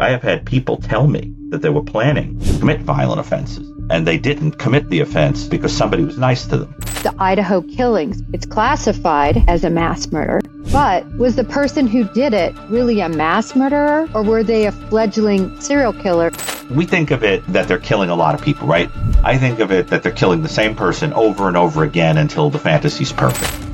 I 0.00 0.10
have 0.10 0.22
had 0.22 0.46
people 0.46 0.78
tell 0.78 1.06
me 1.06 1.34
that 1.50 1.60
they 1.60 1.68
were 1.68 1.82
planning 1.82 2.40
to 2.40 2.58
commit 2.58 2.80
violent 2.80 3.20
offenses 3.20 3.68
and 3.90 4.06
they 4.06 4.16
didn't 4.16 4.52
commit 4.52 4.88
the 4.88 5.00
offense 5.00 5.46
because 5.46 5.76
somebody 5.76 6.04
was 6.04 6.16
nice 6.16 6.46
to 6.46 6.56
them. 6.56 6.74
The 7.02 7.14
Idaho 7.18 7.60
killings, 7.60 8.22
it's 8.32 8.46
classified 8.46 9.44
as 9.46 9.64
a 9.64 9.68
mass 9.68 10.10
murder, 10.10 10.40
but 10.72 11.06
was 11.18 11.36
the 11.36 11.44
person 11.44 11.86
who 11.86 12.04
did 12.04 12.32
it 12.32 12.54
really 12.68 13.00
a 13.00 13.08
mass 13.08 13.54
murderer 13.54 14.08
or 14.14 14.22
were 14.22 14.42
they 14.42 14.66
a 14.66 14.72
fledgling 14.72 15.60
serial 15.60 15.92
killer? 15.92 16.30
We 16.70 16.86
think 16.86 17.10
of 17.10 17.22
it 17.24 17.44
that 17.48 17.68
they're 17.68 17.78
killing 17.78 18.10
a 18.10 18.14
lot 18.14 18.34
of 18.34 18.42
people, 18.42 18.66
right? 18.66 18.88
I 19.22 19.36
think 19.36 19.58
of 19.58 19.70
it 19.70 19.88
that 19.88 20.02
they're 20.02 20.12
killing 20.12 20.42
the 20.42 20.48
same 20.48 20.74
person 20.74 21.12
over 21.12 21.48
and 21.48 21.56
over 21.56 21.84
again 21.84 22.16
until 22.16 22.48
the 22.48 22.58
fantasy's 22.58 23.12
perfect. 23.12 23.69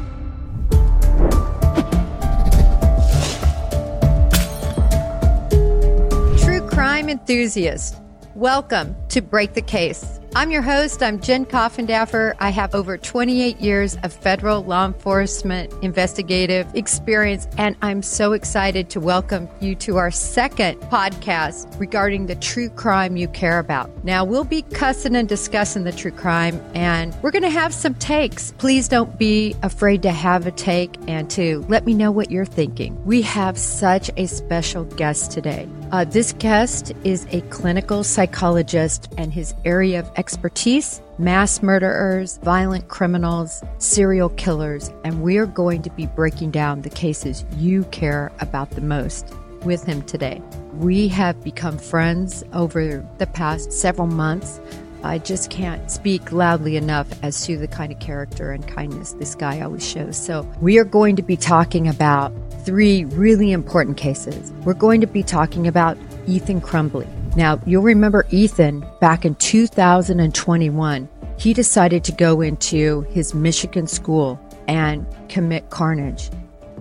Enthusiast, 7.29 8.01
welcome 8.37 8.95
to 9.09 9.21
Break 9.21 9.55
the 9.55 9.61
Case. 9.61 10.21
I'm 10.37 10.51
your 10.51 10.61
host. 10.61 11.03
I'm 11.03 11.19
Jen 11.19 11.47
Coffindaffer. 11.47 12.35
I 12.39 12.51
have 12.51 12.75
over 12.75 12.99
28 12.99 13.59
years 13.59 13.97
of 14.03 14.13
federal 14.13 14.63
law 14.63 14.85
enforcement 14.85 15.73
investigative 15.83 16.73
experience, 16.75 17.49
and 17.57 17.75
I'm 17.81 18.03
so 18.03 18.33
excited 18.33 18.91
to 18.91 19.01
welcome 19.01 19.49
you 19.61 19.75
to 19.77 19.97
our 19.97 20.11
second 20.11 20.79
podcast 20.83 21.81
regarding 21.81 22.27
the 22.27 22.35
true 22.37 22.69
crime 22.69 23.17
you 23.17 23.29
care 23.29 23.59
about. 23.59 23.91
Now, 24.05 24.25
we'll 24.25 24.45
be 24.45 24.61
cussing 24.63 25.17
and 25.17 25.27
discussing 25.27 25.85
the 25.85 25.93
true 25.93 26.13
crime, 26.13 26.63
and 26.75 27.17
we're 27.23 27.31
going 27.31 27.43
to 27.43 27.49
have 27.49 27.73
some 27.73 27.95
takes. 27.95 28.53
Please 28.59 28.89
don't 28.89 29.19
be 29.19 29.57
afraid 29.63 30.03
to 30.03 30.13
have 30.13 30.47
a 30.47 30.53
take 30.53 30.97
and 31.09 31.31
to 31.31 31.65
let 31.69 31.87
me 31.87 31.95
know 31.95 32.11
what 32.11 32.31
you're 32.31 32.45
thinking. 32.45 33.03
We 33.07 33.23
have 33.23 33.57
such 33.57 34.11
a 34.19 34.27
special 34.27 34.85
guest 34.85 35.33
today. 35.33 35.67
Uh, 35.93 36.05
this 36.05 36.33
guest 36.33 36.93
is 37.05 37.27
a 37.31 37.41
clinical 37.43 38.03
psychologist, 38.03 39.13
and 39.19 39.33
his 39.33 39.55
area 39.65 40.01
of 40.01 40.11
expertise 40.17 41.01
mass 41.19 41.63
murderers, 41.63 42.39
violent 42.43 42.89
criminals, 42.89 43.63
serial 43.79 44.29
killers, 44.31 44.91
and 45.05 45.23
we 45.23 45.39
are 45.39 45.47
going 45.47 45.83
to 45.83 45.91
be 45.91 46.07
breaking 46.07 46.51
down 46.51 46.83
the 46.83 46.91
cases 46.91 47.45
you 47.57 47.85
care 47.85 48.33
about 48.41 48.71
the 48.71 48.81
most 48.81 49.33
with 49.63 49.85
him 49.85 50.03
today. 50.03 50.43
We 50.75 51.09
have 51.09 51.43
become 51.43 51.79
friends 51.79 52.45
over 52.53 53.07
the 53.19 53.27
past 53.29 53.73
several 53.73 54.09
months. 54.09 54.61
I 55.07 55.19
just 55.19 55.51
can't 55.51 55.91
speak 55.91 56.33
loudly 56.33 56.77
enough 56.77 57.09
as 57.23 57.47
to 57.47 57.57
the 57.57 57.69
kind 57.69 57.93
of 57.93 58.01
character 58.01 58.51
and 58.51 58.67
kindness 58.67 59.13
this 59.13 59.35
guy 59.35 59.61
always 59.61 59.87
shows. 59.87 60.17
So, 60.17 60.43
we 60.61 60.79
are 60.79 60.85
going 60.85 61.17
to 61.17 61.23
be 61.23 61.37
talking 61.37 61.87
about 61.89 62.33
three 62.65 63.05
really 63.05 63.53
important 63.53 63.97
cases. 63.97 64.51
We're 64.65 64.75
going 64.75 65.01
to 65.01 65.07
be 65.07 65.23
talking 65.23 65.69
about 65.69 65.97
Ethan 66.27 66.61
Crumbley. 66.61 67.07
Now, 67.37 67.61
you'll 67.67 67.83
remember 67.83 68.27
Ethan 68.31 68.85
back 69.01 69.25
in 69.25 69.37
2021, 69.37 71.09
he 71.39 71.53
decided 71.53 72.03
to 72.05 72.13
go 72.13 72.41
into 72.41 73.03
his 73.03 73.35
Michigan 73.35 73.87
school 73.87 74.41
and 74.67 75.07
commit 75.29 75.71
carnage, 75.71 76.31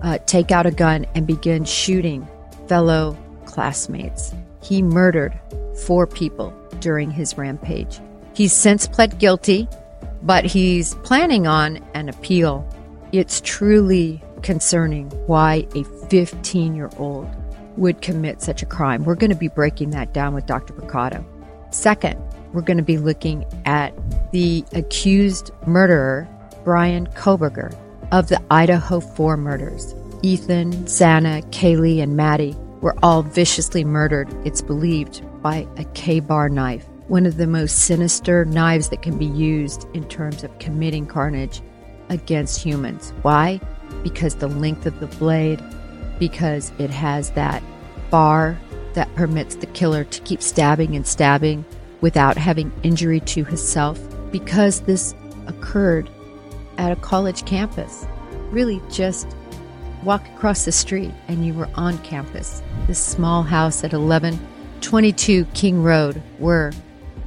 uh, 0.02 0.18
take 0.26 0.50
out 0.50 0.66
a 0.66 0.70
gun, 0.70 1.06
and 1.14 1.26
begin 1.26 1.64
shooting 1.64 2.26
fellow 2.66 3.16
classmates. 3.44 4.34
He 4.62 4.82
murdered 4.82 5.38
four 5.86 6.06
people 6.06 6.52
during 6.80 7.10
his 7.10 7.38
rampage. 7.38 8.00
He's 8.36 8.52
since 8.52 8.86
pled 8.86 9.18
guilty, 9.18 9.66
but 10.22 10.44
he's 10.44 10.94
planning 10.96 11.46
on 11.46 11.78
an 11.94 12.10
appeal. 12.10 12.68
It's 13.10 13.40
truly 13.40 14.22
concerning 14.42 15.08
why 15.26 15.66
a 15.74 15.84
15 16.10 16.74
year 16.74 16.90
old 16.98 17.26
would 17.78 18.02
commit 18.02 18.42
such 18.42 18.62
a 18.62 18.66
crime. 18.66 19.04
We're 19.04 19.14
going 19.14 19.30
to 19.30 19.36
be 19.36 19.48
breaking 19.48 19.88
that 19.92 20.12
down 20.12 20.34
with 20.34 20.44
Dr. 20.44 20.74
Brucato. 20.74 21.24
Second, 21.72 22.20
we're 22.52 22.60
going 22.60 22.76
to 22.76 22.82
be 22.82 22.98
looking 22.98 23.46
at 23.64 23.94
the 24.32 24.66
accused 24.74 25.50
murderer, 25.66 26.28
Bryan 26.62 27.06
Kohberger, 27.06 27.74
of 28.12 28.28
the 28.28 28.42
Idaho 28.50 29.00
4 29.00 29.38
murders. 29.38 29.94
Ethan, 30.22 30.72
Xana, 30.84 31.42
Kaylee, 31.52 32.02
and 32.02 32.18
Maddie 32.18 32.54
were 32.82 32.96
all 33.02 33.22
viciously 33.22 33.82
murdered, 33.82 34.28
it's 34.44 34.60
believed, 34.60 35.22
by 35.40 35.66
a 35.78 35.84
KA-BAR 35.94 36.50
knife, 36.50 36.86
one 37.08 37.26
of 37.26 37.36
the 37.36 37.46
most 37.46 37.84
sinister 37.84 38.44
knives 38.44 38.88
that 38.88 39.02
can 39.02 39.16
be 39.16 39.26
used 39.26 39.86
in 39.94 40.06
terms 40.08 40.42
of 40.42 40.58
committing 40.58 41.06
carnage 41.06 41.60
against 42.08 42.60
humans. 42.60 43.12
Why? 43.22 43.60
Because 44.02 44.36
the 44.36 44.48
length 44.48 44.86
of 44.86 44.98
the 45.00 45.06
blade, 45.06 45.62
because 46.18 46.72
it 46.78 46.90
has 46.90 47.30
that 47.32 47.62
bar 48.10 48.58
that 48.94 49.14
permits 49.14 49.56
the 49.56 49.66
killer 49.66 50.04
to 50.04 50.20
keep 50.22 50.42
stabbing 50.42 50.96
and 50.96 51.06
stabbing 51.06 51.64
without 52.00 52.36
having 52.36 52.72
injury 52.82 53.20
to 53.20 53.44
himself, 53.44 54.00
because 54.32 54.80
this 54.82 55.14
occurred 55.46 56.10
at 56.78 56.92
a 56.92 56.96
college 56.96 57.44
campus. 57.44 58.06
Really, 58.50 58.82
just 58.90 59.28
walk 60.02 60.26
across 60.28 60.64
the 60.64 60.72
street 60.72 61.12
and 61.28 61.46
you 61.46 61.54
were 61.54 61.68
on 61.74 61.98
campus. 61.98 62.62
This 62.86 62.98
small 62.98 63.42
house 63.42 63.84
at 63.84 63.92
1122 63.92 65.44
King 65.54 65.82
Road, 65.82 66.22
where 66.38 66.72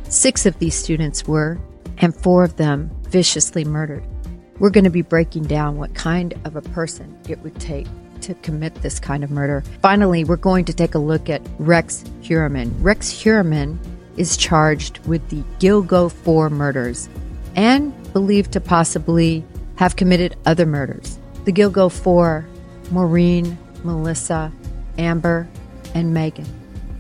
six 0.10 0.46
of 0.46 0.58
these 0.60 0.76
students 0.76 1.28
were, 1.28 1.60
and 2.00 2.16
four 2.16 2.44
of 2.44 2.58
them 2.58 2.92
viciously 3.04 3.64
murdered. 3.64 4.04
We're 4.60 4.70
going 4.70 4.84
to 4.84 4.90
be 4.90 5.02
breaking 5.02 5.44
down 5.44 5.78
what 5.78 5.96
kind 5.96 6.34
of 6.44 6.56
a 6.56 6.62
person 6.62 7.18
it 7.30 7.40
would 7.40 7.60
take 7.60 7.88
to 8.22 8.34
commit 8.36 8.76
this 8.76 9.00
kind 9.00 9.24
of 9.24 9.32
murder. 9.32 9.64
Finally, 9.82 10.26
we're 10.26 10.36
going 10.36 10.66
to 10.66 10.74
take 10.74 10.96
a 10.96 11.00
look 11.00 11.30
at 11.30 11.42
Rex 11.58 12.04
Heuermann. 12.22 12.74
Rex 12.82 13.10
Heuermann 13.10 13.80
is 14.18 14.36
charged 14.36 15.00
with 15.08 15.28
the 15.30 15.44
Gilgo 15.60 16.12
4 16.12 16.50
murders 16.50 17.08
and 17.56 17.94
believed 18.12 18.52
to 18.54 18.60
possibly 18.60 19.46
have 19.76 19.96
committed 19.96 20.36
other 20.46 20.66
murders. 20.66 21.18
The 21.46 21.54
Gilgo 21.54 21.90
4 21.90 22.46
Maureen, 22.92 23.58
Melissa, 23.84 24.52
Amber, 24.98 25.48
and 25.94 26.14
Megan. 26.14 26.59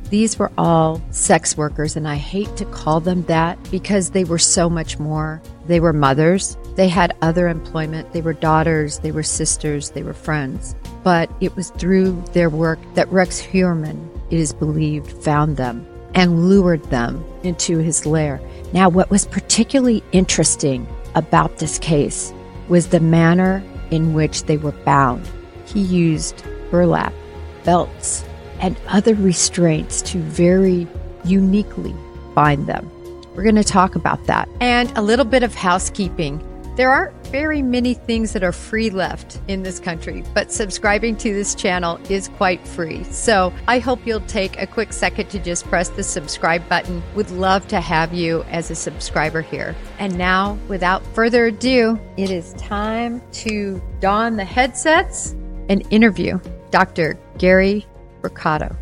These 0.09 0.39
were 0.39 0.51
all 0.57 1.01
sex 1.11 1.55
workers, 1.55 1.95
and 1.95 2.07
I 2.07 2.15
hate 2.15 2.55
to 2.57 2.65
call 2.65 2.99
them 2.99 3.23
that 3.23 3.59
because 3.69 4.09
they 4.09 4.23
were 4.23 4.39
so 4.39 4.67
much 4.67 4.97
more. 4.97 5.39
They 5.67 5.79
were 5.79 5.93
mothers, 5.93 6.57
they 6.75 6.87
had 6.87 7.15
other 7.21 7.47
employment, 7.47 8.11
they 8.11 8.21
were 8.21 8.33
daughters, 8.33 8.99
they 8.99 9.11
were 9.11 9.21
sisters, 9.21 9.91
they 9.91 10.01
were 10.01 10.13
friends. 10.13 10.75
But 11.03 11.31
it 11.41 11.55
was 11.55 11.69
through 11.71 12.23
their 12.33 12.49
work 12.49 12.79
that 12.95 13.11
Rex 13.11 13.39
Heuermann, 13.39 14.09
it 14.31 14.39
is 14.39 14.51
believed, 14.51 15.11
found 15.23 15.57
them 15.57 15.85
and 16.15 16.49
lured 16.49 16.83
them 16.85 17.23
into 17.43 17.77
his 17.77 18.07
lair. 18.07 18.41
Now, 18.73 18.89
what 18.89 19.11
was 19.11 19.27
particularly 19.27 20.03
interesting 20.11 20.87
about 21.13 21.59
this 21.59 21.77
case 21.77 22.33
was 22.67 22.87
the 22.87 22.99
manner 22.99 23.63
in 23.91 24.13
which 24.13 24.43
they 24.43 24.57
were 24.57 24.71
bound. 24.71 25.29
He 25.65 25.81
used 25.81 26.43
burlap, 26.71 27.13
belts, 27.63 28.23
and 28.59 28.77
other 28.87 29.15
restraints 29.15 30.01
to 30.03 30.19
very 30.19 30.87
uniquely 31.25 31.95
bind 32.33 32.67
them. 32.67 32.89
We're 33.35 33.43
going 33.43 33.55
to 33.55 33.63
talk 33.63 33.95
about 33.95 34.25
that. 34.25 34.49
And 34.59 34.91
a 34.97 35.01
little 35.01 35.25
bit 35.25 35.43
of 35.43 35.55
housekeeping. 35.55 36.45
There 36.75 36.89
aren't 36.89 37.13
very 37.27 37.61
many 37.61 37.93
things 37.93 38.31
that 38.33 38.43
are 38.43 38.53
free 38.53 38.89
left 38.89 39.39
in 39.49 39.63
this 39.63 39.79
country, 39.79 40.23
but 40.33 40.51
subscribing 40.51 41.17
to 41.17 41.33
this 41.33 41.53
channel 41.53 41.99
is 42.09 42.29
quite 42.29 42.65
free. 42.65 43.03
So 43.03 43.53
I 43.67 43.79
hope 43.79 43.99
you'll 44.05 44.21
take 44.21 44.59
a 44.61 44.65
quick 44.65 44.93
second 44.93 45.29
to 45.31 45.39
just 45.39 45.65
press 45.65 45.89
the 45.89 46.03
subscribe 46.03 46.67
button. 46.69 47.03
Would 47.15 47.31
love 47.31 47.67
to 47.67 47.81
have 47.81 48.13
you 48.13 48.43
as 48.43 48.71
a 48.71 48.75
subscriber 48.75 49.41
here. 49.41 49.75
And 49.99 50.17
now, 50.17 50.57
without 50.69 51.05
further 51.13 51.47
ado, 51.47 51.99
it 52.15 52.31
is 52.31 52.53
time 52.53 53.21
to 53.33 53.81
don 53.99 54.37
the 54.37 54.45
headsets 54.45 55.35
and 55.67 55.85
interview 55.91 56.39
Dr. 56.71 57.17
Gary 57.37 57.85
Brucato. 58.21 58.75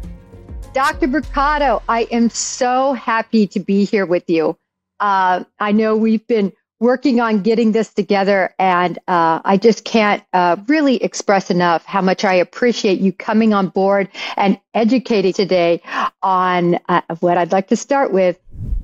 Dr. 0.74 1.08
Brucato, 1.08 1.81
I 1.90 2.03
am 2.11 2.29
so 2.29 2.94
happy 2.94 3.47
to 3.47 3.59
be 3.59 3.85
here 3.85 4.06
with 4.06 4.29
you. 4.29 4.58
Uh, 5.00 5.44
I 5.59 5.72
know 5.72 5.96
we've 5.96 6.26
been 6.28 6.53
working 6.79 7.20
on 7.20 7.41
getting 7.41 7.72
this 7.72 7.94
together. 7.94 8.53
And 8.59 8.97
uh, 9.08 9.41
I 9.44 9.58
just 9.58 9.84
can't 9.84 10.23
uh, 10.34 10.58
really 10.67 11.02
express 11.03 11.50
enough 11.50 11.85
how 11.85 12.02
much 12.02 12.23
I 12.23 12.35
appreciate 12.35 13.00
you 13.00 13.11
coming 13.11 13.53
on 13.53 13.70
board 13.70 14.09
and 14.35 14.59
educating 14.73 15.34
today 15.34 15.82
on 16.22 16.79
uh, 16.88 17.02
what 17.20 17.38
I'd 17.38 17.52
like 17.52 17.70
to 17.70 17.76
start 17.76 18.14
with 18.14 18.40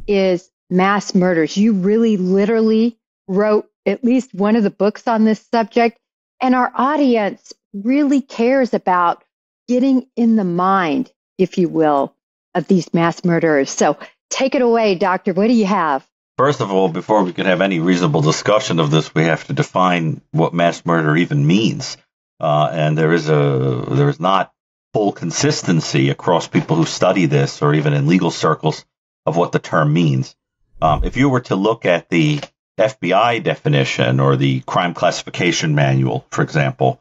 is 0.07 0.49
mass 0.69 1.13
murders. 1.13 1.55
You 1.55 1.73
really 1.73 2.17
literally 2.17 2.97
wrote 3.27 3.69
at 3.85 4.03
least 4.03 4.33
one 4.33 4.55
of 4.55 4.63
the 4.63 4.69
books 4.69 5.07
on 5.07 5.25
this 5.25 5.45
subject. 5.51 5.99
And 6.41 6.55
our 6.55 6.71
audience 6.75 7.53
really 7.73 8.21
cares 8.21 8.73
about 8.73 9.22
getting 9.67 10.07
in 10.15 10.35
the 10.35 10.43
mind, 10.43 11.11
if 11.37 11.57
you 11.57 11.69
will, 11.69 12.15
of 12.53 12.67
these 12.67 12.93
mass 12.93 13.23
murderers. 13.23 13.69
So 13.69 13.97
take 14.29 14.55
it 14.55 14.61
away, 14.61 14.95
Doctor. 14.95 15.33
What 15.33 15.47
do 15.47 15.53
you 15.53 15.65
have? 15.65 16.07
First 16.37 16.61
of 16.61 16.71
all, 16.71 16.89
before 16.89 17.23
we 17.23 17.33
can 17.33 17.45
have 17.45 17.61
any 17.61 17.79
reasonable 17.79 18.21
discussion 18.21 18.79
of 18.79 18.89
this, 18.89 19.13
we 19.13 19.23
have 19.23 19.45
to 19.45 19.53
define 19.53 20.21
what 20.31 20.53
mass 20.53 20.83
murder 20.85 21.15
even 21.15 21.45
means. 21.45 21.97
Uh, 22.39 22.69
and 22.71 22.97
there 22.97 23.13
is 23.13 23.29
a 23.29 23.85
there 23.91 24.09
is 24.09 24.19
not 24.19 24.51
full 24.93 25.11
consistency 25.11 26.09
across 26.09 26.47
people 26.47 26.75
who 26.75 26.85
study 26.85 27.27
this 27.27 27.61
or 27.61 27.73
even 27.73 27.93
in 27.93 28.07
legal 28.07 28.31
circles 28.31 28.85
of 29.25 29.37
what 29.37 29.51
the 29.51 29.59
term 29.59 29.93
means. 29.93 30.35
Um, 30.81 31.03
if 31.03 31.17
you 31.17 31.29
were 31.29 31.41
to 31.41 31.55
look 31.55 31.85
at 31.85 32.09
the 32.09 32.41
FBI 32.79 33.43
definition 33.43 34.19
or 34.19 34.35
the 34.35 34.61
crime 34.61 34.93
classification 34.93 35.75
manual, 35.75 36.25
for 36.31 36.41
example, 36.41 36.99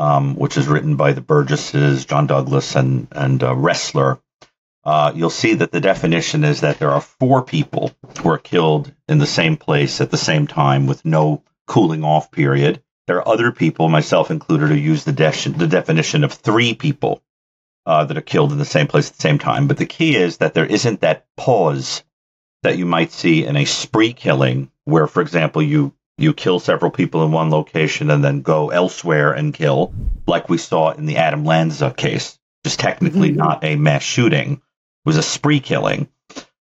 um, 0.00 0.34
which 0.34 0.56
is 0.56 0.66
written 0.66 0.96
by 0.96 1.12
the 1.12 1.20
Burgesses, 1.20 2.06
John 2.06 2.26
Douglas, 2.26 2.74
and 2.74 3.06
and 3.12 3.42
uh, 3.42 3.54
Ressler, 3.54 4.20
uh, 4.82 5.12
you'll 5.14 5.28
see 5.28 5.54
that 5.54 5.72
the 5.72 5.80
definition 5.80 6.42
is 6.42 6.62
that 6.62 6.78
there 6.78 6.90
are 6.90 7.02
four 7.02 7.42
people 7.42 7.92
who 8.18 8.30
are 8.30 8.38
killed 8.38 8.92
in 9.08 9.18
the 9.18 9.26
same 9.26 9.58
place 9.58 10.00
at 10.00 10.10
the 10.10 10.16
same 10.16 10.46
time 10.46 10.86
with 10.86 11.04
no 11.04 11.42
cooling 11.66 12.02
off 12.02 12.30
period. 12.30 12.82
There 13.06 13.18
are 13.18 13.28
other 13.28 13.52
people, 13.52 13.88
myself 13.88 14.30
included, 14.30 14.70
who 14.70 14.74
use 14.74 15.04
the, 15.04 15.12
de- 15.12 15.48
the 15.50 15.66
definition 15.66 16.24
of 16.24 16.32
three 16.32 16.74
people 16.74 17.22
uh, 17.84 18.04
that 18.04 18.16
are 18.16 18.22
killed 18.22 18.52
in 18.52 18.58
the 18.58 18.64
same 18.64 18.86
place 18.86 19.10
at 19.10 19.16
the 19.16 19.22
same 19.22 19.38
time. 19.38 19.68
But 19.68 19.76
the 19.76 19.86
key 19.86 20.16
is 20.16 20.38
that 20.38 20.54
there 20.54 20.66
isn't 20.66 21.02
that 21.02 21.26
pause 21.36 22.04
that 22.62 22.78
you 22.78 22.86
might 22.86 23.12
see 23.12 23.44
in 23.44 23.56
a 23.56 23.66
spree 23.66 24.14
killing, 24.14 24.70
where, 24.84 25.06
for 25.06 25.20
example, 25.20 25.60
you 25.60 25.92
you 26.20 26.34
kill 26.34 26.60
several 26.60 26.90
people 26.90 27.24
in 27.24 27.32
one 27.32 27.50
location 27.50 28.10
and 28.10 28.22
then 28.22 28.42
go 28.42 28.70
elsewhere 28.70 29.32
and 29.32 29.54
kill, 29.54 29.92
like 30.26 30.48
we 30.48 30.58
saw 30.58 30.90
in 30.90 31.06
the 31.06 31.16
Adam 31.16 31.44
Lanza 31.44 31.92
case, 31.92 32.38
which 32.62 32.72
is 32.72 32.76
technically 32.76 33.28
mm-hmm. 33.28 33.38
not 33.38 33.64
a 33.64 33.76
mass 33.76 34.02
shooting, 34.02 34.54
it 34.54 34.60
was 35.04 35.16
a 35.16 35.22
spree 35.22 35.60
killing. 35.60 36.08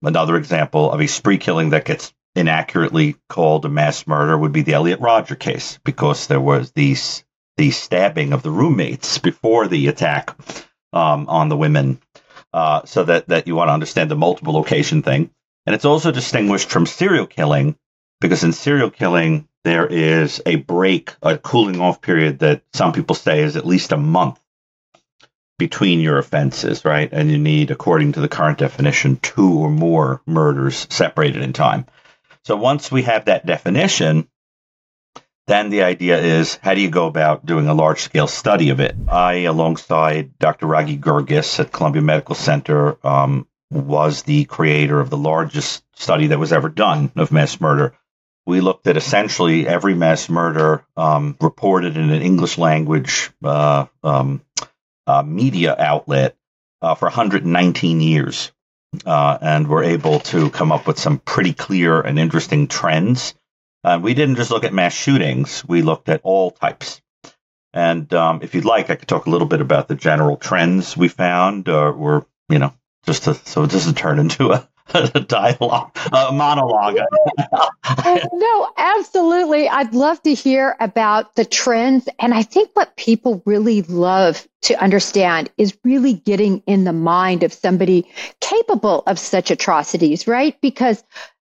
Another 0.02 0.36
example 0.36 0.92
of 0.92 1.00
a 1.00 1.06
spree 1.06 1.38
killing 1.38 1.70
that 1.70 1.84
gets 1.84 2.12
inaccurately 2.34 3.16
called 3.28 3.64
a 3.64 3.68
mass 3.68 4.06
murder 4.06 4.36
would 4.36 4.52
be 4.52 4.62
the 4.62 4.74
Elliot 4.74 5.00
Rodger 5.00 5.34
case, 5.36 5.78
because 5.84 6.26
there 6.26 6.40
was 6.40 6.72
these 6.72 7.24
the 7.56 7.70
stabbing 7.70 8.34
of 8.34 8.42
the 8.42 8.50
roommates 8.50 9.16
before 9.16 9.66
the 9.66 9.88
attack 9.88 10.36
um, 10.92 11.26
on 11.28 11.48
the 11.48 11.56
women, 11.56 11.98
uh, 12.52 12.84
so 12.84 13.04
that 13.04 13.28
that 13.28 13.46
you 13.46 13.56
want 13.56 13.68
to 13.68 13.72
understand 13.72 14.10
the 14.10 14.16
multiple 14.16 14.52
location 14.52 15.02
thing. 15.02 15.30
And 15.64 15.74
it's 15.74 15.86
also 15.86 16.12
distinguished 16.12 16.68
from 16.68 16.84
serial 16.84 17.26
killing 17.26 17.76
because 18.20 18.44
in 18.44 18.52
serial 18.52 18.90
killing, 18.90 19.48
there 19.64 19.86
is 19.86 20.40
a 20.46 20.56
break, 20.56 21.14
a 21.22 21.36
cooling 21.38 21.80
off 21.80 22.00
period 22.00 22.38
that 22.40 22.62
some 22.72 22.92
people 22.92 23.16
say 23.16 23.42
is 23.42 23.56
at 23.56 23.66
least 23.66 23.92
a 23.92 23.96
month 23.96 24.40
between 25.58 26.00
your 26.00 26.18
offenses, 26.18 26.84
right? 26.84 27.08
And 27.12 27.30
you 27.30 27.38
need, 27.38 27.70
according 27.70 28.12
to 28.12 28.20
the 28.20 28.28
current 28.28 28.58
definition, 28.58 29.16
two 29.16 29.58
or 29.58 29.70
more 29.70 30.22
murders 30.26 30.86
separated 30.90 31.42
in 31.42 31.52
time. 31.52 31.86
So 32.44 32.56
once 32.56 32.92
we 32.92 33.02
have 33.02 33.24
that 33.24 33.46
definition, 33.46 34.28
then 35.46 35.70
the 35.70 35.82
idea 35.82 36.18
is 36.18 36.56
how 36.56 36.74
do 36.74 36.80
you 36.80 36.90
go 36.90 37.06
about 37.06 37.46
doing 37.46 37.68
a 37.68 37.74
large 37.74 38.00
scale 38.00 38.26
study 38.26 38.70
of 38.70 38.80
it? 38.80 38.96
I, 39.08 39.44
alongside 39.44 40.38
Dr. 40.38 40.66
Ragy 40.66 40.98
Girgis 40.98 41.58
at 41.60 41.72
Columbia 41.72 42.02
Medical 42.02 42.34
Center, 42.34 42.98
um, 43.06 43.46
was 43.70 44.22
the 44.22 44.44
creator 44.44 45.00
of 45.00 45.10
the 45.10 45.16
largest 45.16 45.84
study 45.94 46.28
that 46.28 46.38
was 46.38 46.52
ever 46.52 46.68
done 46.68 47.10
of 47.16 47.32
mass 47.32 47.60
murder. 47.60 47.94
We 48.46 48.60
looked 48.60 48.86
at 48.86 48.96
essentially 48.96 49.66
every 49.66 49.94
mass 49.94 50.28
murder 50.28 50.84
um, 50.96 51.36
reported 51.40 51.96
in 51.96 52.10
an 52.10 52.22
English 52.22 52.58
language 52.58 53.30
uh, 53.42 53.86
um, 54.04 54.40
uh, 55.06 55.22
media 55.22 55.74
outlet 55.76 56.36
uh, 56.80 56.94
for 56.94 57.06
119 57.06 58.00
years. 58.00 58.52
Uh, 59.04 59.36
and 59.42 59.66
were 59.66 59.82
able 59.82 60.20
to 60.20 60.48
come 60.48 60.72
up 60.72 60.86
with 60.86 60.98
some 60.98 61.18
pretty 61.18 61.52
clear 61.52 62.00
and 62.00 62.18
interesting 62.18 62.66
trends. 62.66 63.34
Uh, 63.84 63.98
we 64.00 64.14
didn't 64.14 64.36
just 64.36 64.50
look 64.50 64.64
at 64.64 64.72
mass 64.72 64.94
shootings, 64.94 65.62
we 65.68 65.82
looked 65.82 66.08
at 66.08 66.22
all 66.22 66.50
types. 66.50 67.02
And 67.74 68.10
um, 68.14 68.40
if 68.42 68.54
you'd 68.54 68.64
like, 68.64 68.88
I 68.88 68.94
could 68.94 69.08
talk 69.08 69.26
a 69.26 69.30
little 69.30 69.48
bit 69.48 69.60
about 69.60 69.86
the 69.86 69.96
general 69.96 70.38
trends 70.38 70.96
we 70.96 71.08
found, 71.08 71.68
or, 71.68 71.92
or 71.92 72.26
you 72.48 72.58
know, 72.58 72.72
just 73.04 73.24
to, 73.24 73.34
so 73.34 73.64
it 73.64 73.70
doesn't 73.70 73.98
turn 73.98 74.18
into 74.18 74.52
a 74.52 74.66
dialogue, 75.26 75.90
a 76.12 76.32
monologue. 76.32 76.98
Uh, 77.84 78.20
no, 78.32 78.70
absolutely. 78.76 79.68
I'd 79.68 79.94
love 79.94 80.22
to 80.22 80.34
hear 80.34 80.76
about 80.80 81.34
the 81.34 81.44
trends. 81.44 82.08
And 82.18 82.32
I 82.32 82.42
think 82.42 82.70
what 82.74 82.96
people 82.96 83.42
really 83.44 83.82
love 83.82 84.46
to 84.62 84.80
understand 84.82 85.50
is 85.58 85.76
really 85.84 86.14
getting 86.14 86.62
in 86.66 86.84
the 86.84 86.92
mind 86.92 87.42
of 87.42 87.52
somebody 87.52 88.08
capable 88.40 89.02
of 89.06 89.18
such 89.18 89.50
atrocities, 89.50 90.26
right? 90.26 90.58
Because 90.60 91.02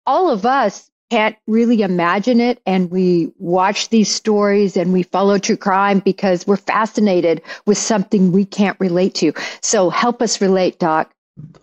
all 0.07 0.31
of 0.31 0.47
us 0.47 0.91
can't 1.11 1.37
really 1.47 1.83
imagine 1.83 2.41
it. 2.41 2.61
And 2.67 2.91
we 2.91 3.33
watch 3.39 3.89
these 3.89 4.13
stories 4.13 4.77
and 4.77 4.93
we 4.93 5.03
follow 5.03 5.39
true 5.39 5.57
crime 5.57 5.99
because 5.99 6.47
we're 6.47 6.57
fascinated 6.57 7.43
with 7.67 7.79
something 7.79 8.33
we 8.33 8.45
can't 8.45 8.79
relate 8.81 9.15
to. 9.17 9.33
So 9.61 9.91
help 9.91 10.23
us 10.23 10.41
relate, 10.41 10.79
Doc 10.79 11.15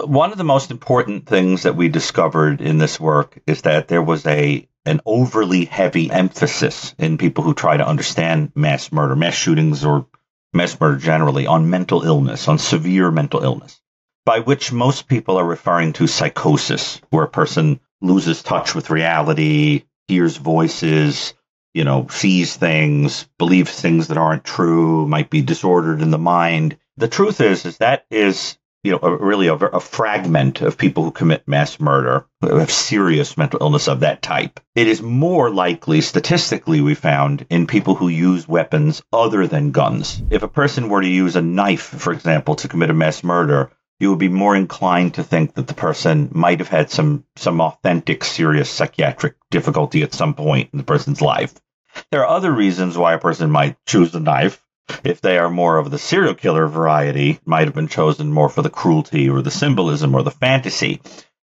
one 0.04 0.32
of 0.32 0.38
the 0.38 0.44
most 0.44 0.72
important 0.72 1.26
things 1.26 1.64
that 1.64 1.76
we 1.76 1.88
discovered 1.88 2.62
in 2.62 2.78
this 2.78 3.00
work 3.00 3.40
is 3.48 3.62
that 3.62 3.88
there 3.88 4.02
was 4.02 4.26
a 4.26 4.68
an 4.86 5.00
overly 5.06 5.66
heavy 5.66 6.10
emphasis 6.12 6.96
in 6.98 7.18
people 7.18 7.44
who 7.44 7.54
try 7.54 7.78
to 7.78 7.88
understand 7.88 8.52
mass 8.56 8.92
murder, 8.92 9.16
mass 9.16 9.36
shootings, 9.36 9.86
or 9.86 10.08
mass 10.54 10.80
murder 10.80 10.98
generally 10.98 11.46
on 11.46 11.70
mental 11.70 12.02
illness, 12.02 12.48
on 12.48 12.58
severe 12.58 13.12
mental 13.12 13.44
illness, 13.44 13.80
by 14.26 14.40
which 14.40 14.72
most 14.72 15.08
people 15.08 15.38
are 15.38 15.46
referring 15.46 15.94
to 15.94 16.08
psychosis, 16.08 17.00
where 17.12 17.26
a 17.26 17.30
person 17.30 17.80
loses 18.02 18.42
touch 18.42 18.74
with 18.74 18.90
reality, 18.90 19.84
hears 20.08 20.36
voices, 20.36 21.36
you 21.76 21.84
know, 21.84 22.08
sees 22.10 22.56
things, 22.56 23.30
believes 23.38 23.80
things 23.80 24.08
that 24.08 24.18
aren't 24.18 24.44
true, 24.44 25.08
might 25.08 25.30
be 25.30 25.44
disordered 25.44 26.02
in 26.02 26.10
the 26.10 26.18
mind. 26.18 26.78
The 26.98 27.08
truth 27.08 27.40
is, 27.40 27.66
is 27.66 27.78
that 27.78 28.06
is 28.10 28.58
you 28.84 28.92
know, 28.92 29.00
a, 29.02 29.16
really 29.16 29.48
a, 29.48 29.54
a, 29.54 29.80
fragment 29.80 30.62
of 30.62 30.78
people 30.78 31.04
who 31.04 31.12
commit 31.12 31.48
mass 31.48 31.80
murder, 31.80 32.26
who 32.42 32.56
have 32.56 32.72
serious 32.72 33.38
mental 33.38 33.60
illness 33.62 33.88
of 33.88 34.00
that 34.00 34.22
type. 34.22 34.60
It 34.76 34.88
is 34.88 35.02
more 35.02 35.52
likely, 35.52 36.02
statistically, 36.02 36.82
we 36.82 36.96
found, 36.96 37.46
in 37.50 37.68
people 37.68 37.94
who 37.94 38.08
use 38.08 38.48
weapons 38.48 39.04
other 39.14 39.46
than 39.46 39.72
guns. 39.72 40.22
If 40.32 40.42
a 40.42 40.48
person 40.48 40.90
were 40.90 41.02
to 41.02 41.08
use 41.08 41.36
a 41.36 41.42
knife, 41.42 41.84
for 41.84 42.12
example, 42.12 42.56
to 42.56 42.68
commit 42.68 42.90
a 42.90 42.94
mass 42.94 43.24
murder, 43.24 43.72
you 44.00 44.10
would 44.10 44.20
be 44.20 44.30
more 44.30 44.56
inclined 44.56 45.14
to 45.14 45.24
think 45.24 45.54
that 45.54 45.68
the 45.68 45.76
person 45.76 46.30
might 46.32 46.58
have 46.58 46.70
had 46.70 46.90
some, 46.90 47.24
some 47.36 47.62
authentic, 47.62 48.24
serious 48.24 48.68
psychiatric 48.68 49.36
difficulty 49.52 50.02
at 50.02 50.16
some 50.16 50.34
point 50.34 50.72
in 50.74 50.78
the 50.78 50.84
person's 50.84 51.22
life. 51.22 51.54
There 52.10 52.22
are 52.22 52.36
other 52.36 52.52
reasons 52.52 52.98
why 52.98 53.14
a 53.14 53.20
person 53.20 53.52
might 53.52 53.78
choose 53.86 54.16
a 54.16 54.20
knife 54.20 54.60
if 55.04 55.22
they 55.22 55.38
are 55.38 55.50
more 55.50 55.78
of 55.78 55.92
the 55.92 55.98
serial 55.98 56.36
killer 56.36 56.68
variety, 56.68 57.40
might 57.46 57.66
have 57.66 57.76
been 57.76 57.88
chosen 57.88 58.32
more 58.32 58.50
for 58.50 58.62
the 58.62 58.70
cruelty 58.70 59.30
or 59.30 59.42
the 59.42 59.52
symbolism 59.52 60.16
or 60.16 60.24
the 60.24 60.32
fantasy. 60.32 61.02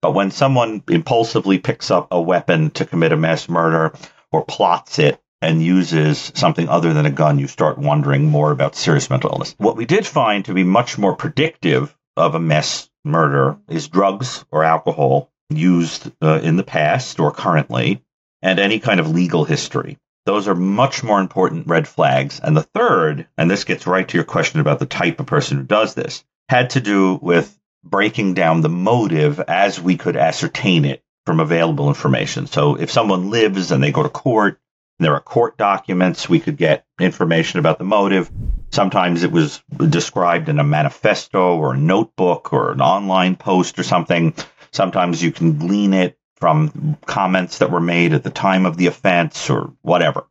But 0.02 0.14
when 0.14 0.30
someone 0.30 0.82
impulsively 0.88 1.58
picks 1.58 1.90
up 1.90 2.08
a 2.10 2.20
weapon 2.20 2.70
to 2.72 2.86
commit 2.86 3.12
a 3.12 3.16
mass 3.16 3.48
murder 3.48 3.92
or 4.32 4.44
plots 4.44 4.98
it 4.98 5.20
and 5.42 5.62
uses 5.62 6.32
something 6.34 6.68
other 6.68 6.92
than 6.92 7.06
a 7.06 7.10
gun, 7.10 7.38
you 7.38 7.46
start 7.46 7.78
wondering 7.78 8.26
more 8.26 8.50
about 8.50 8.76
serious 8.76 9.10
mental 9.10 9.30
illness. 9.32 9.54
What 9.58 9.76
we 9.76 9.84
did 9.84 10.06
find 10.06 10.44
to 10.46 10.54
be 10.54 10.64
much 10.64 10.98
more 10.98 11.16
predictive 11.16 11.96
of 12.16 12.34
a 12.34 12.40
mass 12.40 12.90
murder 13.04 13.58
is 13.68 13.88
drugs 13.88 14.44
or 14.50 14.64
alcohol 14.64 15.30
used 15.50 16.10
uh, 16.22 16.40
in 16.42 16.56
the 16.56 16.62
past 16.62 17.18
or 17.20 17.32
currently, 17.32 18.02
and 18.42 18.58
any 18.58 18.78
kind 18.78 19.00
of 19.00 19.10
legal 19.10 19.44
history. 19.44 19.98
Those 20.26 20.48
are 20.48 20.54
much 20.54 21.02
more 21.02 21.20
important 21.20 21.66
red 21.66 21.88
flags. 21.88 22.40
And 22.40 22.56
the 22.56 22.62
third, 22.62 23.26
and 23.36 23.50
this 23.50 23.64
gets 23.64 23.86
right 23.86 24.06
to 24.06 24.16
your 24.16 24.24
question 24.24 24.60
about 24.60 24.78
the 24.78 24.86
type 24.86 25.20
of 25.20 25.26
person 25.26 25.58
who 25.58 25.64
does 25.64 25.94
this, 25.94 26.24
had 26.48 26.70
to 26.70 26.80
do 26.80 27.18
with 27.20 27.56
breaking 27.82 28.34
down 28.34 28.60
the 28.60 28.68
motive 28.68 29.40
as 29.40 29.80
we 29.80 29.96
could 29.96 30.16
ascertain 30.16 30.84
it 30.84 31.02
from 31.26 31.40
available 31.40 31.88
information. 31.88 32.46
So 32.46 32.74
if 32.74 32.90
someone 32.90 33.30
lives 33.30 33.70
and 33.70 33.82
they 33.82 33.92
go 33.92 34.02
to 34.02 34.08
court, 34.08 34.60
and 34.98 35.06
there 35.06 35.14
are 35.14 35.20
court 35.20 35.56
documents, 35.56 36.28
we 36.28 36.40
could 36.40 36.58
get 36.58 36.84
information 37.00 37.58
about 37.58 37.78
the 37.78 37.84
motive. 37.84 38.30
Sometimes 38.70 39.22
it 39.22 39.32
was 39.32 39.62
described 39.88 40.50
in 40.50 40.58
a 40.58 40.64
manifesto 40.64 41.56
or 41.56 41.72
a 41.72 41.78
notebook 41.78 42.52
or 42.52 42.72
an 42.72 42.82
online 42.82 43.36
post 43.36 43.78
or 43.78 43.82
something. 43.82 44.34
Sometimes 44.72 45.22
you 45.22 45.32
can 45.32 45.56
glean 45.56 45.94
it 45.94 46.18
from 46.40 46.96
comments 47.06 47.58
that 47.58 47.70
were 47.70 47.80
made 47.80 48.14
at 48.14 48.24
the 48.24 48.30
time 48.30 48.66
of 48.66 48.76
the 48.76 48.86
offense 48.86 49.50
or 49.50 49.74
whatever. 49.82 50.26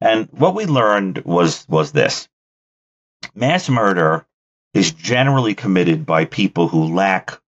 And 0.00 0.28
what 0.32 0.54
we 0.54 0.64
learned 0.66 1.24
was 1.24 1.66
was 1.68 1.92
this. 1.92 2.28
Mass 3.34 3.68
murder 3.68 4.26
is 4.74 4.92
generally 4.92 5.54
committed 5.54 6.06
by 6.06 6.24
people 6.24 6.68
who 6.68 6.94
lack 6.94 7.38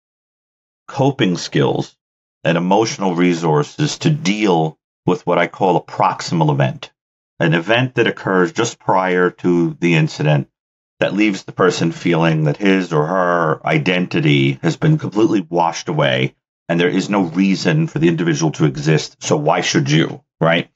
coping 0.87 1.37
skills 1.37 1.97
and 2.45 2.59
emotional 2.59 3.15
resources 3.15 3.99
to 3.99 4.11
deal 4.11 4.79
with 5.07 5.27
what 5.27 5.39
I 5.39 5.47
call 5.47 5.77
a 5.77 5.83
proximal 5.83 6.53
event, 6.53 6.93
an 7.41 7.55
event 7.55 7.95
that 7.95 8.07
occurs 8.07 8.53
just 8.53 8.79
prior 8.79 9.31
to 9.31 9.77
the 9.81 9.95
incident 9.95 10.49
that 11.01 11.15
leaves 11.15 11.45
the 11.45 11.53
person 11.53 11.91
feeling 11.91 12.45
that 12.45 12.59
his 12.59 12.93
or 12.93 13.07
her 13.07 13.67
identity 13.67 14.59
has 14.63 14.77
been 14.77 14.99
completely 14.99 15.41
washed 15.41 15.89
away 15.89 16.35
and 16.69 16.81
there 16.81 16.89
is 16.89 17.11
no 17.11 17.23
reason 17.23 17.87
for 17.87 17.99
the 17.99 18.09
individual 18.09 18.53
to 18.53 18.65
exist. 18.65 19.23
So 19.23 19.37
why 19.37 19.61
should 19.61 19.91
you? 19.91 20.23
Right. 20.41 20.71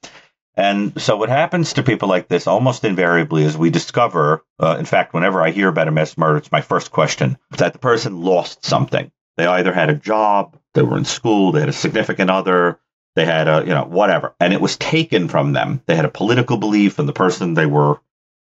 And 0.59 1.01
so 1.01 1.17
what 1.17 1.29
happens 1.29 1.75
to 1.75 1.85
people 1.85 2.09
like 2.09 2.27
this 2.27 2.49
almost 2.49 2.85
invariably 2.85 3.45
is 3.45 3.57
we 3.57 3.71
discover, 3.71 4.45
uh, 4.59 4.77
in 4.79 4.87
fact, 4.87 5.15
whenever 5.15 5.41
I 5.41 5.51
hear 5.53 5.69
about 5.69 5.87
a 5.87 5.93
mass 5.93 6.19
murder, 6.19 6.39
it's 6.39 6.51
my 6.51 6.63
first 6.63 6.91
question, 6.91 7.39
that 7.59 7.75
the 7.75 7.79
person 7.79 8.23
lost 8.23 8.65
something. 8.65 9.13
They 9.37 9.47
either 9.47 9.73
had 9.73 9.89
a 9.89 9.95
job, 9.95 10.59
they 10.75 10.83
were 10.83 10.99
in 10.99 11.05
school, 11.05 11.53
they 11.53 11.61
had 11.61 11.69
a 11.69 11.73
significant 11.73 12.29
other, 12.29 12.81
they 13.15 13.25
had 13.25 13.47
a, 13.47 13.61
you 13.61 13.73
know, 13.73 13.85
whatever, 13.85 14.35
and 14.41 14.53
it 14.53 14.61
was 14.61 14.77
taken 14.77 15.29
from 15.29 15.53
them. 15.53 15.81
They 15.87 15.95
had 15.95 16.05
a 16.05 16.11
political 16.11 16.57
belief 16.57 16.99
and 16.99 17.09
the 17.09 17.13
person 17.13 17.55
they 17.55 17.67
were, 17.67 18.01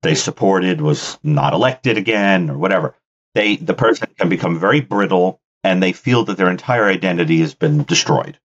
they 0.03 0.13
supported 0.13 0.81
was 0.81 1.17
not 1.23 1.53
elected 1.53 1.97
again 1.97 2.51
or 2.51 2.57
whatever. 2.59 2.95
They, 3.33 3.55
the 3.55 3.73
person 3.73 4.09
can 4.15 4.29
become 4.29 4.59
very 4.59 4.81
brittle 4.81 5.41
and 5.65 5.81
they 5.81 5.93
feel 5.93 6.25
that 6.25 6.37
their 6.37 6.51
entire 6.51 6.85
identity 6.85 7.39
has 7.39 7.55
been 7.55 7.83
destroyed. 7.83 8.37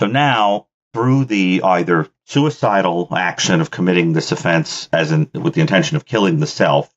So 0.00 0.06
now 0.06 0.66
through 0.92 1.26
the 1.26 1.62
either 1.62 2.08
suicidal 2.24 3.06
action 3.16 3.60
of 3.60 3.70
committing 3.70 4.12
this 4.12 4.32
offense 4.32 4.88
as 4.92 5.12
in, 5.12 5.30
with 5.32 5.54
the 5.54 5.60
intention 5.60 5.96
of 5.96 6.04
killing 6.04 6.40
the 6.40 6.46
self 6.46 6.92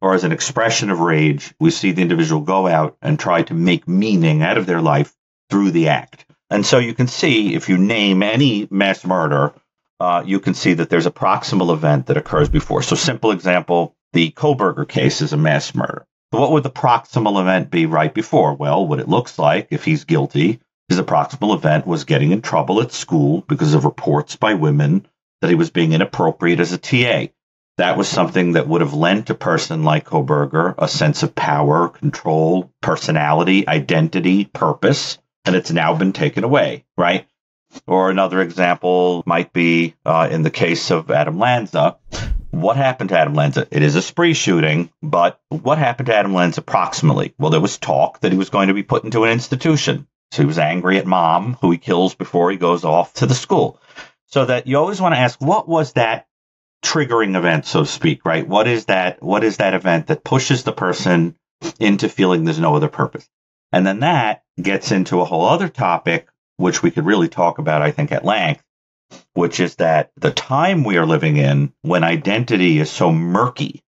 or 0.00 0.14
as 0.14 0.24
an 0.24 0.32
expression 0.32 0.88
of 0.90 1.00
rage, 1.00 1.54
we 1.60 1.70
see 1.70 1.92
the 1.92 2.00
individual 2.00 2.40
go 2.40 2.66
out 2.66 2.96
and 3.02 3.18
try 3.18 3.42
to 3.42 3.52
make 3.52 3.86
meaning 3.86 4.42
out 4.42 4.56
of 4.56 4.64
their 4.64 4.80
life 4.80 5.14
through 5.50 5.72
the 5.72 5.88
act. 5.88 6.24
And 6.48 6.64
so 6.64 6.78
you 6.78 6.94
can 6.94 7.06
see 7.06 7.54
if 7.54 7.68
you 7.68 7.76
name 7.76 8.22
any 8.22 8.66
mass 8.70 9.04
murder, 9.04 9.52
uh, 10.00 10.22
you 10.24 10.40
can 10.40 10.54
see 10.54 10.72
that 10.72 10.88
there's 10.88 11.06
a 11.06 11.10
proximal 11.10 11.74
event 11.74 12.06
that 12.06 12.16
occurs 12.16 12.48
before. 12.48 12.82
So, 12.82 12.96
simple 12.96 13.30
example 13.30 13.94
the 14.14 14.30
Kohberger 14.30 14.88
case 14.88 15.20
is 15.20 15.34
a 15.34 15.36
mass 15.36 15.74
murder. 15.74 16.06
What 16.40 16.52
would 16.52 16.62
the 16.62 16.70
proximal 16.70 17.40
event 17.40 17.70
be 17.70 17.86
right 17.86 18.12
before? 18.12 18.54
Well, 18.54 18.86
what 18.86 19.00
it 19.00 19.08
looks 19.08 19.38
like, 19.38 19.68
if 19.70 19.84
he's 19.84 20.04
guilty, 20.04 20.60
his 20.88 21.00
proximal 21.00 21.54
event 21.54 21.86
was 21.86 22.04
getting 22.04 22.32
in 22.32 22.42
trouble 22.42 22.82
at 22.82 22.92
school 22.92 23.42
because 23.48 23.74
of 23.74 23.84
reports 23.84 24.36
by 24.36 24.54
women 24.54 25.06
that 25.40 25.48
he 25.48 25.54
was 25.54 25.70
being 25.70 25.92
inappropriate 25.92 26.60
as 26.60 26.72
a 26.72 26.78
TA. 26.78 27.32
That 27.78 27.96
was 27.96 28.08
something 28.08 28.52
that 28.52 28.68
would 28.68 28.82
have 28.82 28.92
lent 28.92 29.30
a 29.30 29.34
person 29.34 29.84
like 29.84 30.06
Kohberger 30.06 30.74
a 30.76 30.86
sense 30.88 31.22
of 31.22 31.34
power, 31.34 31.88
control, 31.88 32.70
personality, 32.80 33.66
identity, 33.66 34.44
purpose, 34.44 35.18
and 35.44 35.56
it's 35.56 35.70
now 35.70 35.94
been 35.96 36.12
taken 36.12 36.44
away, 36.44 36.84
right? 36.96 37.26
Or 37.86 38.10
another 38.10 38.42
example 38.42 39.22
might 39.24 39.52
be 39.52 39.94
uh, 40.04 40.28
in 40.30 40.42
the 40.42 40.50
case 40.50 40.90
of 40.90 41.10
Adam 41.10 41.38
Lanza. 41.38 41.96
What 42.52 42.76
happened 42.76 43.08
to 43.08 43.18
Adam 43.18 43.32
Lanza? 43.32 43.66
It 43.70 43.82
is 43.82 43.96
a 43.96 44.02
spree 44.02 44.34
shooting, 44.34 44.90
but 45.02 45.40
what 45.48 45.78
happened 45.78 46.06
to 46.06 46.14
Adam 46.14 46.34
Lanza 46.34 46.60
approximately? 46.60 47.34
Well, 47.38 47.50
there 47.50 47.60
was 47.60 47.78
talk 47.78 48.20
that 48.20 48.30
he 48.30 48.36
was 48.36 48.50
going 48.50 48.68
to 48.68 48.74
be 48.74 48.82
put 48.82 49.04
into 49.04 49.24
an 49.24 49.30
institution. 49.30 50.06
So 50.32 50.42
he 50.42 50.46
was 50.46 50.58
angry 50.58 50.98
at 50.98 51.06
mom, 51.06 51.56
who 51.62 51.70
he 51.70 51.78
kills 51.78 52.14
before 52.14 52.50
he 52.50 52.58
goes 52.58 52.84
off 52.84 53.14
to 53.14 53.26
the 53.26 53.34
school. 53.34 53.80
So 54.26 54.44
that 54.44 54.66
you 54.66 54.76
always 54.76 55.00
want 55.00 55.14
to 55.14 55.20
ask, 55.20 55.40
what 55.40 55.66
was 55.66 55.94
that 55.94 56.26
triggering 56.84 57.36
event, 57.36 57.64
so 57.64 57.80
to 57.80 57.86
speak, 57.86 58.26
right? 58.26 58.46
What 58.46 58.68
is 58.68 58.84
that? 58.84 59.22
What 59.22 59.44
is 59.44 59.56
that 59.56 59.72
event 59.72 60.08
that 60.08 60.22
pushes 60.22 60.62
the 60.62 60.72
person 60.72 61.36
into 61.80 62.10
feeling 62.10 62.44
there's 62.44 62.58
no 62.58 62.76
other 62.76 62.88
purpose? 62.88 63.26
And 63.72 63.86
then 63.86 64.00
that 64.00 64.42
gets 64.60 64.92
into 64.92 65.22
a 65.22 65.24
whole 65.24 65.46
other 65.46 65.70
topic, 65.70 66.28
which 66.58 66.82
we 66.82 66.90
could 66.90 67.06
really 67.06 67.28
talk 67.28 67.56
about, 67.56 67.80
I 67.80 67.92
think, 67.92 68.12
at 68.12 68.26
length, 68.26 68.62
which 69.34 69.60
is 69.60 69.76
that 69.76 70.10
the 70.16 70.30
time 70.30 70.84
we 70.84 70.96
are 70.96 71.06
living 71.06 71.36
in 71.36 71.72
when 71.82 72.04
identity 72.04 72.78
is 72.78 72.90
so 72.90 73.12
murky 73.12 73.82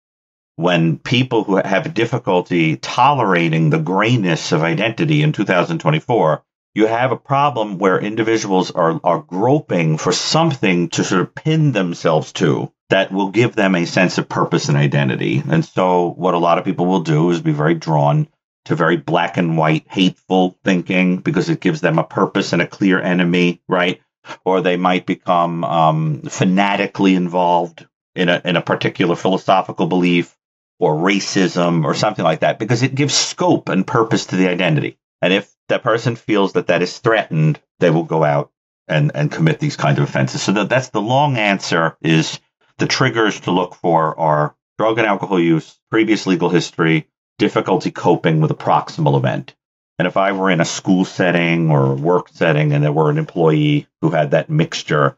when 0.56 0.98
people 0.98 1.44
who 1.44 1.56
have 1.56 1.94
difficulty 1.94 2.76
tolerating 2.76 3.70
the 3.70 3.78
grayness 3.78 4.52
of 4.52 4.62
identity 4.62 5.22
in 5.22 5.32
2024, 5.32 6.44
you 6.74 6.86
have 6.86 7.12
a 7.12 7.16
problem 7.16 7.78
where 7.78 8.00
individuals 8.00 8.70
are, 8.70 9.00
are 9.04 9.20
groping 9.20 9.96
for 9.96 10.12
something 10.12 10.88
to 10.90 11.04
sort 11.04 11.22
of 11.22 11.34
pin 11.34 11.72
themselves 11.72 12.32
to 12.32 12.70
that 12.90 13.12
will 13.12 13.30
give 13.30 13.56
them 13.56 13.74
a 13.74 13.86
sense 13.86 14.18
of 14.18 14.28
purpose 14.28 14.68
and 14.68 14.76
identity. 14.76 15.42
And 15.48 15.64
so, 15.64 16.10
what 16.10 16.34
a 16.34 16.38
lot 16.38 16.58
of 16.58 16.64
people 16.64 16.86
will 16.86 17.00
do 17.00 17.30
is 17.30 17.40
be 17.40 17.52
very 17.52 17.74
drawn 17.74 18.28
to 18.66 18.74
very 18.74 18.96
black 18.96 19.36
and 19.36 19.58
white, 19.58 19.86
hateful 19.88 20.56
thinking 20.64 21.18
because 21.18 21.48
it 21.48 21.60
gives 21.60 21.80
them 21.80 21.98
a 21.98 22.04
purpose 22.04 22.52
and 22.52 22.62
a 22.62 22.66
clear 22.66 23.00
enemy, 23.00 23.60
right? 23.68 24.00
Or 24.44 24.60
they 24.60 24.76
might 24.76 25.06
become 25.06 25.64
um, 25.64 26.22
fanatically 26.22 27.14
involved 27.14 27.86
in 28.14 28.28
a 28.28 28.40
in 28.44 28.56
a 28.56 28.62
particular 28.62 29.16
philosophical 29.16 29.86
belief 29.86 30.36
or 30.78 30.94
racism 30.94 31.84
or 31.84 31.94
something 31.94 32.24
like 32.24 32.40
that 32.40 32.58
because 32.58 32.82
it 32.82 32.94
gives 32.94 33.14
scope 33.14 33.68
and 33.68 33.86
purpose 33.86 34.26
to 34.26 34.36
the 34.36 34.48
identity. 34.48 34.98
And 35.22 35.32
if 35.32 35.50
that 35.68 35.82
person 35.82 36.16
feels 36.16 36.54
that 36.54 36.66
that 36.66 36.82
is 36.82 36.98
threatened, 36.98 37.60
they 37.78 37.90
will 37.90 38.04
go 38.04 38.24
out 38.24 38.50
and, 38.88 39.12
and 39.14 39.32
commit 39.32 39.60
these 39.60 39.76
kinds 39.76 39.98
of 39.98 40.04
offenses. 40.04 40.42
So 40.42 40.52
that, 40.52 40.68
that's 40.68 40.90
the 40.90 41.00
long 41.00 41.36
answer 41.36 41.96
is 42.02 42.38
the 42.78 42.86
triggers 42.86 43.40
to 43.40 43.50
look 43.50 43.74
for 43.76 44.18
are 44.18 44.54
drug 44.78 44.98
and 44.98 45.06
alcohol 45.06 45.40
use, 45.40 45.78
previous 45.90 46.26
legal 46.26 46.50
history, 46.50 47.08
difficulty 47.38 47.90
coping 47.90 48.40
with 48.40 48.50
a 48.50 48.56
proximal 48.56 49.16
event. 49.16 49.54
And 49.98 50.08
if 50.08 50.16
I 50.16 50.32
were 50.32 50.50
in 50.50 50.60
a 50.60 50.64
school 50.64 51.04
setting 51.04 51.70
or 51.70 51.94
work 51.94 52.28
setting 52.32 52.72
and 52.72 52.82
there 52.82 52.92
were 52.92 53.10
an 53.10 53.18
employee 53.18 53.86
who 54.00 54.10
had 54.10 54.32
that 54.32 54.50
mixture, 54.50 55.16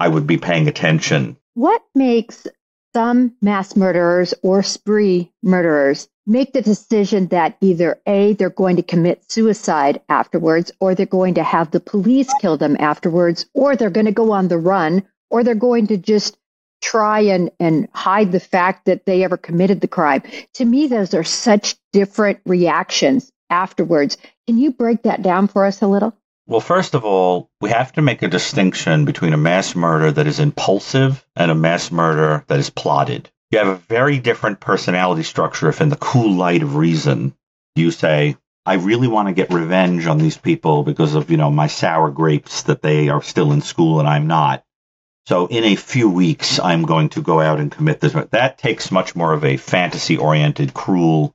I 0.00 0.08
would 0.08 0.26
be 0.26 0.36
paying 0.36 0.66
attention. 0.66 1.36
What 1.54 1.82
makes 1.94 2.46
some 2.92 3.36
mass 3.40 3.76
murderers 3.76 4.34
or 4.42 4.64
spree 4.64 5.32
murderers 5.42 6.08
make 6.26 6.52
the 6.52 6.62
decision 6.62 7.28
that 7.28 7.56
either 7.60 8.00
A, 8.06 8.32
they're 8.34 8.50
going 8.50 8.76
to 8.76 8.82
commit 8.82 9.30
suicide 9.30 10.00
afterwards, 10.08 10.72
or 10.80 10.94
they're 10.94 11.06
going 11.06 11.34
to 11.34 11.42
have 11.42 11.70
the 11.70 11.80
police 11.80 12.32
kill 12.40 12.56
them 12.56 12.76
afterwards, 12.80 13.46
or 13.54 13.76
they're 13.76 13.90
going 13.90 14.06
to 14.06 14.12
go 14.12 14.32
on 14.32 14.48
the 14.48 14.58
run, 14.58 15.06
or 15.30 15.44
they're 15.44 15.54
going 15.54 15.86
to 15.88 15.96
just 15.96 16.36
try 16.82 17.20
and, 17.20 17.50
and 17.60 17.88
hide 17.92 18.32
the 18.32 18.40
fact 18.40 18.86
that 18.86 19.06
they 19.06 19.22
ever 19.22 19.36
committed 19.36 19.80
the 19.80 19.88
crime. 19.88 20.22
To 20.54 20.64
me, 20.64 20.86
those 20.86 21.14
are 21.14 21.24
such 21.24 21.76
different 21.92 22.40
reactions 22.46 23.30
afterwards. 23.50 24.16
Can 24.46 24.58
you 24.58 24.70
break 24.70 25.02
that 25.02 25.22
down 25.22 25.48
for 25.48 25.66
us 25.66 25.82
a 25.82 25.86
little? 25.86 26.16
Well, 26.46 26.60
first 26.60 26.94
of 26.94 27.04
all, 27.04 27.50
we 27.60 27.70
have 27.70 27.92
to 27.92 28.02
make 28.02 28.22
a 28.22 28.28
distinction 28.28 29.04
between 29.04 29.32
a 29.32 29.36
mass 29.36 29.76
murder 29.76 30.10
that 30.10 30.26
is 30.26 30.40
impulsive 30.40 31.24
and 31.36 31.50
a 31.50 31.54
mass 31.54 31.92
murder 31.92 32.44
that 32.48 32.58
is 32.58 32.70
plotted. 32.70 33.30
You 33.50 33.58
have 33.58 33.68
a 33.68 33.76
very 33.76 34.18
different 34.18 34.60
personality 34.60 35.22
structure 35.22 35.68
if, 35.68 35.80
in 35.80 35.90
the 35.90 35.96
cool 35.96 36.32
light 36.32 36.62
of 36.62 36.76
reason, 36.76 37.34
you 37.76 37.90
say, 37.90 38.36
I 38.66 38.74
really 38.74 39.08
want 39.08 39.28
to 39.28 39.34
get 39.34 39.52
revenge 39.52 40.06
on 40.06 40.18
these 40.18 40.36
people 40.36 40.82
because 40.82 41.14
of, 41.14 41.30
you 41.30 41.36
know, 41.36 41.50
my 41.50 41.66
sour 41.66 42.10
grapes 42.10 42.62
that 42.64 42.82
they 42.82 43.08
are 43.08 43.22
still 43.22 43.52
in 43.52 43.60
school 43.60 44.00
and 44.00 44.08
I'm 44.08 44.26
not. 44.26 44.64
So 45.26 45.46
in 45.46 45.64
a 45.64 45.76
few 45.76 46.10
weeks, 46.10 46.58
I'm 46.58 46.82
going 46.82 47.10
to 47.10 47.22
go 47.22 47.40
out 47.40 47.60
and 47.60 47.70
commit 47.70 48.00
this. 48.00 48.12
That 48.12 48.58
takes 48.58 48.90
much 48.90 49.14
more 49.14 49.32
of 49.32 49.44
a 49.44 49.56
fantasy 49.56 50.16
oriented, 50.16 50.74
cruel 50.74 51.34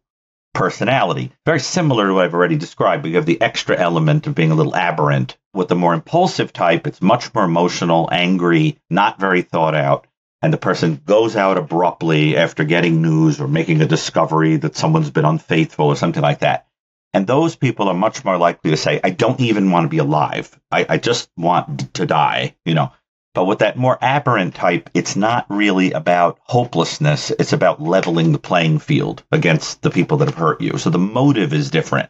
personality. 0.55 1.31
Very 1.45 1.59
similar 1.59 2.07
to 2.07 2.13
what 2.13 2.25
I've 2.25 2.33
already 2.33 2.55
described, 2.55 3.03
but 3.03 3.09
you 3.09 3.17
have 3.17 3.27
the 3.27 3.41
extra 3.41 3.77
element 3.77 4.25
of 4.25 4.33
being 4.33 4.51
a 4.51 4.55
little 4.55 4.75
aberrant. 4.75 5.38
With 5.53 5.67
the 5.67 5.75
more 5.75 5.93
impulsive 5.93 6.51
type, 6.51 6.88
it's 6.88 7.01
much 7.01 7.33
more 7.35 7.43
emotional, 7.43 8.09
angry, 8.12 8.79
not 8.89 9.19
very 9.19 9.43
thought 9.43 9.75
out. 9.75 10.07
And 10.41 10.51
the 10.51 10.57
person 10.57 11.01
goes 11.05 11.35
out 11.35 11.57
abruptly 11.57 12.38
after 12.38 12.63
getting 12.63 13.01
news 13.01 13.39
or 13.39 13.47
making 13.47 13.81
a 13.81 13.88
discovery 13.88 14.57
that 14.57 14.75
someone's 14.75 15.12
been 15.12 15.25
unfaithful 15.25 15.88
or 15.88 15.95
something 15.95 16.21
like 16.21 16.39
that. 16.39 16.67
And 17.13 17.25
those 17.25 17.55
people 17.55 17.88
are 17.88 17.93
much 17.93 18.25
more 18.25 18.38
likely 18.38 18.71
to 18.71 18.77
say, 18.77 19.00
I 19.03 19.09
don't 19.09 19.39
even 19.39 19.71
want 19.71 19.85
to 19.85 19.89
be 19.89 20.00
alive. 20.00 20.59
I, 20.69 20.85
I 20.89 20.97
just 20.97 21.29
want 21.38 21.93
to 21.93 22.05
die, 22.05 22.55
you 22.65 22.74
know. 22.74 22.91
But 23.35 23.45
with 23.45 23.59
that 23.59 23.75
more 23.75 23.99
aberrant 24.01 24.55
type, 24.55 24.89
it's 24.93 25.17
not 25.17 25.45
really 25.49 25.91
about 25.91 26.39
hopelessness. 26.43 27.31
It's 27.31 27.51
about 27.51 27.81
leveling 27.81 28.31
the 28.31 28.39
playing 28.39 28.79
field 28.79 29.23
against 29.29 29.81
the 29.81 29.91
people 29.91 30.17
that 30.17 30.29
have 30.29 30.37
hurt 30.37 30.61
you. 30.61 30.77
So 30.77 30.89
the 30.89 30.97
motive 30.97 31.53
is 31.53 31.69
different. 31.69 32.09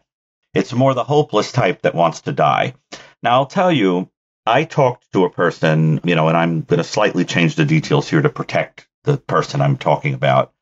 It's 0.54 0.72
more 0.72 0.94
the 0.94 1.04
hopeless 1.04 1.52
type 1.52 1.82
that 1.82 1.96
wants 1.96 2.22
to 2.22 2.32
die. 2.32 2.76
Now, 3.24 3.32
I'll 3.32 3.48
tell 3.48 3.72
you, 3.72 4.08
I 4.46 4.66
talked 4.66 5.12
to 5.14 5.26
a 5.26 5.30
person, 5.32 6.00
you 6.04 6.14
know, 6.14 6.28
and 6.28 6.38
I'm 6.38 6.62
going 6.62 6.78
to 6.78 6.84
slightly 6.84 7.26
change 7.26 7.56
the 7.56 7.66
details 7.66 8.08
here 8.08 8.22
to 8.22 8.30
protect 8.30 8.88
the 9.04 9.18
person 9.18 9.62
I'm 9.62 9.78
talking 9.78 10.14
about. 10.14 10.54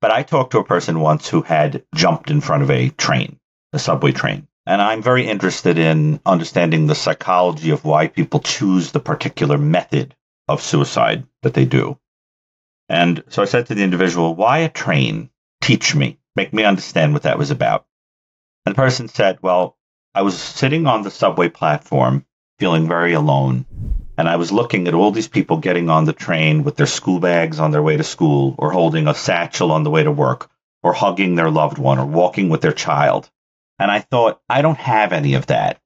But 0.00 0.10
I 0.10 0.24
talked 0.24 0.50
to 0.50 0.58
a 0.58 0.64
person 0.64 0.98
once 0.98 1.28
who 1.28 1.42
had 1.42 1.84
jumped 1.94 2.30
in 2.30 2.40
front 2.40 2.64
of 2.64 2.72
a 2.72 2.88
train, 2.88 3.38
a 3.72 3.78
subway 3.78 4.10
train. 4.10 4.48
And 4.68 4.82
I'm 4.82 5.00
very 5.00 5.26
interested 5.26 5.78
in 5.78 6.20
understanding 6.26 6.86
the 6.86 6.94
psychology 6.94 7.70
of 7.70 7.86
why 7.86 8.06
people 8.06 8.40
choose 8.40 8.92
the 8.92 9.00
particular 9.00 9.56
method 9.56 10.14
of 10.46 10.60
suicide 10.60 11.26
that 11.40 11.54
they 11.54 11.64
do. 11.64 11.98
And 12.86 13.24
so 13.30 13.40
I 13.40 13.46
said 13.46 13.64
to 13.66 13.74
the 13.74 13.82
individual, 13.82 14.34
Why 14.34 14.58
a 14.58 14.68
train? 14.68 15.30
Teach 15.62 15.94
me. 15.94 16.18
Make 16.36 16.52
me 16.52 16.64
understand 16.64 17.14
what 17.14 17.22
that 17.22 17.38
was 17.38 17.50
about. 17.50 17.86
And 18.66 18.74
the 18.74 18.76
person 18.76 19.08
said, 19.08 19.38
Well, 19.40 19.78
I 20.14 20.20
was 20.20 20.38
sitting 20.38 20.86
on 20.86 21.00
the 21.00 21.10
subway 21.10 21.48
platform 21.48 22.26
feeling 22.58 22.88
very 22.88 23.14
alone. 23.14 23.64
And 24.18 24.28
I 24.28 24.36
was 24.36 24.52
looking 24.52 24.86
at 24.86 24.92
all 24.92 25.12
these 25.12 25.28
people 25.28 25.56
getting 25.56 25.88
on 25.88 26.04
the 26.04 26.12
train 26.12 26.62
with 26.62 26.76
their 26.76 26.84
school 26.84 27.20
bags 27.20 27.58
on 27.58 27.70
their 27.70 27.82
way 27.82 27.96
to 27.96 28.04
school, 28.04 28.54
or 28.58 28.72
holding 28.72 29.08
a 29.08 29.14
satchel 29.14 29.72
on 29.72 29.82
the 29.82 29.90
way 29.90 30.02
to 30.02 30.12
work, 30.12 30.50
or 30.82 30.92
hugging 30.92 31.36
their 31.36 31.50
loved 31.50 31.78
one, 31.78 31.98
or 31.98 32.04
walking 32.04 32.50
with 32.50 32.60
their 32.60 32.72
child. 32.72 33.30
And 33.78 33.90
I 33.90 34.00
thought, 34.00 34.40
I 34.48 34.62
don't 34.62 34.78
have 34.78 35.12
any 35.12 35.34
of 35.34 35.46
that. 35.46 35.80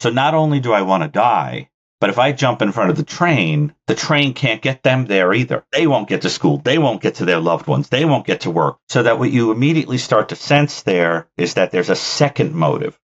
So 0.00 0.10
not 0.10 0.34
only 0.34 0.60
do 0.60 0.72
I 0.72 0.82
want 0.82 1.02
to 1.02 1.08
die, 1.08 1.70
But 2.00 2.10
if 2.10 2.18
I 2.18 2.32
jump 2.32 2.60
in 2.60 2.72
front 2.72 2.90
of 2.90 2.96
the 2.96 3.04
train, 3.04 3.74
the 3.86 3.94
train 3.94 4.34
can't 4.34 4.60
get 4.60 4.82
them 4.82 5.06
there 5.06 5.32
either. 5.32 5.64
They 5.72 5.86
won't 5.86 6.08
get 6.08 6.22
to 6.22 6.30
school. 6.30 6.58
They 6.58 6.76
won't 6.76 7.00
get 7.00 7.16
to 7.16 7.24
their 7.24 7.40
loved 7.40 7.66
ones. 7.66 7.88
They 7.88 8.04
won't 8.04 8.26
get 8.26 8.42
to 8.42 8.50
work. 8.50 8.78
So 8.88 9.02
that 9.04 9.18
what 9.18 9.30
you 9.30 9.50
immediately 9.50 9.98
start 9.98 10.28
to 10.28 10.36
sense 10.36 10.82
there 10.82 11.28
is 11.38 11.54
that 11.54 11.70
there's 11.70 11.88
a 11.90 11.96
second 11.96 12.54
motive. 12.54 12.98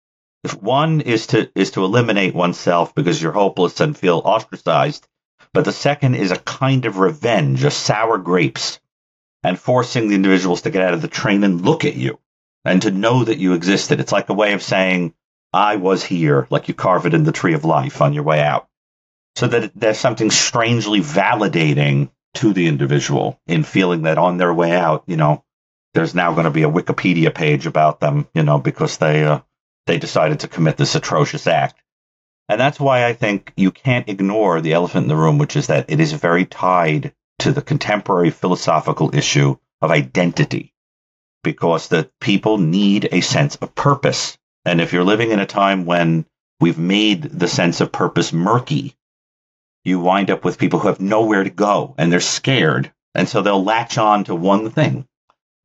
If 0.45 0.61
one 0.63 1.01
is 1.01 1.29
to 1.29 1.51
is 1.55 1.71
to 1.73 1.85
eliminate 1.85 2.35
oneself 2.35 2.95
because 2.95 3.23
you're 3.23 3.33
hopeless 3.33 3.81
and 3.81 3.97
feel 3.97 4.19
ostracized, 4.19 5.07
but 5.55 5.65
the 5.65 5.73
second 5.73 6.17
is 6.17 6.31
a 6.31 6.37
kind 6.37 6.85
of 6.85 6.99
revenge, 6.99 7.65
a 7.65 7.71
sour 7.71 8.19
grapes, 8.19 8.81
and 9.43 9.59
forcing 9.59 10.09
the 10.09 10.17
individuals 10.17 10.63
to 10.63 10.71
get 10.71 10.83
out 10.83 10.95
of 10.95 11.03
the 11.03 11.09
train 11.09 11.45
and 11.45 11.63
look 11.63 11.85
at 11.87 11.97
you 11.97 12.19
and 12.65 12.83
to 12.83 12.91
know 12.91 13.25
that 13.25 13.39
you 13.39 13.55
existed. 13.55 14.01
It's 14.01 14.13
like 14.13 14.29
a 14.29 14.35
way 14.35 14.53
of 14.53 14.63
saying, 14.63 15.15
I 15.53 15.77
was 15.77 16.05
here, 16.05 16.47
like 16.51 16.69
you 16.69 16.75
carve 16.75 17.07
it 17.07 17.15
in 17.15 17.25
the 17.25 17.33
tree 17.33 17.55
of 17.55 17.65
life 17.65 18.01
on 18.01 18.13
your 18.13 18.23
way 18.23 18.41
out 18.41 18.69
so 19.35 19.47
that 19.47 19.73
there's 19.75 19.99
something 19.99 20.31
strangely 20.31 21.01
validating 21.01 22.11
to 22.35 22.53
the 22.53 22.67
individual 22.67 23.41
in 23.47 23.63
feeling 23.63 24.03
that 24.03 24.19
on 24.19 24.39
their 24.39 24.53
way 24.53 24.73
out, 24.73 25.05
you 25.07 25.17
know, 25.17 25.45
there's 25.95 26.15
now 26.15 26.33
going 26.33 26.45
to 26.45 26.51
be 26.51 26.63
a 26.63 26.71
Wikipedia 26.71 27.35
page 27.35 27.67
about 27.67 28.01
them, 28.01 28.27
you 28.35 28.43
know, 28.43 28.59
because 28.59 28.97
they 28.97 29.25
uh, 29.25 29.41
they 29.87 29.99
decided 29.99 30.41
to 30.41 30.49
commit 30.49 30.77
this 30.77 30.95
atrocious 30.95 31.47
act. 31.47 31.79
And 32.49 32.61
that's 32.61 32.81
why 32.81 33.07
I 33.07 33.13
think 33.13 33.53
you 33.57 33.71
can't 33.71 34.09
ignore 34.09 34.61
the 34.61 34.73
elephant 34.73 35.05
in 35.05 35.09
the 35.09 35.17
room, 35.17 35.39
which 35.39 35.57
is 35.57 35.67
that 35.69 35.87
it 35.89 36.01
is 36.01 36.13
very 36.13 36.47
tied 36.47 37.15
to 37.41 37.53
the 37.53 37.63
contemporary 37.63 38.31
philosophical 38.31 39.15
issue 39.15 39.57
of 39.81 39.91
identity, 39.91 40.72
because 41.43 41.89
the 41.89 42.11
people 42.21 42.59
need 42.59 43.09
a 43.11 43.21
sense 43.21 43.57
of 43.57 43.75
purpose. 43.75 44.39
And 44.65 44.81
if 44.81 44.93
you're 44.93 45.05
living 45.05 45.31
in 45.31 45.41
a 45.41 45.47
time 45.47 45.85
when 45.85 46.27
we've 46.61 46.79
made 46.79 47.23
the 47.23 47.49
sense 47.49 47.81
of 47.81 47.93
purpose 47.93 48.33
murky, 48.33 48.97
you 49.85 49.99
wind 49.99 50.31
up 50.31 50.45
with 50.45 50.59
people 50.59 50.79
who 50.79 50.89
have 50.89 51.01
nowhere 51.01 51.43
to 51.43 51.51
go 51.51 51.95
and 51.99 52.13
they're 52.13 52.21
scared. 52.21 52.93
And 53.15 53.29
so 53.29 53.43
they'll 53.43 53.63
latch 53.63 53.99
on 53.99 54.25
to 54.25 54.35
one 54.35 54.71
thing. 54.71 55.07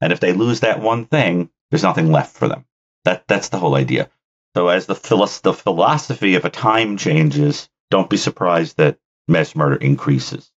And 0.01 0.11
if 0.11 0.19
they 0.19 0.33
lose 0.33 0.61
that 0.61 0.81
one 0.81 1.05
thing, 1.05 1.49
there's 1.69 1.83
nothing 1.83 2.11
left 2.11 2.35
for 2.35 2.47
them. 2.47 2.65
That, 3.05 3.27
that's 3.27 3.49
the 3.49 3.59
whole 3.59 3.75
idea. 3.75 4.09
So 4.55 4.67
as 4.69 4.85
the, 4.87 4.95
philo- 4.95 5.27
the 5.43 5.53
philosophy 5.53 6.35
of 6.35 6.45
a 6.45 6.49
time 6.49 6.97
changes, 6.97 7.69
don't 7.91 8.09
be 8.09 8.17
surprised 8.17 8.77
that 8.77 8.97
mass 9.27 9.55
murder 9.55 9.75
increases. 9.75 10.51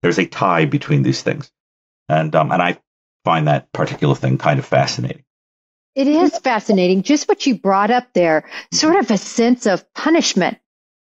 There's 0.00 0.18
a 0.18 0.26
tie 0.26 0.64
between 0.64 1.02
these 1.02 1.22
things. 1.22 1.52
And, 2.08 2.34
um, 2.34 2.50
and 2.50 2.62
I 2.62 2.78
find 3.24 3.48
that 3.48 3.72
particular 3.72 4.14
thing 4.14 4.38
kind 4.38 4.58
of 4.58 4.66
fascinating. 4.66 5.24
It 5.94 6.08
is 6.08 6.38
fascinating. 6.38 7.02
Just 7.02 7.28
what 7.28 7.44
you 7.46 7.56
brought 7.56 7.90
up 7.90 8.12
there, 8.14 8.48
sort 8.72 8.96
of 8.96 9.10
a 9.10 9.18
sense 9.18 9.66
of 9.66 9.92
punishment 9.94 10.58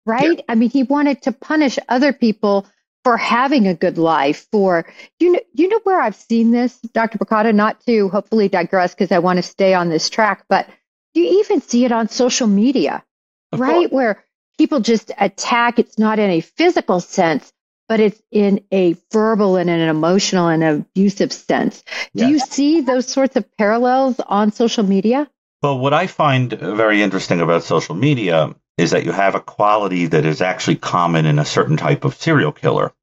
right? 0.10 0.38
Yeah. 0.38 0.44
I 0.50 0.56
mean, 0.56 0.70
he 0.70 0.84
wanted 0.84 1.22
to 1.24 1.32
punish 1.32 1.78
other 1.88 2.12
people 2.12 2.66
for 3.04 3.16
having 3.16 3.68
a 3.68 3.74
good 3.74 3.98
life. 3.98 4.48
For 4.52 4.86
you 5.20 5.34
know, 5.34 5.40
you 5.54 5.70
know 5.70 5.80
where 5.84 6.02
I've 6.02 6.16
seen 6.16 6.52
this, 6.52 6.78
Dr. 6.94 7.18
Brucato. 7.18 7.54
Not 7.54 7.80
to 7.86 8.10
hopefully 8.10 8.50
digress 8.50 8.94
because 8.94 9.12
I 9.12 9.20
want 9.20 9.38
to 9.38 9.44
stay 9.44 9.74
on 9.74 9.90
this 9.90 10.10
track, 10.10 10.46
but 10.50 10.68
you 11.14 11.40
even 11.40 11.62
see 11.62 11.86
it 11.86 11.92
on 11.92 12.10
social 12.10 12.48
media, 12.48 13.04
of 13.52 13.60
right? 13.60 13.90
Course. 13.90 13.92
Where 13.92 14.26
people 14.58 14.80
just 14.80 15.12
attack. 15.18 15.80
It's 15.80 15.98
not 15.98 16.20
in 16.20 16.30
a 16.30 16.42
physical 16.42 17.00
sense, 17.00 17.54
but 17.90 18.00
it's 18.00 18.22
in 18.32 18.64
a 18.72 18.96
verbal 19.12 19.58
and 19.58 19.70
an 19.70 19.90
emotional 19.90 20.48
and 20.48 20.64
abusive 20.64 21.34
sense. 21.34 21.84
Do 22.16 22.30
you 22.30 22.38
see 22.38 22.82
those 22.82 23.08
sorts 23.08 23.36
of 23.36 23.52
parallels 23.58 24.20
on 24.20 24.52
social 24.52 24.84
media? 24.84 25.30
Well, 25.64 25.80
what 25.80 25.94
I 25.94 26.08
find 26.08 26.54
very 26.54 27.02
interesting 27.02 27.42
about 27.42 27.64
social 27.64 27.96
media 27.96 28.56
is 28.78 28.92
that 28.92 29.06
you 29.06 29.12
have 29.12 29.36
a 29.36 29.42
quality 29.42 30.06
that 30.06 30.24
is 30.24 30.42
actually 30.42 30.78
common 30.78 31.26
in 31.26 31.40
a 31.40 31.46
certain 31.46 31.76
type 31.76 32.06
of 32.06 32.16
serial 32.16 32.54
killer, 32.54 32.94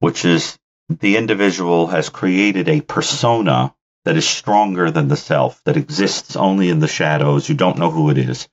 which 0.00 0.24
is 0.24 0.58
the 0.90 1.16
individual 1.16 1.86
has 1.86 2.08
created 2.08 2.68
a 2.68 2.80
persona 2.82 3.74
that 4.04 4.16
is 4.16 4.28
stronger 4.28 4.90
than 4.90 5.08
the 5.08 5.16
self, 5.16 5.62
that 5.64 5.76
exists 5.76 6.36
only 6.36 6.68
in 6.68 6.80
the 6.80 6.88
shadows. 6.88 7.48
You 7.48 7.54
don't 7.54 7.78
know 7.78 7.90
who 7.90 8.10
it 8.10 8.18
is. 8.18 8.48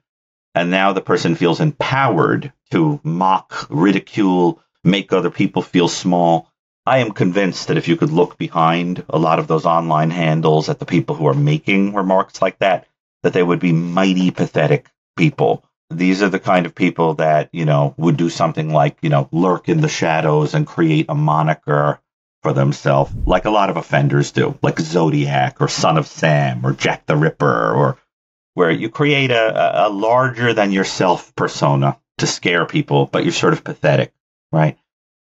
And 0.56 0.70
now 0.70 0.94
the 0.94 1.02
person 1.02 1.36
feels 1.36 1.60
empowered 1.60 2.54
to 2.72 3.00
mock, 3.04 3.68
ridicule, 3.70 4.63
make 4.84 5.14
other 5.14 5.30
people 5.30 5.62
feel 5.62 5.88
small. 5.88 6.50
I 6.86 7.00
am 7.00 7.12
convinced 7.12 7.68
that 7.68 7.78
if 7.78 7.88
you 7.88 7.96
could 7.96 8.12
look 8.12 8.38
behind 8.38 9.04
a 9.10 9.18
lot 9.18 9.40
of 9.40 9.48
those 9.48 9.66
online 9.66 10.10
handles 10.10 10.70
at 10.70 10.80
the 10.80 10.86
people 10.86 11.16
who 11.16 11.28
are 11.28 11.34
making 11.34 11.94
remarks 11.94 12.42
like 12.42 12.60
that, 12.60 12.88
that 13.24 13.34
they 13.34 13.44
would 13.44 13.60
be 13.60 13.72
mighty 13.72 14.32
pathetic 14.32 14.90
people 15.16 15.64
these 15.98 16.22
are 16.22 16.30
the 16.30 16.40
kind 16.40 16.66
of 16.66 16.76
people 16.76 17.16
that, 17.16 17.50
you 17.52 17.66
know, 17.66 17.94
would 17.98 18.18
do 18.18 18.30
something 18.30 18.72
like, 18.72 18.98
you 19.02 19.10
know, 19.10 19.30
lurk 19.32 19.70
in 19.70 19.82
the 19.82 19.88
shadows 19.88 20.54
and 20.54 20.68
create 20.68 21.06
a 21.10 21.16
moniker 21.16 22.00
for 22.42 22.54
themselves, 22.54 23.12
like 23.26 23.46
a 23.46 23.50
lot 23.52 23.70
of 23.70 23.78
offenders 23.78 24.32
do, 24.32 24.58
like 24.62 24.80
Zodiac 24.80 25.62
or 25.62 25.68
Son 25.68 25.98
of 25.98 26.08
Sam 26.08 26.66
or 26.66 26.74
Jack 26.74 27.06
the 27.06 27.16
Ripper, 27.16 27.74
or 27.74 27.98
where 28.54 28.72
you 28.72 28.90
create 28.90 29.32
a, 29.32 29.88
a 29.88 29.90
larger 29.90 30.54
than 30.54 30.72
yourself 30.72 31.34
persona 31.36 31.98
to 32.18 32.28
scare 32.28 32.66
people, 32.66 33.06
but 33.06 33.24
you're 33.24 33.32
sort 33.32 33.54
of 33.54 33.64
pathetic, 33.64 34.14
right? 34.54 34.78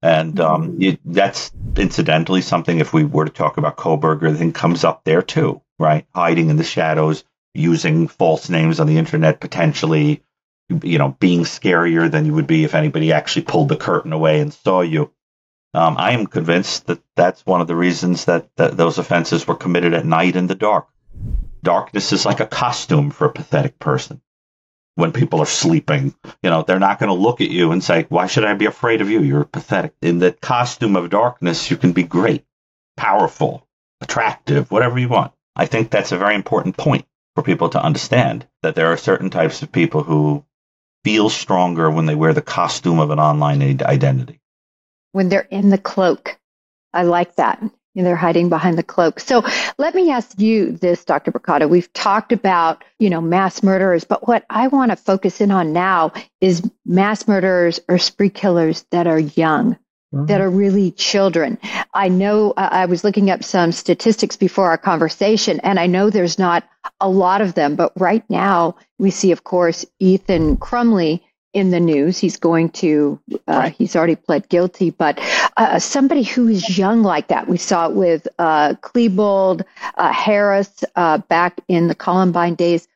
And 0.01 0.39
um, 0.39 0.77
you, 0.79 0.97
that's 1.03 1.51
incidentally 1.75 2.41
something, 2.41 2.79
if 2.79 2.93
we 2.93 3.03
were 3.03 3.25
to 3.25 3.31
talk 3.31 3.57
about 3.57 3.75
Kohberger, 3.75 4.35
then 4.35 4.53
comes 4.53 4.85
up 4.85 5.03
there 5.03 5.21
too, 5.21 5.61
right? 5.77 6.07
Hiding 6.15 6.49
in 6.49 6.55
the 6.55 6.63
shadows, 6.63 7.25
using 7.53 8.07
false 8.07 8.49
names 8.49 8.79
on 8.79 8.87
the 8.87 8.97
internet 8.97 9.41
potentially, 9.41 10.23
you 10.83 10.97
know, 10.97 11.17
being 11.19 11.41
scarier 11.41 12.09
than 12.09 12.25
you 12.25 12.33
would 12.33 12.47
be 12.47 12.63
if 12.63 12.75
anybody 12.75 13.11
actually 13.11 13.41
pulled 13.41 13.67
the 13.67 13.75
curtain 13.75 14.13
away 14.13 14.39
and 14.39 14.53
saw 14.53 14.81
you. 14.81 15.11
Um, 15.73 15.97
I 15.97 16.11
am 16.11 16.25
convinced 16.25 16.87
that 16.87 17.01
that's 17.15 17.45
one 17.45 17.59
of 17.59 17.67
the 17.67 17.75
reasons 17.75 18.25
that, 18.25 18.49
that 18.55 18.77
those 18.77 18.97
offenses 18.97 19.45
were 19.45 19.55
committed 19.55 19.93
at 19.93 20.05
night 20.05 20.37
in 20.37 20.47
the 20.47 20.55
dark. 20.55 20.87
Darkness 21.61 22.13
is 22.13 22.25
like 22.25 22.39
a 22.39 22.47
costume 22.47 23.11
for 23.11 23.25
a 23.25 23.33
pathetic 23.33 23.77
person. 23.79 24.21
When 24.99 25.13
people 25.13 25.39
are 25.39 25.45
sleeping, 25.45 26.13
you 26.43 26.49
know, 26.49 26.63
they're 26.63 26.77
not 26.77 26.99
going 26.99 27.07
to 27.07 27.13
look 27.13 27.39
at 27.39 27.49
you 27.49 27.71
and 27.71 27.81
say, 27.81 28.05
Why 28.09 28.27
should 28.27 28.43
I 28.43 28.53
be 28.53 28.65
afraid 28.65 28.99
of 28.99 29.09
you? 29.09 29.21
You're 29.21 29.45
pathetic. 29.45 29.93
In 30.01 30.19
the 30.19 30.33
costume 30.33 30.97
of 30.97 31.09
darkness, 31.09 31.71
you 31.71 31.77
can 31.77 31.93
be 31.93 32.03
great, 32.03 32.45
powerful, 32.97 33.65
attractive, 34.01 34.69
whatever 34.69 34.99
you 34.99 35.07
want. 35.07 35.31
I 35.55 35.67
think 35.67 35.89
that's 35.89 36.11
a 36.11 36.17
very 36.17 36.35
important 36.35 36.75
point 36.75 37.05
for 37.33 37.43
people 37.43 37.69
to 37.69 37.81
understand 37.81 38.45
that 38.61 38.75
there 38.75 38.87
are 38.87 38.97
certain 38.97 39.29
types 39.29 39.61
of 39.61 39.71
people 39.71 40.03
who 40.03 40.43
feel 41.05 41.29
stronger 41.29 41.89
when 41.89 42.05
they 42.05 42.15
wear 42.15 42.33
the 42.33 42.41
costume 42.41 42.99
of 42.99 43.09
an 43.09 43.19
online 43.19 43.61
identity. 43.81 44.41
When 45.13 45.29
they're 45.29 45.47
in 45.49 45.69
the 45.69 45.77
cloak. 45.77 46.37
I 46.93 47.03
like 47.03 47.35
that. 47.35 47.63
They're 47.95 48.15
hiding 48.15 48.49
behind 48.49 48.77
the 48.77 48.83
cloak. 48.83 49.19
So 49.19 49.43
let 49.77 49.93
me 49.93 50.11
ask 50.11 50.39
you 50.39 50.71
this, 50.71 51.03
Dr. 51.03 51.31
Brucato. 51.31 51.67
We've 51.67 51.91
talked 51.91 52.31
about, 52.31 52.83
you 52.97 53.09
know, 53.09 53.19
mass 53.19 53.61
murderers, 53.61 54.03
but 54.05 54.27
what 54.27 54.45
I 54.49 54.67
want 54.67 54.91
to 54.91 54.95
focus 54.95 55.41
in 55.41 55.51
on 55.51 55.73
now 55.73 56.13
is 56.39 56.69
mass 56.85 57.27
murderers 57.27 57.79
or 57.89 57.97
spree 57.97 58.29
killers 58.29 58.85
that 58.91 59.07
are 59.07 59.19
young 59.19 59.77
mm-hmm. 60.13 60.25
that 60.25 60.41
are 60.41 60.49
really 60.49 60.91
children. 60.91 61.57
I 61.93 62.09
know 62.09 62.51
uh, 62.51 62.69
I 62.71 62.85
was 62.85 63.03
looking 63.03 63.29
up 63.29 63.43
some 63.43 63.71
statistics 63.71 64.37
before 64.37 64.69
our 64.69 64.77
conversation, 64.77 65.59
and 65.61 65.79
I 65.79 65.87
know 65.87 66.09
there's 66.09 66.39
not 66.39 66.67
a 66.99 67.09
lot 67.09 67.41
of 67.41 67.53
them, 67.53 67.75
but 67.75 67.91
right 67.95 68.23
now 68.29 68.75
we 68.97 69.11
see, 69.11 69.31
of 69.31 69.43
course, 69.43 69.85
Ethan 69.99 70.57
Crumbley 70.57 71.21
in 71.53 71.71
the 71.71 71.79
news. 71.79 72.17
He's 72.17 72.37
going 72.37 72.69
to, 72.69 73.19
uh, 73.33 73.37
right. 73.47 73.75
he's 73.75 73.95
already 73.95 74.15
pled 74.15 74.49
guilty, 74.49 74.91
but 74.91 75.19
uh, 75.57 75.79
somebody 75.79 76.23
who 76.23 76.47
is 76.47 76.77
young 76.77 77.03
like 77.03 77.29
that. 77.29 77.47
We 77.47 77.57
saw 77.57 77.87
it 77.87 77.93
with 77.93 78.27
uh, 78.37 78.75
Klebold, 78.81 79.63
uh, 79.95 80.13
Harris 80.13 80.83
uh, 80.95 81.19
back 81.19 81.59
in 81.67 81.87
the 81.87 81.95
Columbine 81.95 82.55
days. 82.55 82.87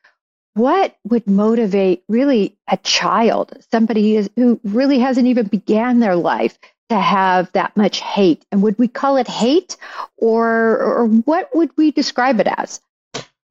What 0.54 0.96
would 1.04 1.26
motivate 1.26 2.04
really 2.08 2.56
a 2.68 2.76
child, 2.76 3.58
somebody 3.72 4.28
who 4.36 4.60
really 4.62 5.00
hasn't 5.00 5.26
even 5.26 5.46
began 5.46 5.98
their 5.98 6.14
life, 6.14 6.56
to 6.90 7.00
have 7.00 7.50
that 7.52 7.76
much 7.76 8.00
hate? 8.00 8.44
And 8.52 8.62
would 8.62 8.78
we 8.78 8.86
call 8.88 9.16
it 9.16 9.26
hate 9.26 9.76
or, 10.16 10.78
or 10.78 11.06
what 11.06 11.50
would 11.54 11.70
we 11.76 11.90
describe 11.90 12.38
it 12.40 12.46
as? 12.46 12.80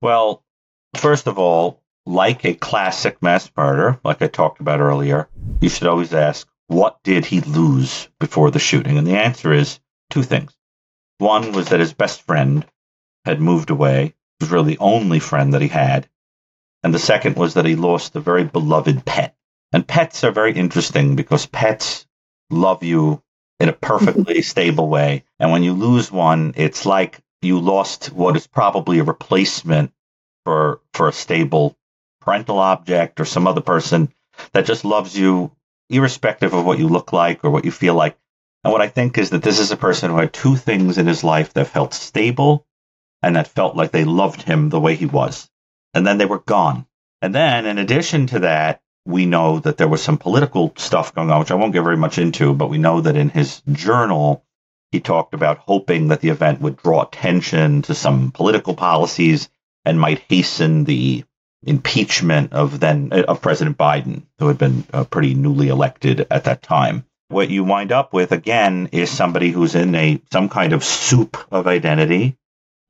Well, 0.02 0.44
first 0.96 1.28
of 1.28 1.38
all, 1.38 1.83
like 2.06 2.46
a 2.46 2.54
classic 2.54 3.22
mass 3.22 3.50
murder, 3.56 4.00
like 4.04 4.22
I 4.22 4.28
talked 4.28 4.60
about 4.60 4.80
earlier, 4.80 5.30
you 5.62 5.70
should 5.70 5.88
always 5.88 6.14
ask, 6.14 6.48
what 6.68 7.02
did 7.04 7.26
he 7.26 7.42
lose 7.42 8.10
before 8.20 8.52
the 8.52 8.60
shooting? 8.60 8.98
And 8.98 9.08
the 9.08 9.18
answer 9.18 9.54
is 9.54 9.80
two 10.10 10.24
things. 10.24 10.56
One 11.18 11.52
was 11.52 11.70
that 11.70 11.80
his 11.80 11.94
best 11.94 12.22
friend 12.24 12.66
had 13.26 13.40
moved 13.40 13.70
away, 13.70 14.06
it 14.06 14.16
was 14.42 14.52
really 14.52 14.74
the 14.74 14.80
only 14.80 15.20
friend 15.20 15.54
that 15.54 15.62
he 15.62 15.70
had. 15.70 16.10
And 16.84 16.94
the 16.94 17.00
second 17.00 17.38
was 17.38 17.54
that 17.54 17.66
he 17.66 17.76
lost 17.76 18.16
a 18.16 18.20
very 18.20 18.44
beloved 18.44 19.06
pet. 19.06 19.36
And 19.72 19.88
pets 19.88 20.24
are 20.24 20.32
very 20.32 20.54
interesting 20.54 21.16
because 21.16 21.46
pets 21.46 22.06
love 22.50 22.84
you 22.84 23.24
in 23.60 23.70
a 23.70 23.74
perfectly 23.74 24.42
stable 24.54 24.90
way. 24.90 25.24
And 25.40 25.52
when 25.52 25.64
you 25.64 25.74
lose 25.74 26.12
one, 26.12 26.54
it's 26.58 26.86
like 26.86 27.20
you 27.42 27.60
lost 27.60 28.08
what 28.12 28.36
is 28.36 28.48
probably 28.48 29.00
a 29.00 29.04
replacement 29.04 29.94
for 30.44 30.82
for 30.94 31.08
a 31.08 31.14
stable 31.14 31.78
parental 32.24 32.60
object 32.60 33.20
or 33.20 33.26
some 33.26 33.48
other 33.48 33.62
person 33.62 34.14
that 34.54 34.66
just 34.66 34.86
loves 34.86 35.18
you 35.18 35.52
irrespective 35.90 36.54
of 36.54 36.66
what 36.66 36.80
you 36.80 36.88
look 36.88 37.14
like 37.14 37.44
or 37.44 37.50
what 37.50 37.66
you 37.66 37.72
feel 37.72 37.94
like. 37.94 38.18
And 38.64 38.72
what 38.72 38.82
I 38.82 38.88
think 38.88 39.18
is 39.18 39.32
that 39.32 39.44
this 39.44 39.60
is 39.60 39.72
a 39.72 39.78
person 39.78 40.10
who 40.10 40.18
had 40.18 40.34
two 40.34 40.56
things 40.56 40.98
in 40.98 41.08
his 41.08 41.24
life 41.24 41.54
that 41.54 41.68
felt 41.68 41.94
stable 41.94 42.66
and 43.22 43.36
that 43.36 43.48
felt 43.48 43.76
like 43.76 43.92
they 43.92 44.06
loved 44.06 44.42
him 44.42 44.70
the 44.70 44.80
way 44.80 44.96
he 44.96 45.06
was. 45.06 45.50
And 45.94 46.08
then 46.08 46.18
they 46.18 46.26
were 46.26 46.40
gone. 46.40 46.86
And 47.22 47.36
then, 47.36 47.66
in 47.66 47.78
addition 47.78 48.28
to 48.28 48.40
that, 48.40 48.82
we 49.06 49.26
know 49.26 49.60
that 49.60 49.78
there 49.78 49.88
was 49.88 50.02
some 50.02 50.18
political 50.18 50.74
stuff 50.78 51.14
going 51.14 51.30
on, 51.30 51.40
which 51.40 51.52
I 51.52 51.56
won't 51.56 51.74
get 51.74 51.84
very 51.84 51.98
much 51.98 52.18
into, 52.18 52.54
but 52.54 52.70
we 52.70 52.78
know 52.78 53.02
that 53.02 53.18
in 53.18 53.30
his 53.30 53.62
journal, 53.72 54.46
he 54.92 55.00
talked 55.00 55.34
about 55.34 55.58
hoping 55.60 56.10
that 56.10 56.22
the 56.22 56.30
event 56.30 56.62
would 56.62 56.78
draw 56.78 57.04
attention 57.04 57.82
to 57.84 57.96
some 57.96 58.32
political 58.32 58.76
policies 58.76 59.50
and 59.86 60.00
might 60.00 60.24
hasten 60.30 60.86
the 60.86 61.26
impeachment 61.66 62.54
of 62.54 62.80
then 62.80 63.12
of 63.12 63.42
President 63.42 63.78
Biden, 63.78 64.24
who 64.40 64.48
had 64.48 64.58
been 64.58 64.86
uh, 64.94 65.04
pretty 65.06 65.34
newly 65.34 65.70
elected 65.70 66.28
at 66.30 66.46
that 66.46 66.62
time. 66.62 67.06
What 67.30 67.50
you 67.50 67.64
wind 67.64 67.92
up 67.92 68.14
with 68.14 68.32
again 68.32 68.90
is 68.92 69.10
somebody 69.10 69.52
who's 69.52 69.76
in 69.76 69.96
a 69.96 70.22
some 70.32 70.50
kind 70.50 70.74
of 70.74 70.84
soup 70.84 71.38
of 71.52 71.68
identity 71.68 72.38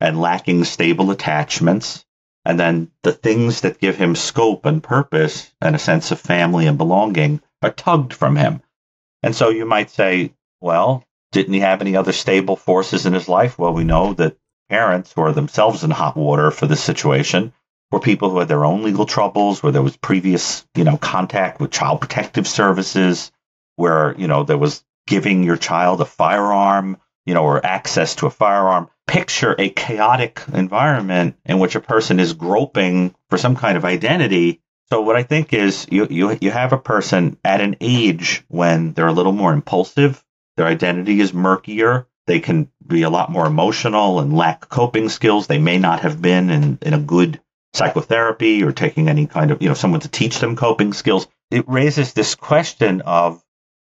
and 0.00 0.20
lacking 0.20 0.64
stable 0.64 1.10
attachments 1.10 2.04
and 2.44 2.60
then 2.60 2.90
the 3.02 3.12
things 3.12 3.62
that 3.62 3.80
give 3.80 3.96
him 3.96 4.14
scope 4.14 4.66
and 4.66 4.82
purpose 4.82 5.50
and 5.60 5.74
a 5.74 5.78
sense 5.78 6.10
of 6.10 6.20
family 6.20 6.66
and 6.66 6.76
belonging 6.76 7.40
are 7.62 7.70
tugged 7.70 8.12
from 8.12 8.36
him. 8.36 8.60
And 9.22 9.34
so 9.34 9.48
you 9.48 9.64
might 9.64 9.90
say, 9.90 10.34
well, 10.60 11.04
didn't 11.32 11.54
he 11.54 11.60
have 11.60 11.80
any 11.80 11.96
other 11.96 12.12
stable 12.12 12.56
forces 12.56 13.06
in 13.06 13.14
his 13.14 13.28
life? 13.28 13.58
Well, 13.58 13.72
we 13.72 13.84
know 13.84 14.12
that 14.14 14.36
parents 14.68 15.12
who 15.12 15.22
are 15.22 15.32
themselves 15.32 15.84
in 15.84 15.90
hot 15.90 16.16
water 16.16 16.50
for 16.50 16.66
this 16.66 16.82
situation 16.82 17.52
were 17.90 18.00
people 18.00 18.30
who 18.30 18.38
had 18.38 18.48
their 18.48 18.64
own 18.64 18.82
legal 18.82 19.06
troubles, 19.06 19.62
where 19.62 19.72
there 19.72 19.82
was 19.82 19.96
previous, 19.96 20.66
you 20.74 20.84
know, 20.84 20.96
contact 20.96 21.60
with 21.60 21.70
child 21.70 22.00
protective 22.00 22.48
services, 22.48 23.30
where, 23.76 24.14
you 24.18 24.26
know, 24.26 24.44
there 24.44 24.58
was 24.58 24.84
giving 25.06 25.44
your 25.44 25.56
child 25.56 26.00
a 26.00 26.04
firearm, 26.04 26.96
you 27.26 27.34
know, 27.34 27.44
or 27.44 27.64
access 27.64 28.16
to 28.16 28.26
a 28.26 28.30
firearm 28.30 28.88
picture 29.06 29.54
a 29.58 29.68
chaotic 29.68 30.42
environment 30.52 31.36
in 31.44 31.58
which 31.58 31.74
a 31.74 31.80
person 31.80 32.18
is 32.20 32.32
groping 32.32 33.14
for 33.28 33.38
some 33.38 33.56
kind 33.56 33.76
of 33.76 33.84
identity. 33.84 34.60
So 34.90 35.02
what 35.02 35.16
I 35.16 35.22
think 35.22 35.52
is 35.52 35.86
you, 35.90 36.06
you, 36.10 36.38
you 36.40 36.50
have 36.50 36.72
a 36.72 36.78
person 36.78 37.38
at 37.44 37.60
an 37.60 37.76
age 37.80 38.44
when 38.48 38.92
they're 38.92 39.06
a 39.06 39.12
little 39.12 39.32
more 39.32 39.52
impulsive, 39.52 40.24
their 40.56 40.66
identity 40.66 41.20
is 41.20 41.34
murkier, 41.34 42.06
they 42.26 42.40
can 42.40 42.70
be 42.86 43.02
a 43.02 43.10
lot 43.10 43.30
more 43.30 43.46
emotional 43.46 44.20
and 44.20 44.36
lack 44.36 44.68
coping 44.68 45.08
skills. 45.08 45.46
They 45.46 45.58
may 45.58 45.78
not 45.78 46.00
have 46.00 46.22
been 46.22 46.48
in, 46.50 46.78
in 46.80 46.94
a 46.94 46.98
good 46.98 47.40
psychotherapy 47.74 48.62
or 48.62 48.72
taking 48.72 49.08
any 49.08 49.26
kind 49.26 49.50
of, 49.50 49.60
you 49.60 49.68
know, 49.68 49.74
someone 49.74 50.00
to 50.00 50.08
teach 50.08 50.38
them 50.38 50.56
coping 50.56 50.92
skills. 50.92 51.26
It 51.50 51.68
raises 51.68 52.12
this 52.12 52.34
question 52.34 53.02
of, 53.02 53.42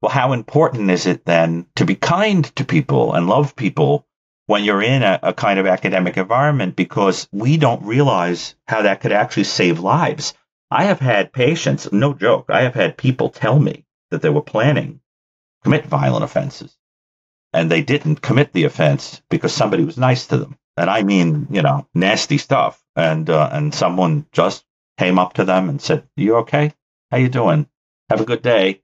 well, 0.02 0.10
how 0.10 0.32
important 0.32 0.90
is 0.90 1.06
it 1.06 1.24
then 1.24 1.66
to 1.76 1.84
be 1.84 1.94
kind 1.94 2.44
to 2.56 2.64
people 2.64 3.14
and 3.14 3.28
love 3.28 3.56
people 3.56 4.06
when 4.46 4.64
you're 4.64 4.82
in 4.82 5.02
a, 5.02 5.18
a, 5.22 5.32
kind 5.32 5.58
of 5.58 5.66
academic 5.66 6.16
environment 6.16 6.74
because 6.76 7.28
we 7.32 7.56
don't 7.56 7.84
realize 7.84 8.54
how 8.66 8.82
that 8.82 9.00
could 9.00 9.12
actually 9.12 9.44
save 9.44 9.80
lives. 9.80 10.34
I 10.70 10.84
have 10.84 11.00
had 11.00 11.32
patients, 11.32 11.90
no 11.92 12.14
joke, 12.14 12.46
I 12.48 12.62
have 12.62 12.74
had 12.74 12.96
people 12.96 13.30
tell 13.30 13.58
me 13.58 13.84
that 14.10 14.22
they 14.22 14.30
were 14.30 14.42
planning 14.42 14.94
to 14.94 15.00
commit 15.64 15.86
violent 15.86 16.24
offenses 16.24 16.76
and 17.52 17.70
they 17.70 17.82
didn't 17.82 18.22
commit 18.22 18.52
the 18.52 18.64
offense 18.64 19.22
because 19.30 19.52
somebody 19.52 19.84
was 19.84 19.98
nice 19.98 20.26
to 20.28 20.36
them. 20.36 20.56
And 20.76 20.88
I 20.88 21.02
mean, 21.02 21.48
you 21.50 21.62
know, 21.62 21.86
nasty 21.94 22.38
stuff. 22.38 22.82
And, 22.96 23.28
uh, 23.30 23.48
and 23.52 23.74
someone 23.74 24.26
just 24.32 24.64
came 24.98 25.18
up 25.18 25.34
to 25.34 25.44
them 25.44 25.68
and 25.68 25.80
said, 25.80 26.08
you 26.16 26.36
okay? 26.36 26.72
How 27.10 27.18
you 27.18 27.28
doing? 27.28 27.68
Have 28.10 28.20
a 28.20 28.24
good 28.26 28.42
day. 28.42 28.82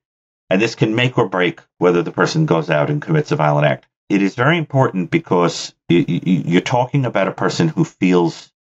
And 0.51 0.61
this 0.61 0.75
can 0.75 0.95
make 0.95 1.19
or 1.19 1.29
break 1.29 1.61
whether 1.79 2.03
the 2.03 2.13
person 2.13 2.47
goes 2.47 2.71
out 2.71 2.91
and 2.91 3.03
commits 3.03 3.33
a 3.33 3.37
violent 3.37 3.67
act 3.67 3.87
it 4.09 4.23
is 4.23 4.35
very 4.35 4.59
important 4.59 5.11
because 5.11 5.75
you're 5.89 6.61
talking 6.61 7.07
about 7.07 7.29
a 7.29 7.33
person 7.33 7.69
who 7.69 7.85
feels 7.85 8.53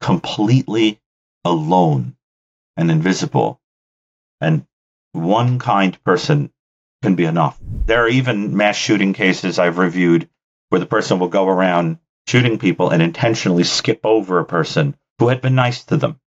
completely 0.00 1.00
alone 1.44 2.16
and 2.76 2.90
invisible. 2.90 3.60
And 4.40 4.66
one 5.12 5.58
kind 5.58 6.02
person 6.02 6.52
can 7.02 7.14
be 7.14 7.24
enough. 7.24 7.58
There 7.62 8.04
are 8.04 8.08
even 8.08 8.56
mass 8.56 8.76
shooting 8.76 9.12
cases 9.12 9.58
I've 9.58 9.78
reviewed 9.78 10.28
where 10.68 10.80
the 10.80 10.86
person 10.86 11.18
will 11.18 11.28
go 11.28 11.48
around 11.48 11.98
shooting 12.26 12.58
people 12.58 12.90
and 12.90 13.02
intentionally 13.02 13.64
skip 13.64 14.00
over 14.04 14.38
a 14.38 14.44
person 14.44 14.96
who 15.18 15.28
had 15.28 15.40
been 15.40 15.54
nice 15.54 15.84
to 15.84 15.96
them 15.96 16.20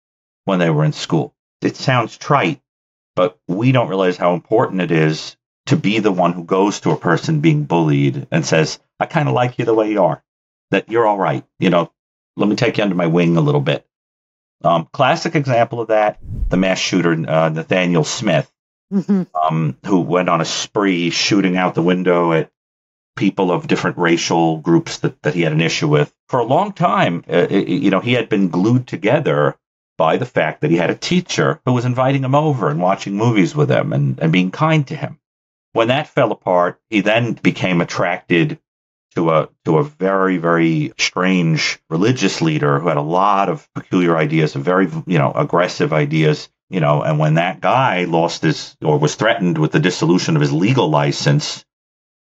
when 0.45 0.59
they 0.59 0.69
were 0.69 0.85
in 0.85 0.93
school. 0.93 1.35
It 1.61 1.75
sounds 1.75 2.17
trite, 2.17 2.61
but 3.15 3.39
we 3.47 3.71
don't 3.71 3.89
realize 3.89 4.17
how 4.17 4.33
important 4.33 4.81
it 4.81 4.91
is 4.91 5.35
to 5.67 5.75
be 5.75 5.99
the 5.99 6.11
one 6.11 6.33
who 6.33 6.43
goes 6.43 6.81
to 6.81 6.91
a 6.91 6.97
person 6.97 7.41
being 7.41 7.63
bullied 7.63 8.27
and 8.31 8.45
says, 8.45 8.79
I 8.99 9.05
kind 9.05 9.27
of 9.27 9.33
like 9.33 9.57
you 9.57 9.65
the 9.65 9.73
way 9.73 9.91
you 9.91 10.03
are, 10.03 10.23
that 10.71 10.89
you're 10.89 11.07
all 11.07 11.17
right. 11.17 11.43
You 11.59 11.69
know, 11.69 11.91
let 12.35 12.47
me 12.47 12.55
take 12.55 12.77
you 12.77 12.83
under 12.83 12.95
my 12.95 13.07
wing 13.07 13.37
a 13.37 13.41
little 13.41 13.61
bit. 13.61 13.85
Um, 14.63 14.87
classic 14.91 15.35
example 15.35 15.81
of 15.81 15.87
that, 15.89 16.19
the 16.49 16.57
mass 16.57 16.79
shooter, 16.79 17.11
uh, 17.11 17.49
Nathaniel 17.49 18.03
Smith, 18.03 18.51
mm-hmm. 18.93 19.23
um, 19.35 19.77
who 19.85 20.01
went 20.01 20.29
on 20.29 20.41
a 20.41 20.45
spree 20.45 21.09
shooting 21.09 21.57
out 21.57 21.75
the 21.75 21.81
window 21.81 22.31
at 22.33 22.51
people 23.15 23.51
of 23.51 23.67
different 23.67 23.97
racial 23.97 24.57
groups 24.57 24.99
that, 24.99 25.21
that 25.23 25.33
he 25.33 25.41
had 25.41 25.53
an 25.53 25.61
issue 25.61 25.87
with. 25.87 26.13
For 26.29 26.39
a 26.39 26.45
long 26.45 26.73
time, 26.73 27.23
uh, 27.31 27.47
you 27.49 27.89
know, 27.89 27.99
he 28.01 28.13
had 28.13 28.29
been 28.29 28.49
glued 28.49 28.87
together 28.87 29.55
by 29.97 30.17
the 30.17 30.25
fact 30.25 30.61
that 30.61 30.71
he 30.71 30.77
had 30.77 30.89
a 30.89 30.95
teacher 30.95 31.61
who 31.65 31.73
was 31.73 31.85
inviting 31.85 32.23
him 32.23 32.35
over 32.35 32.69
and 32.69 32.81
watching 32.81 33.15
movies 33.15 33.55
with 33.55 33.71
him 33.71 33.93
and, 33.93 34.19
and 34.19 34.31
being 34.31 34.51
kind 34.51 34.85
to 34.87 34.95
him. 34.95 35.19
When 35.73 35.87
that 35.89 36.07
fell 36.07 36.31
apart, 36.31 36.79
he 36.89 37.01
then 37.01 37.33
became 37.33 37.81
attracted 37.81 38.59
to 39.15 39.29
a 39.31 39.49
to 39.63 39.77
a 39.77 39.83
very 39.83 40.37
very 40.37 40.93
strange 40.97 41.79
religious 41.89 42.41
leader 42.41 42.79
who 42.79 42.87
had 42.87 42.97
a 42.97 43.01
lot 43.01 43.49
of 43.49 43.67
peculiar 43.73 44.15
ideas, 44.15 44.53
very 44.53 44.89
you 45.05 45.17
know 45.17 45.31
aggressive 45.33 45.93
ideas. 45.93 46.49
You 46.69 46.79
know, 46.79 47.03
and 47.03 47.19
when 47.19 47.35
that 47.35 47.61
guy 47.61 48.05
lost 48.05 48.41
his 48.41 48.75
or 48.81 48.97
was 48.97 49.15
threatened 49.15 49.57
with 49.57 49.71
the 49.71 49.79
dissolution 49.79 50.35
of 50.35 50.41
his 50.41 50.51
legal 50.51 50.89
license, 50.89 51.64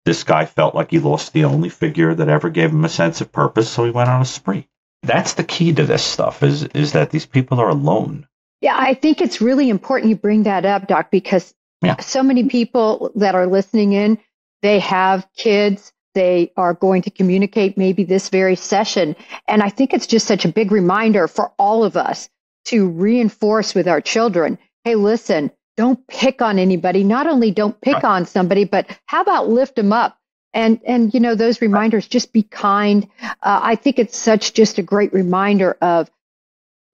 this 0.04 0.24
guy 0.24 0.46
felt 0.46 0.74
like 0.74 0.90
he 0.90 0.98
lost 0.98 1.32
the 1.32 1.44
only 1.44 1.68
figure 1.68 2.14
that 2.14 2.28
ever 2.28 2.50
gave 2.50 2.70
him 2.70 2.84
a 2.84 2.88
sense 2.88 3.20
of 3.20 3.32
purpose, 3.32 3.70
so 3.70 3.84
he 3.84 3.90
went 3.90 4.10
on 4.10 4.22
a 4.22 4.26
spree. 4.26 4.68
That's 5.02 5.34
the 5.34 5.44
key 5.44 5.72
to 5.74 5.84
this 5.84 6.02
stuff 6.02 6.42
is 6.42 6.64
is 6.64 6.92
that 6.92 7.10
these 7.10 7.26
people 7.26 7.60
are 7.60 7.68
alone. 7.68 8.26
Yeah, 8.60 8.76
I 8.78 8.94
think 8.94 9.20
it's 9.20 9.40
really 9.40 9.68
important 9.68 10.10
you 10.10 10.16
bring 10.16 10.44
that 10.44 10.64
up, 10.64 10.88
Doc, 10.88 11.10
because 11.10 11.54
yeah. 11.84 12.00
So 12.00 12.22
many 12.22 12.44
people 12.44 13.12
that 13.16 13.34
are 13.34 13.46
listening 13.46 13.92
in, 13.92 14.18
they 14.62 14.78
have 14.80 15.28
kids. 15.36 15.92
They 16.14 16.52
are 16.56 16.72
going 16.72 17.02
to 17.02 17.10
communicate 17.10 17.76
maybe 17.76 18.04
this 18.04 18.28
very 18.28 18.56
session. 18.56 19.16
And 19.48 19.62
I 19.62 19.68
think 19.68 19.92
it's 19.92 20.06
just 20.06 20.26
such 20.26 20.44
a 20.44 20.52
big 20.52 20.72
reminder 20.72 21.28
for 21.28 21.52
all 21.58 21.84
of 21.84 21.96
us 21.96 22.28
to 22.66 22.88
reinforce 22.88 23.74
with 23.74 23.88
our 23.88 24.00
children. 24.00 24.58
Hey, 24.84 24.94
listen, 24.94 25.50
don't 25.76 26.06
pick 26.06 26.42
on 26.42 26.58
anybody. 26.58 27.04
Not 27.04 27.26
only 27.26 27.50
don't 27.50 27.80
pick 27.80 27.94
right. 27.94 28.04
on 28.04 28.26
somebody, 28.26 28.64
but 28.64 28.86
how 29.06 29.22
about 29.22 29.48
lift 29.48 29.76
them 29.76 29.92
up? 29.92 30.18
And, 30.52 30.80
and, 30.86 31.12
you 31.12 31.20
know, 31.20 31.34
those 31.34 31.60
reminders, 31.60 32.06
just 32.06 32.32
be 32.32 32.44
kind. 32.44 33.08
Uh, 33.20 33.34
I 33.42 33.74
think 33.74 33.98
it's 33.98 34.16
such 34.16 34.54
just 34.54 34.78
a 34.78 34.82
great 34.82 35.12
reminder 35.12 35.76
of 35.80 36.08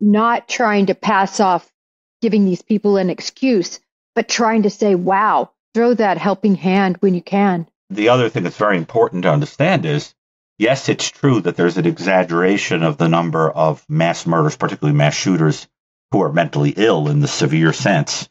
not 0.00 0.48
trying 0.48 0.86
to 0.86 0.94
pass 0.94 1.40
off 1.40 1.70
giving 2.22 2.46
these 2.46 2.62
people 2.62 2.96
an 2.96 3.10
excuse, 3.10 3.80
but 4.14 4.28
trying 4.28 4.62
to 4.62 4.70
say, 4.70 4.94
wow, 4.94 5.50
throw 5.74 5.92
that 5.94 6.16
helping 6.16 6.54
hand 6.54 6.96
when 7.00 7.14
you 7.14 7.22
can. 7.22 7.66
The 7.90 8.08
other 8.08 8.28
thing 8.28 8.44
that's 8.44 8.56
very 8.56 8.78
important 8.78 9.24
to 9.24 9.32
understand 9.32 9.84
is 9.84 10.14
yes, 10.58 10.88
it's 10.88 11.10
true 11.10 11.40
that 11.40 11.56
there's 11.56 11.78
an 11.78 11.86
exaggeration 11.86 12.82
of 12.82 12.98
the 12.98 13.08
number 13.08 13.50
of 13.50 13.84
mass 13.88 14.26
murders, 14.26 14.56
particularly 14.56 14.96
mass 14.96 15.14
shooters, 15.14 15.66
who 16.12 16.22
are 16.22 16.32
mentally 16.32 16.74
ill 16.76 17.08
in 17.08 17.20
the 17.20 17.28
severe 17.28 17.72
sense. 17.72 18.28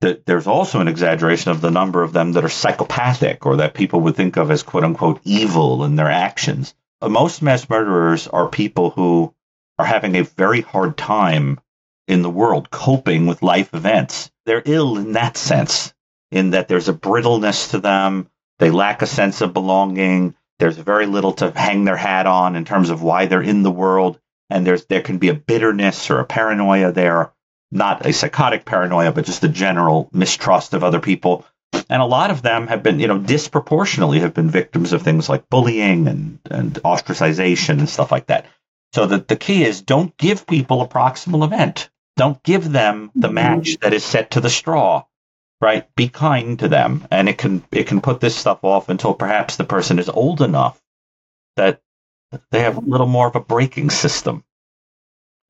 That 0.00 0.24
there's 0.24 0.46
also 0.46 0.80
an 0.80 0.88
exaggeration 0.88 1.50
of 1.50 1.60
the 1.60 1.70
number 1.70 2.02
of 2.02 2.12
them 2.12 2.32
that 2.32 2.44
are 2.44 2.48
psychopathic 2.48 3.44
or 3.44 3.56
that 3.56 3.74
people 3.74 4.00
would 4.00 4.16
think 4.16 4.36
of 4.36 4.50
as 4.50 4.62
quote 4.62 4.84
unquote 4.84 5.20
evil 5.24 5.84
in 5.84 5.96
their 5.96 6.10
actions. 6.10 6.74
Most 7.02 7.42
mass 7.42 7.68
murderers 7.68 8.26
are 8.28 8.48
people 8.48 8.90
who 8.90 9.34
are 9.78 9.84
having 9.84 10.16
a 10.16 10.24
very 10.24 10.60
hard 10.60 10.96
time 10.96 11.60
in 12.08 12.22
the 12.22 12.30
world 12.30 12.70
coping 12.70 13.26
with 13.26 13.42
life 13.42 13.72
events. 13.72 14.30
They're 14.44 14.62
ill 14.64 14.98
in 14.98 15.12
that 15.12 15.36
sense, 15.36 15.94
in 16.30 16.50
that 16.50 16.68
there's 16.68 16.88
a 16.88 16.92
brittleness 16.92 17.70
to 17.70 17.78
them. 17.78 18.28
They 18.58 18.70
lack 18.70 19.00
a 19.00 19.06
sense 19.06 19.40
of 19.40 19.54
belonging. 19.54 20.34
There's 20.58 20.76
very 20.76 21.06
little 21.06 21.32
to 21.34 21.50
hang 21.50 21.84
their 21.84 21.96
hat 21.96 22.26
on 22.26 22.56
in 22.56 22.64
terms 22.64 22.90
of 22.90 23.02
why 23.02 23.26
they're 23.26 23.40
in 23.40 23.62
the 23.62 23.70
world. 23.70 24.18
And 24.50 24.66
there's, 24.66 24.84
there 24.86 25.02
can 25.02 25.18
be 25.18 25.28
a 25.28 25.34
bitterness 25.34 26.10
or 26.10 26.18
a 26.18 26.24
paranoia 26.24 26.92
there, 26.92 27.32
not 27.70 28.06
a 28.06 28.12
psychotic 28.12 28.64
paranoia, 28.64 29.12
but 29.12 29.26
just 29.26 29.44
a 29.44 29.48
general 29.48 30.08
mistrust 30.12 30.74
of 30.74 30.84
other 30.84 31.00
people. 31.00 31.46
And 31.88 32.02
a 32.02 32.06
lot 32.06 32.30
of 32.30 32.42
them 32.42 32.66
have 32.66 32.82
been, 32.82 33.00
you 33.00 33.06
know, 33.06 33.18
disproportionately 33.18 34.20
have 34.20 34.34
been 34.34 34.50
victims 34.50 34.92
of 34.92 35.02
things 35.02 35.28
like 35.28 35.48
bullying 35.48 36.08
and, 36.08 36.38
and 36.50 36.74
ostracization 36.74 37.78
and 37.78 37.88
stuff 37.88 38.10
like 38.10 38.26
that. 38.26 38.46
So 38.92 39.06
that 39.06 39.28
the 39.28 39.36
key 39.36 39.64
is 39.64 39.82
don't 39.82 40.16
give 40.16 40.46
people 40.46 40.82
a 40.82 40.88
proximal 40.88 41.44
event. 41.44 41.90
Don't 42.16 42.42
give 42.42 42.70
them 42.70 43.10
the 43.14 43.28
mm-hmm. 43.28 43.34
match 43.34 43.78
that 43.78 43.92
is 43.92 44.04
set 44.04 44.32
to 44.32 44.40
the 44.40 44.50
straw. 44.50 45.04
right? 45.60 45.94
Be 45.94 46.08
kind 46.08 46.58
to 46.60 46.68
them, 46.68 47.06
and 47.10 47.28
it 47.28 47.38
can 47.38 47.62
it 47.70 47.86
can 47.86 48.00
put 48.00 48.20
this 48.20 48.36
stuff 48.36 48.64
off 48.64 48.88
until 48.88 49.14
perhaps 49.14 49.56
the 49.56 49.64
person 49.64 49.98
is 49.98 50.08
old 50.08 50.40
enough 50.40 50.80
that 51.56 51.80
they 52.50 52.60
have 52.60 52.76
a 52.76 52.80
little 52.80 53.06
more 53.06 53.26
of 53.28 53.36
a 53.36 53.40
braking 53.40 53.90
system. 53.90 54.44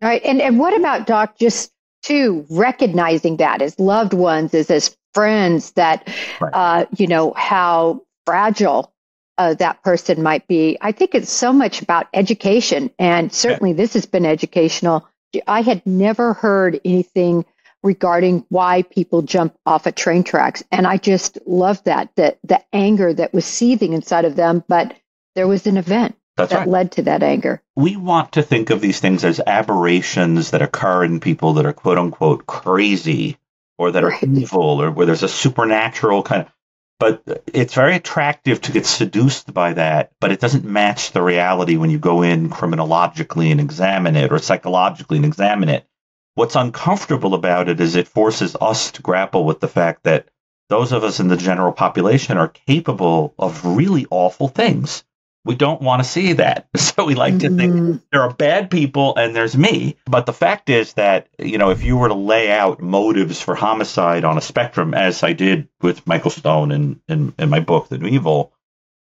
All 0.02 0.09
right. 0.09 0.22
And 0.24 0.40
and 0.40 0.59
what 0.59 0.76
about 0.76 1.06
Doc 1.06 1.38
just 1.38 1.72
too 2.02 2.46
recognizing 2.50 3.36
that 3.38 3.62
as 3.62 3.78
loved 3.78 4.14
ones, 4.14 4.54
as 4.54 4.70
as 4.70 4.96
friends 5.14 5.72
that 5.72 6.08
right. 6.40 6.52
uh, 6.52 6.86
you 6.96 7.06
know, 7.06 7.32
how 7.36 8.02
fragile 8.26 8.92
uh, 9.38 9.54
that 9.54 9.82
person 9.82 10.22
might 10.22 10.46
be. 10.46 10.76
I 10.80 10.92
think 10.92 11.14
it's 11.14 11.30
so 11.30 11.52
much 11.52 11.82
about 11.82 12.08
education, 12.12 12.90
and 12.98 13.32
certainly 13.32 13.70
yeah. 13.70 13.76
this 13.76 13.94
has 13.94 14.06
been 14.06 14.26
educational. 14.26 15.08
I 15.46 15.62
had 15.62 15.84
never 15.86 16.34
heard 16.34 16.80
anything 16.84 17.44
regarding 17.82 18.44
why 18.50 18.82
people 18.82 19.22
jump 19.22 19.56
off 19.64 19.86
of 19.86 19.94
train 19.94 20.24
tracks, 20.24 20.62
and 20.70 20.86
I 20.86 20.96
just 20.96 21.38
love 21.46 21.82
that 21.84 22.10
the 22.16 22.36
the 22.44 22.62
anger 22.72 23.12
that 23.14 23.32
was 23.32 23.44
seething 23.44 23.92
inside 23.92 24.24
of 24.24 24.36
them, 24.36 24.62
but 24.68 24.94
there 25.34 25.48
was 25.48 25.66
an 25.66 25.76
event. 25.76 26.16
That's 26.40 26.53
that 26.53 26.59
right. 26.61 26.68
led 26.68 26.92
to 26.92 27.03
that 27.03 27.22
anger. 27.22 27.62
We 27.76 27.96
want 27.96 28.33
to 28.33 28.42
think 28.42 28.70
of 28.70 28.81
these 28.81 29.00
things 29.00 29.24
as 29.24 29.40
aberrations 29.46 30.50
that 30.50 30.62
occur 30.62 31.05
in 31.05 31.20
people 31.20 31.55
that 31.55 31.66
are 31.66 31.72
quote 31.72 31.98
unquote 31.98 32.46
crazy 32.46 33.38
or 33.79 33.92
that 33.92 34.03
right. 34.05 34.22
are 34.22 34.26
evil 34.26 34.83
or 34.83 34.90
where 34.90 35.07
there's 35.07 35.22
a 35.22 35.29
supernatural 35.29 36.22
kind 36.22 36.42
of 36.42 36.53
but 37.00 37.22
it's 37.55 37.72
very 37.72 37.96
attractive 37.96 38.61
to 38.61 38.72
get 38.72 38.85
seduced 38.85 39.55
by 39.55 39.72
that, 39.72 40.12
but 40.20 40.33
it 40.33 40.38
doesn't 40.38 40.66
match 40.66 41.12
the 41.12 41.22
reality 41.22 41.79
when 41.79 41.88
you 41.88 41.98
go 41.98 42.20
in 42.20 42.50
criminologically 42.50 43.50
and 43.50 43.59
examine 43.59 44.16
it 44.16 44.31
or 44.31 44.38
psychologically 44.38 45.16
and 45.16 45.24
examine 45.24 45.70
it. 45.70 45.87
What's 46.35 46.57
uncomfortable 46.57 47.33
about 47.33 47.70
it 47.70 47.81
is 47.81 47.96
it 47.96 48.07
forces 48.07 48.55
us 48.61 48.92
to 48.92 49.03
grapple 49.03 49.46
with 49.46 49.61
the 49.61 49.66
fact 49.66 50.03
that 50.05 50.29
those 50.68 50.92
of 50.92 51.03
us 51.03 51.20
in 51.20 51.29
the 51.29 51.38
general 51.38 51.72
population 51.72 52.37
are 52.37 52.48
capable 52.48 53.35
of 53.38 53.64
really 53.64 54.07
awful 54.11 54.48
things 54.48 55.03
we 55.44 55.55
don't 55.55 55.81
want 55.81 56.03
to 56.03 56.09
see 56.09 56.35
that. 56.35 56.68
So 56.90 57.07
we 57.07 57.14
like 57.14 57.35
mm-hmm. 57.35 57.57
to 57.57 57.57
think 57.57 57.74
mm-hmm. 57.74 57.96
there 58.12 58.22
are 58.22 58.35
bad 58.35 58.70
people 58.70 59.16
and 59.16 59.35
there's 59.35 59.57
me. 59.57 59.96
But 60.05 60.26
the 60.26 60.35
fact 60.35 60.68
is 60.68 60.92
that, 60.94 61.29
you 61.38 61.57
know, 61.57 61.70
if 61.70 61.83
you 61.83 61.96
were 61.96 62.09
to 62.09 62.14
lay 62.14 62.50
out 62.50 62.83
motives 62.83 63.40
for 63.40 63.55
homicide 63.55 64.24
on 64.24 64.37
a 64.37 64.42
spectrum, 64.42 64.92
as 64.92 65.22
I 65.22 65.33
did 65.33 65.68
with 65.81 66.07
Michael 66.07 66.33
Stone 66.33 66.72
in, 66.72 67.00
in, 67.09 67.33
in 67.38 67.48
my 67.48 67.61
book, 67.61 67.88
The 67.88 67.96
New 67.96 68.09
Evil, 68.09 68.53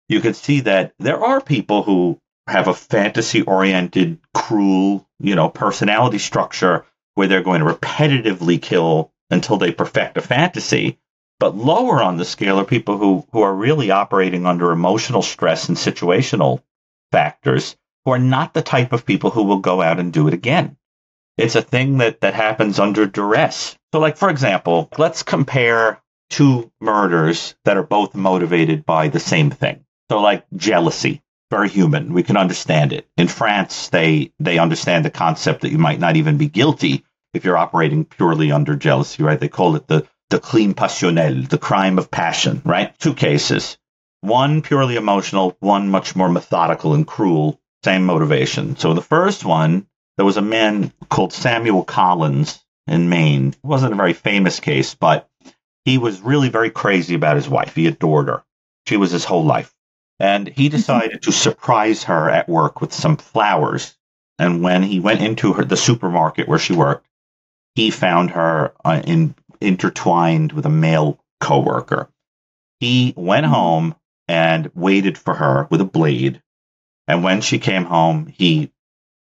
you 0.09 0.19
could 0.19 0.35
see 0.35 0.59
that 0.61 0.93
there 0.99 1.23
are 1.23 1.41
people 1.41 1.81
who 1.81 2.19
have 2.45 2.67
a 2.67 2.73
fantasy 2.73 3.41
oriented, 3.41 4.19
cruel, 4.33 5.07
you 5.19 5.35
know, 5.35 5.49
personality 5.49 6.19
structure 6.19 6.85
where 7.15 7.27
they're 7.27 7.41
going 7.41 7.61
to 7.61 7.73
repetitively 7.73 8.61
kill 8.61 9.11
until 9.31 9.57
they 9.57 9.71
perfect 9.71 10.17
a 10.17 10.21
fantasy. 10.21 10.99
But 11.39 11.55
lower 11.55 12.01
on 12.01 12.17
the 12.17 12.25
scale 12.25 12.59
are 12.59 12.65
people 12.65 12.97
who, 12.97 13.25
who 13.31 13.41
are 13.41 13.53
really 13.53 13.91
operating 13.91 14.45
under 14.45 14.71
emotional 14.71 15.21
stress 15.21 15.69
and 15.69 15.77
situational 15.77 16.63
factors 17.11 17.75
who 18.05 18.11
are 18.11 18.19
not 18.19 18.53
the 18.53 18.61
type 18.61 18.91
of 18.91 19.05
people 19.05 19.29
who 19.29 19.43
will 19.43 19.59
go 19.59 19.81
out 19.81 19.99
and 19.99 20.11
do 20.11 20.27
it 20.27 20.33
again. 20.33 20.77
It's 21.37 21.55
a 21.55 21.61
thing 21.61 21.99
that, 21.99 22.21
that 22.21 22.33
happens 22.33 22.79
under 22.79 23.05
duress. 23.05 23.77
So, 23.93 23.99
like, 23.99 24.17
for 24.17 24.29
example, 24.29 24.89
let's 24.97 25.21
compare 25.21 26.01
two 26.29 26.71
murders 26.81 27.55
that 27.65 27.77
are 27.77 27.83
both 27.83 28.15
motivated 28.15 28.85
by 28.85 29.09
the 29.09 29.19
same 29.19 29.51
thing. 29.51 29.85
So, 30.09 30.19
like 30.19 30.45
jealousy, 30.55 31.21
very 31.51 31.69
human. 31.69 32.13
We 32.13 32.23
can 32.23 32.37
understand 32.37 32.93
it. 32.93 33.07
In 33.15 33.27
France, 33.27 33.89
they, 33.89 34.33
they 34.39 34.57
understand 34.57 35.05
the 35.05 35.11
concept 35.11 35.61
that 35.61 35.71
you 35.71 35.77
might 35.77 35.99
not 35.99 36.15
even 36.15 36.37
be 36.37 36.49
guilty 36.49 37.05
if 37.33 37.45
you're 37.45 37.57
operating 37.57 38.05
purely 38.05 38.51
under 38.51 38.75
jealousy, 38.75 39.21
right? 39.21 39.39
They 39.39 39.49
call 39.49 39.75
it 39.75 39.87
the 39.87 40.07
the 40.29 40.39
crime 40.39 40.73
passionnel, 40.73 41.47
the 41.47 41.57
crime 41.57 41.97
of 41.97 42.11
passion, 42.11 42.61
right? 42.65 42.97
Two 42.99 43.13
cases. 43.13 43.77
One 44.21 44.61
purely 44.61 44.95
emotional, 44.95 45.55
one 45.59 45.89
much 45.89 46.15
more 46.15 46.29
methodical 46.29 46.93
and 46.93 47.07
cruel, 47.07 47.61
same 47.83 48.05
motivation. 48.05 48.75
So 48.75 48.93
the 48.93 49.01
first 49.01 49.45
one, 49.45 49.87
there 50.17 50.25
was 50.25 50.37
a 50.37 50.41
man 50.41 50.91
called 51.09 51.31
Samuel 51.31 51.83
Collins 51.83 52.59
in 52.87 53.09
Maine. 53.09 53.49
It 53.49 53.57
wasn't 53.63 53.93
a 53.93 53.97
very 53.97 54.13
famous 54.13 54.59
case, 54.59 54.95
but 54.95 55.29
he 55.85 55.97
was 55.97 56.19
really 56.19 56.49
very 56.49 56.71
crazy 56.71 57.15
about 57.15 57.37
his 57.37 57.47
wife. 57.47 57.75
He 57.75 57.87
adored 57.87 58.27
her. 58.27 58.43
She 58.87 58.97
was 58.97 59.11
his 59.11 59.25
whole 59.25 59.45
life. 59.45 59.73
And 60.19 60.47
he 60.47 60.67
mm-hmm. 60.67 60.75
decided 60.75 61.21
to 61.21 61.31
surprise 61.31 62.03
her 62.05 62.29
at 62.29 62.49
work 62.49 62.81
with 62.81 62.91
some 62.91 63.17
flowers. 63.17 63.95
And 64.39 64.63
when 64.63 64.83
he 64.83 64.99
went 64.99 65.21
into 65.21 65.53
her, 65.53 65.63
the 65.63 65.77
supermarket 65.77 66.47
where 66.47 66.59
she 66.59 66.73
worked, 66.73 67.07
he 67.75 67.91
found 67.91 68.31
her 68.31 68.73
uh, 68.83 69.01
in 69.05 69.35
intertwined 69.61 70.51
with 70.51 70.65
a 70.65 70.69
male 70.69 71.19
coworker. 71.39 72.09
He 72.79 73.13
went 73.15 73.45
hmm. 73.45 73.51
home 73.51 73.95
and 74.27 74.71
waited 74.75 75.17
for 75.17 75.33
her 75.33 75.67
with 75.69 75.81
a 75.81 75.85
blade. 75.85 76.41
And 77.07 77.23
when 77.23 77.41
she 77.41 77.59
came 77.59 77.85
home, 77.85 78.27
he 78.27 78.71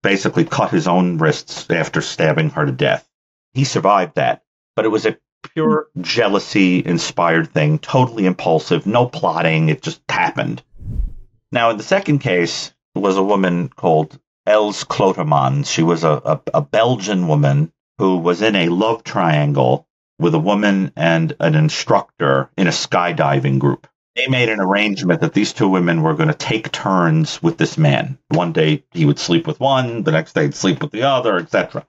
basically 0.03 0.45
cut 0.45 0.71
his 0.71 0.87
own 0.87 1.19
wrists 1.19 1.69
after 1.71 2.03
stabbing 2.03 2.51
her 2.51 2.67
to 2.67 2.73
death. 2.73 3.09
He 3.55 3.65
survived 3.65 4.17
that, 4.17 4.43
but 4.77 4.85
it 4.85 4.89
was 4.89 5.07
a 5.07 5.17
pure 5.55 5.89
jealousy 6.01 6.85
inspired 6.85 7.53
thing, 7.53 7.79
totally 7.79 8.27
impulsive, 8.27 8.87
no 8.87 9.07
plotting. 9.07 9.69
It 9.69 9.83
just 9.83 10.01
happened. 10.09 10.63
Now, 11.51 11.71
in 11.71 11.77
the 11.77 11.83
second 11.83 12.19
case, 12.19 12.73
was 12.95 13.17
a 13.17 13.23
woman 13.23 13.69
called 13.69 14.19
Els 14.47 14.85
Klotermans. 14.85 15.67
She 15.71 15.83
was 15.83 16.05
a, 16.05 16.11
a, 16.25 16.41
a 16.55 16.61
Belgian 16.61 17.29
woman 17.29 17.73
who 17.99 18.19
was 18.19 18.43
in 18.43 18.57
a 18.57 18.69
love 18.69 19.05
triangle 19.05 19.87
with 20.23 20.35
a 20.35 20.39
woman 20.39 20.93
and 20.97 21.35
an 21.41 21.55
instructor 21.55 22.49
in 22.57 22.67
a 22.67 22.71
skydiving 22.71 23.59
group. 23.59 23.87
They 24.15 24.27
made 24.27 24.49
an 24.49 24.61
arrangement 24.61 25.21
that 25.23 25.33
these 25.33 25.53
two 25.53 25.69
women 25.69 26.03
were 26.03 26.15
going 26.15 26.29
to 26.29 26.35
take 26.35 26.71
turns 26.71 27.43
with 27.43 27.57
this 27.59 27.79
man. 27.79 28.19
One 28.29 28.53
day 28.53 28.85
he 28.93 29.05
would 29.05 29.19
sleep 29.19 29.47
with 29.47 29.59
one, 29.59 30.03
the 30.03 30.13
next 30.13 30.35
day 30.35 30.45
he'd 30.45 30.55
sleep 30.55 30.83
with 30.83 30.93
the 30.93 31.03
other, 31.03 31.39
etc. 31.39 31.87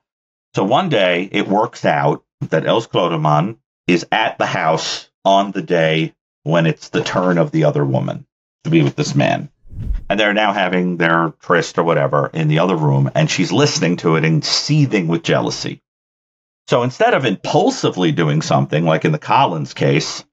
So 0.55 0.63
one 0.63 0.89
day 0.89 1.27
it 1.31 1.47
works 1.47 1.83
out 1.83 2.23
that 2.49 2.65
Els 2.65 2.87
Kloterman 2.87 3.57
is 3.87 4.05
at 4.11 4.37
the 4.37 4.45
house 4.45 5.09
on 5.25 5.51
the 5.51 5.61
day 5.61 6.13
when 6.43 6.65
it's 6.65 6.89
the 6.89 7.03
turn 7.03 7.37
of 7.37 7.51
the 7.51 7.65
other 7.65 7.83
woman 7.83 8.25
to 8.63 8.69
be 8.69 8.83
with 8.83 8.95
this 8.95 9.15
man. 9.15 9.49
And 10.09 10.19
they're 10.19 10.33
now 10.33 10.53
having 10.53 10.97
their 10.97 11.33
tryst 11.39 11.77
or 11.77 11.83
whatever 11.83 12.29
in 12.33 12.47
the 12.47 12.59
other 12.59 12.75
room, 12.75 13.09
and 13.15 13.29
she's 13.29 13.51
listening 13.51 13.97
to 13.97 14.15
it 14.15 14.23
and 14.23 14.43
seething 14.45 15.07
with 15.07 15.23
jealousy. 15.23 15.81
So 16.67 16.83
instead 16.83 17.13
of 17.13 17.25
impulsively 17.25 18.11
doing 18.11 18.41
something 18.41 18.85
like 18.85 19.05
in 19.05 19.11
the 19.11 19.19
Collins 19.19 19.73
case, 19.73 20.23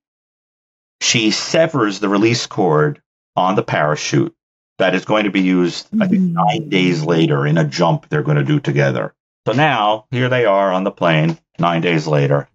she 1.01 1.31
severs 1.31 1.99
the 1.99 2.09
release 2.09 2.47
cord 2.47 3.03
on 3.37 3.57
the 3.57 3.63
parachute 3.63 4.35
that 4.79 4.95
is 4.95 5.05
going 5.05 5.25
to 5.25 5.31
be 5.31 5.43
used, 5.43 5.89
I 6.01 6.09
think, 6.09 6.23
mm-hmm. 6.23 6.33
nine 6.33 6.69
days 6.69 7.03
later 7.03 7.47
in 7.47 7.59
a 7.59 7.65
jump 7.65 8.09
they're 8.09 8.23
going 8.23 8.39
to 8.39 8.45
do 8.45 8.61
together. 8.61 9.15
So 9.47 9.53
now 9.53 10.07
here 10.11 10.29
they 10.29 10.45
are 10.45 10.73
on 10.73 10.85
the 10.85 10.91
plane 10.91 11.39
nine 11.59 11.83
days 11.83 12.07
later, 12.07 12.49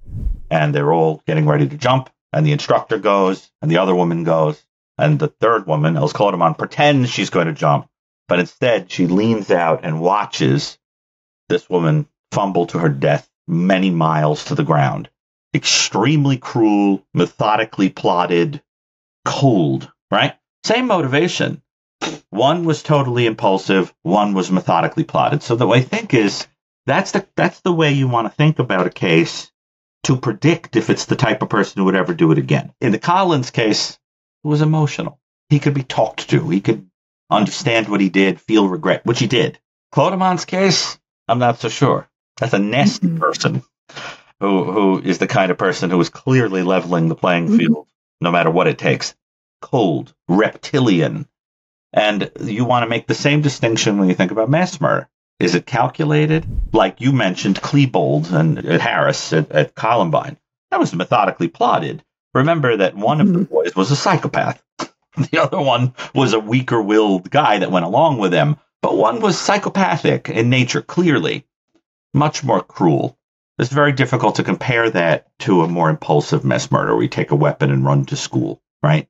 and 0.49 0.73
they're 0.73 0.91
all 0.91 1.21
getting 1.27 1.45
ready 1.45 1.67
to 1.67 1.77
jump. 1.77 2.09
And 2.33 2.45
the 2.45 2.51
instructor 2.51 2.97
goes, 2.97 3.49
and 3.61 3.69
the 3.69 3.77
other 3.77 3.95
woman 3.95 4.23
goes, 4.23 4.61
and 4.97 5.19
the 5.19 5.27
third 5.27 5.67
woman, 5.67 5.97
Els 5.97 6.13
Kloterman, 6.13 6.57
pretends 6.57 7.09
she's 7.09 7.29
going 7.29 7.47
to 7.47 7.53
jump, 7.53 7.87
but 8.27 8.39
instead 8.39 8.91
she 8.91 9.07
leans 9.07 9.51
out 9.51 9.81
and 9.83 10.01
watches 10.01 10.77
this 11.49 11.69
woman 11.69 12.07
fumble 12.31 12.65
to 12.67 12.79
her 12.79 12.89
death 12.89 13.29
many 13.47 13.89
miles 13.89 14.45
to 14.45 14.55
the 14.55 14.63
ground. 14.63 15.09
Extremely 15.53 16.37
cruel, 16.37 17.05
methodically 17.13 17.89
plotted, 17.89 18.61
cold, 19.23 19.91
right? 20.11 20.35
Same 20.63 20.87
motivation. 20.87 21.61
One 22.29 22.65
was 22.65 22.83
totally 22.83 23.25
impulsive, 23.25 23.93
one 24.03 24.33
was 24.33 24.51
methodically 24.51 25.05
plotted. 25.05 25.43
So 25.43 25.55
the 25.55 25.67
way 25.67 25.79
I 25.79 25.81
think 25.81 26.13
is 26.13 26.47
that's 26.85 27.11
the 27.11 27.25
that's 27.35 27.61
the 27.61 27.73
way 27.73 27.93
you 27.93 28.07
want 28.07 28.27
to 28.27 28.35
think 28.35 28.59
about 28.59 28.87
a 28.87 28.91
case 28.91 29.51
to 30.03 30.17
predict 30.17 30.75
if 30.75 30.89
it's 30.89 31.05
the 31.05 31.15
type 31.15 31.41
of 31.41 31.49
person 31.49 31.79
who 31.79 31.85
would 31.85 31.95
ever 31.95 32.13
do 32.13 32.31
it 32.31 32.37
again. 32.37 32.73
In 32.79 32.91
the 32.91 32.99
Collins 32.99 33.49
case, 33.51 33.97
it 34.43 34.47
was 34.47 34.61
emotional. 34.61 35.19
He 35.49 35.59
could 35.59 35.73
be 35.73 35.83
talked 35.83 36.29
to. 36.29 36.49
He 36.49 36.61
could 36.61 36.89
understand 37.29 37.87
what 37.87 38.01
he 38.01 38.09
did, 38.09 38.39
feel 38.39 38.67
regret, 38.67 39.05
which 39.05 39.19
he 39.19 39.27
did. 39.27 39.59
Kloterman's 39.93 40.45
case, 40.45 40.99
I'm 41.27 41.39
not 41.39 41.59
so 41.59 41.69
sure. 41.69 42.07
That's 42.37 42.53
a 42.53 42.59
nasty 42.59 43.07
mm-hmm. 43.07 43.19
person 43.19 43.63
who 44.39 44.71
who 44.71 45.01
is 45.01 45.17
the 45.17 45.27
kind 45.27 45.51
of 45.51 45.57
person 45.57 45.89
who 45.89 45.99
is 46.01 46.09
clearly 46.09 46.63
leveling 46.63 47.07
the 47.07 47.15
playing 47.15 47.47
mm-hmm. 47.47 47.57
field, 47.57 47.87
no 48.19 48.31
matter 48.31 48.51
what 48.51 48.67
it 48.67 48.77
takes. 48.77 49.15
Cold, 49.61 50.13
reptilian, 50.27 51.27
and 51.93 52.29
you 52.41 52.65
want 52.65 52.83
to 52.83 52.89
make 52.89 53.07
the 53.07 53.15
same 53.15 53.41
distinction 53.41 53.97
when 53.97 54.09
you 54.09 54.15
think 54.15 54.31
about 54.31 54.49
mass 54.49 54.79
murder. 54.81 55.07
Is 55.39 55.55
it 55.55 55.65
calculated? 55.65 56.45
Like 56.73 57.01
you 57.01 57.11
mentioned, 57.11 57.61
Klebold 57.61 58.31
and 58.31 58.59
at 58.59 58.81
Harris 58.81 59.33
at, 59.33 59.51
at 59.51 59.75
Columbine. 59.75 60.37
That 60.71 60.79
was 60.79 60.93
methodically 60.93 61.47
plotted. 61.47 62.03
Remember 62.33 62.77
that 62.77 62.95
one 62.95 63.21
of 63.21 63.27
the 63.27 63.39
mm-hmm. 63.39 63.53
boys 63.53 63.75
was 63.75 63.91
a 63.91 63.95
psychopath. 63.95 64.61
The 65.31 65.41
other 65.41 65.61
one 65.61 65.93
was 66.13 66.33
a 66.33 66.41
weaker 66.41 66.81
willed 66.81 67.31
guy 67.31 67.59
that 67.59 67.71
went 67.71 67.85
along 67.85 68.17
with 68.17 68.31
them, 68.31 68.57
but 68.81 68.97
one 68.97 69.21
was 69.21 69.39
psychopathic 69.39 70.27
in 70.27 70.49
nature, 70.49 70.81
clearly 70.81 71.45
much 72.15 72.43
more 72.43 72.61
cruel. 72.61 73.17
It's 73.59 73.69
very 73.69 73.91
difficult 73.91 74.35
to 74.35 74.43
compare 74.43 74.89
that 74.89 75.27
to 75.39 75.61
a 75.61 75.67
more 75.67 75.89
impulsive 75.89 76.43
mass 76.43 76.71
murder 76.71 76.93
where 76.93 77.03
you 77.03 77.09
take 77.09 77.31
a 77.31 77.35
weapon 77.35 77.71
and 77.71 77.85
run 77.85 78.05
to 78.05 78.15
school, 78.15 78.61
right? 78.81 79.07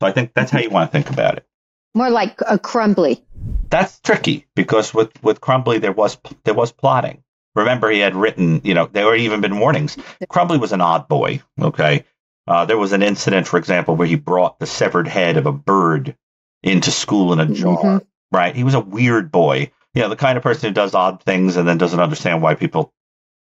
So 0.00 0.08
I 0.08 0.12
think 0.12 0.32
that's 0.34 0.50
how 0.50 0.58
you 0.58 0.70
want 0.70 0.90
to 0.90 0.92
think 0.92 1.10
about 1.10 1.36
it. 1.36 1.46
More 1.94 2.10
like 2.10 2.40
a 2.40 2.58
Crumbley. 2.58 3.22
That's 3.70 4.00
tricky 4.00 4.46
because 4.54 4.92
with 4.92 5.10
with 5.22 5.40
Crumbley 5.40 5.80
there 5.80 5.92
was 5.92 6.18
there 6.44 6.54
was 6.54 6.72
plotting. 6.72 7.22
Remember, 7.54 7.90
he 7.90 7.98
had 7.98 8.14
written, 8.14 8.60
you 8.62 8.74
know, 8.74 8.86
there 8.86 9.10
had 9.10 9.20
even 9.20 9.40
been 9.40 9.58
warnings. 9.58 9.96
Crumbley 10.28 10.60
was 10.60 10.72
an 10.72 10.80
odd 10.80 11.08
boy. 11.08 11.42
Okay, 11.60 12.04
uh, 12.46 12.66
there 12.66 12.78
was 12.78 12.92
an 12.92 13.02
incident, 13.02 13.46
for 13.46 13.58
example, 13.58 13.96
where 13.96 14.06
he 14.06 14.16
brought 14.16 14.58
the 14.58 14.66
severed 14.66 15.08
head 15.08 15.36
of 15.36 15.46
a 15.46 15.52
bird 15.52 16.16
into 16.62 16.90
school 16.90 17.32
in 17.32 17.40
a 17.40 17.46
jar. 17.46 17.76
Mm-hmm. 17.76 18.04
Right? 18.30 18.54
He 18.54 18.64
was 18.64 18.74
a 18.74 18.80
weird 18.80 19.32
boy. 19.32 19.72
You 19.94 20.02
know, 20.02 20.08
the 20.08 20.16
kind 20.16 20.36
of 20.36 20.42
person 20.42 20.68
who 20.68 20.74
does 20.74 20.94
odd 20.94 21.22
things 21.22 21.56
and 21.56 21.66
then 21.66 21.78
doesn't 21.78 22.00
understand 22.00 22.42
why 22.42 22.54
people 22.54 22.92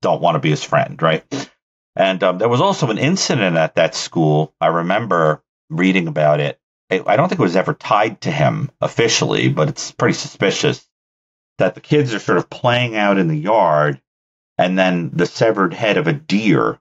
don't 0.02 0.22
want 0.22 0.36
to 0.36 0.40
be 0.40 0.50
his 0.50 0.64
friend. 0.64 1.00
Right? 1.00 1.24
And 1.96 2.22
um, 2.22 2.38
there 2.38 2.48
was 2.48 2.60
also 2.60 2.88
an 2.90 2.98
incident 2.98 3.56
at 3.56 3.74
that 3.74 3.94
school. 3.94 4.54
I 4.60 4.68
remember 4.68 5.42
reading 5.68 6.08
about 6.08 6.40
it. 6.40 6.58
I 6.90 7.16
don't 7.16 7.28
think 7.28 7.40
it 7.40 7.44
was 7.44 7.56
ever 7.56 7.74
tied 7.74 8.22
to 8.22 8.32
him 8.32 8.70
officially, 8.80 9.48
but 9.48 9.68
it's 9.68 9.92
pretty 9.92 10.14
suspicious 10.14 10.84
that 11.58 11.74
the 11.74 11.80
kids 11.80 12.14
are 12.14 12.18
sort 12.18 12.38
of 12.38 12.50
playing 12.50 12.96
out 12.96 13.18
in 13.18 13.28
the 13.28 13.36
yard, 13.36 14.00
and 14.58 14.76
then 14.78 15.10
the 15.12 15.26
severed 15.26 15.72
head 15.72 15.98
of 15.98 16.08
a 16.08 16.12
deer 16.12 16.80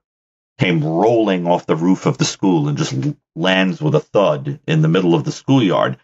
came 0.58 0.82
rolling 0.82 1.46
off 1.46 1.66
the 1.66 1.76
roof 1.76 2.06
of 2.06 2.18
the 2.18 2.24
school 2.24 2.68
and 2.68 2.76
just 2.76 2.94
lands 3.36 3.80
with 3.80 3.94
a 3.94 4.00
thud 4.00 4.58
in 4.66 4.82
the 4.82 4.88
middle 4.88 5.14
of 5.14 5.24
the 5.24 5.32
schoolyard. 5.32 5.96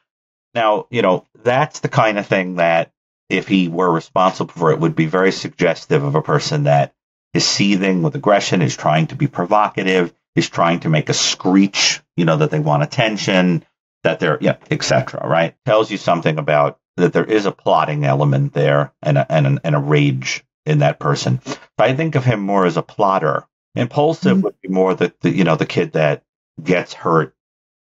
Now, 0.54 0.86
you 0.90 1.02
know, 1.02 1.26
that's 1.42 1.80
the 1.80 1.88
kind 1.88 2.18
of 2.18 2.26
thing 2.26 2.56
that 2.56 2.92
if 3.28 3.48
he 3.48 3.68
were 3.68 3.90
responsible 3.90 4.52
for 4.52 4.72
it 4.72 4.80
would 4.80 4.94
be 4.94 5.06
very 5.06 5.32
suggestive 5.32 6.02
of 6.02 6.14
a 6.14 6.22
person 6.22 6.64
that 6.64 6.94
is 7.34 7.46
seething 7.46 8.02
with 8.02 8.14
aggression, 8.14 8.62
is 8.62 8.76
trying 8.76 9.08
to 9.08 9.16
be 9.16 9.26
provocative, 9.26 10.12
is 10.34 10.48
trying 10.48 10.80
to 10.80 10.88
make 10.88 11.08
a 11.08 11.14
screech, 11.14 12.00
you 12.16 12.24
know, 12.24 12.36
that 12.36 12.50
they 12.50 12.58
want 12.58 12.82
attention, 12.82 13.64
that 14.04 14.20
they're, 14.20 14.38
yeah, 14.40 14.56
etc. 14.70 15.26
Right? 15.26 15.54
Tells 15.64 15.90
you 15.90 15.96
something 15.96 16.38
about 16.38 16.78
that 16.96 17.12
there 17.12 17.24
is 17.24 17.46
a 17.46 17.52
plotting 17.52 18.04
element 18.04 18.54
there 18.54 18.92
and 19.02 19.18
a, 19.18 19.32
and, 19.32 19.60
and 19.62 19.74
a 19.74 19.78
rage 19.78 20.44
in 20.64 20.78
that 20.78 20.98
person. 20.98 21.40
But 21.76 21.90
I 21.90 21.94
think 21.94 22.14
of 22.14 22.24
him 22.24 22.40
more 22.40 22.66
as 22.66 22.76
a 22.76 22.82
plotter. 22.82 23.46
Impulsive 23.74 24.38
mm-hmm. 24.38 24.44
would 24.44 24.60
be 24.62 24.68
more 24.68 24.94
the, 24.94 25.12
the, 25.20 25.30
you 25.30 25.44
know, 25.44 25.56
the 25.56 25.66
kid 25.66 25.92
that 25.92 26.22
gets 26.62 26.94
hurt 26.94 27.34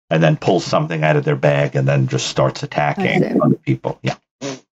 and 0.09 0.21
then 0.21 0.37
pulls 0.37 0.65
something 0.65 1.03
out 1.03 1.15
of 1.15 1.23
their 1.23 1.37
bag 1.37 1.75
and 1.75 1.87
then 1.87 2.07
just 2.07 2.27
starts 2.27 2.63
attacking 2.63 3.41
other 3.41 3.55
people. 3.55 3.99
Yeah. 4.03 4.15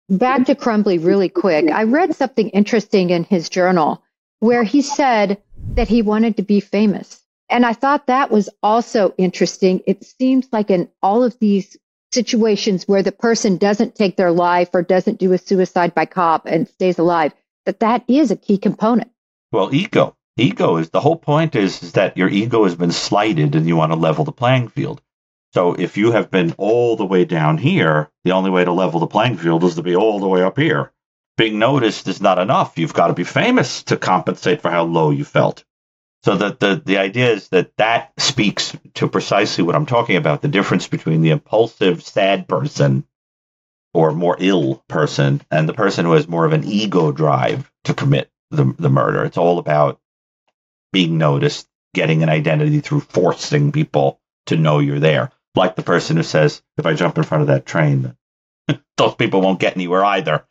Back 0.09 0.47
to 0.47 0.55
Crumbley 0.55 1.05
really 1.05 1.29
quick. 1.29 1.71
I 1.71 1.85
read 1.85 2.15
something 2.15 2.49
interesting 2.51 3.11
in 3.11 3.25
his 3.25 3.49
journal 3.49 4.03
where 4.41 4.65
he 4.65 4.83
said 4.83 5.41
that 5.75 5.89
he 5.89 6.03
wanted 6.03 6.37
to 6.37 6.43
be 6.43 6.61
famous. 6.61 7.21
And 7.49 7.65
I 7.65 7.73
thought 7.73 8.07
that 8.07 8.31
was 8.31 8.49
also 8.63 9.15
interesting. 9.19 9.83
It 9.87 10.05
seems 10.05 10.49
like 10.53 10.71
in 10.71 10.89
all 11.03 11.23
of 11.23 11.39
these 11.39 11.77
situations 12.13 12.89
where 12.89 13.03
the 13.03 13.13
person 13.13 13.57
doesn't 13.57 13.95
take 13.95 14.17
their 14.17 14.33
life 14.33 14.71
or 14.73 14.83
doesn't 14.83 15.19
do 15.19 15.33
a 15.33 15.39
suicide 15.39 15.95
by 15.95 16.07
cop 16.07 16.47
and 16.47 16.69
stays 16.69 16.99
alive, 16.99 17.33
that 17.65 17.81
that 17.81 18.05
is 18.09 18.31
a 18.31 18.37
key 18.37 18.59
component. 18.59 19.11
Well, 19.51 19.75
ego. 19.75 20.17
Ego 20.37 20.79
is 20.79 20.91
the 20.91 21.01
whole 21.01 21.17
point 21.17 21.55
is, 21.55 21.83
is 21.83 21.93
that 21.93 22.17
your 22.17 22.29
ego 22.29 22.65
has 22.65 22.75
been 22.75 22.93
slighted 22.93 23.55
and 23.55 23.67
you 23.67 23.77
want 23.77 23.93
to 23.93 23.99
level 23.99 24.25
the 24.25 24.33
playing 24.33 24.69
field. 24.69 25.01
So 25.55 25.75
if 25.75 25.99
you 25.99 26.13
have 26.13 26.31
been 26.31 26.55
all 26.57 26.97
the 26.97 27.05
way 27.05 27.25
down 27.27 27.59
here, 27.59 28.11
the 28.25 28.33
only 28.33 28.51
way 28.51 28.65
to 28.65 28.73
level 28.73 29.01
the 29.01 29.07
playing 29.07 29.37
field 29.37 29.65
is 29.65 29.75
to 29.75 29.83
be 29.83 29.95
all 29.95 30.19
the 30.19 30.29
way 30.29 30.43
up 30.43 30.59
here. 30.59 30.93
Being 31.37 31.59
noticed 31.59 32.09
is 32.09 32.23
not 32.23 32.39
enough. 32.39 32.79
You've 32.79 32.95
got 32.95 33.09
to 33.09 33.15
be 33.15 33.25
famous 33.25 33.83
to 33.85 33.97
compensate 33.97 34.63
for 34.63 34.71
how 34.71 34.85
low 34.85 35.11
you 35.11 35.25
felt. 35.25 35.65
So 36.25 36.37
that 36.37 36.61
the, 36.61 36.81
the 36.83 36.99
idea 36.99 37.33
is 37.33 37.49
that 37.49 37.77
that 37.77 38.13
speaks 38.17 38.77
to 38.95 39.09
precisely 39.09 39.65
what 39.65 39.75
I'm 39.75 39.87
talking 39.87 40.17
about, 40.17 40.41
the 40.41 40.49
difference 40.49 40.89
between 40.89 41.21
the 41.21 41.31
impulsive, 41.31 42.03
sad 42.03 42.49
person 42.49 43.05
or 43.93 44.13
more 44.13 44.37
ill 44.39 44.83
person 44.89 45.43
and 45.51 45.69
the 45.69 45.75
person 45.75 46.07
who 46.07 46.13
has 46.13 46.29
more 46.29 46.47
of 46.47 46.53
an 46.53 46.65
ego 46.65 47.13
drive 47.13 47.71
to 47.85 47.93
commit 47.93 48.31
the, 48.51 48.73
the 48.79 48.89
murder. 48.89 49.25
It's 49.25 49.37
all 49.37 49.59
about 49.59 50.01
being 50.93 51.19
noticed, 51.19 51.69
getting 51.93 52.23
an 52.23 52.29
identity 52.29 52.81
through 52.81 53.01
forcing 53.01 53.73
people 53.73 54.21
to 54.47 54.57
know 54.57 54.79
you're 54.79 55.01
there. 55.01 55.31
Like 55.55 55.77
the 55.77 55.83
person 55.83 56.17
who 56.17 56.23
says, 56.23 56.63
if 56.79 56.87
I 56.87 56.95
jump 56.95 57.19
in 57.19 57.25
front 57.25 57.43
of 57.43 57.49
that 57.49 57.67
train, 57.67 58.17
those 58.97 59.15
people 59.15 59.41
won't 59.41 59.61
get 59.61 59.77
anywhere 59.77 60.05
either. 60.05 60.45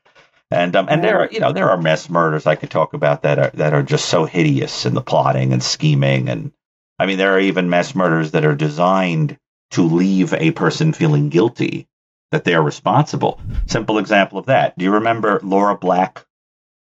And 0.52 0.76
um, 0.76 0.88
and 0.90 1.02
there 1.02 1.22
are 1.22 1.30
you 1.32 1.40
know 1.40 1.54
there 1.54 1.70
are 1.70 1.82
mass 1.82 2.10
murders 2.10 2.46
I 2.46 2.56
could 2.56 2.70
talk 2.70 2.94
about 2.94 3.22
that 3.22 3.40
are 3.40 3.52
that 3.54 3.74
are 3.74 3.84
just 3.84 4.06
so 4.10 4.26
hideous 4.26 4.86
in 4.86 4.94
the 4.94 5.02
plotting 5.02 5.54
and 5.54 5.64
scheming 5.64 6.28
and 6.28 6.52
I 7.00 7.06
mean 7.06 7.18
there 7.18 7.34
are 7.34 7.40
even 7.40 7.70
mass 7.70 7.96
murders 7.96 8.32
that 8.32 8.44
are 8.44 8.56
designed 8.56 9.38
to 9.72 9.84
leave 9.84 10.34
a 10.34 10.52
person 10.52 10.92
feeling 10.92 11.30
guilty 11.30 11.88
that 12.32 12.44
they 12.44 12.54
are 12.54 12.62
responsible. 12.62 13.40
Simple 13.68 13.98
example 13.98 14.38
of 14.38 14.48
that. 14.48 14.78
Do 14.78 14.86
you 14.86 14.92
remember 14.92 15.40
Laura 15.42 15.78
Black, 15.78 16.26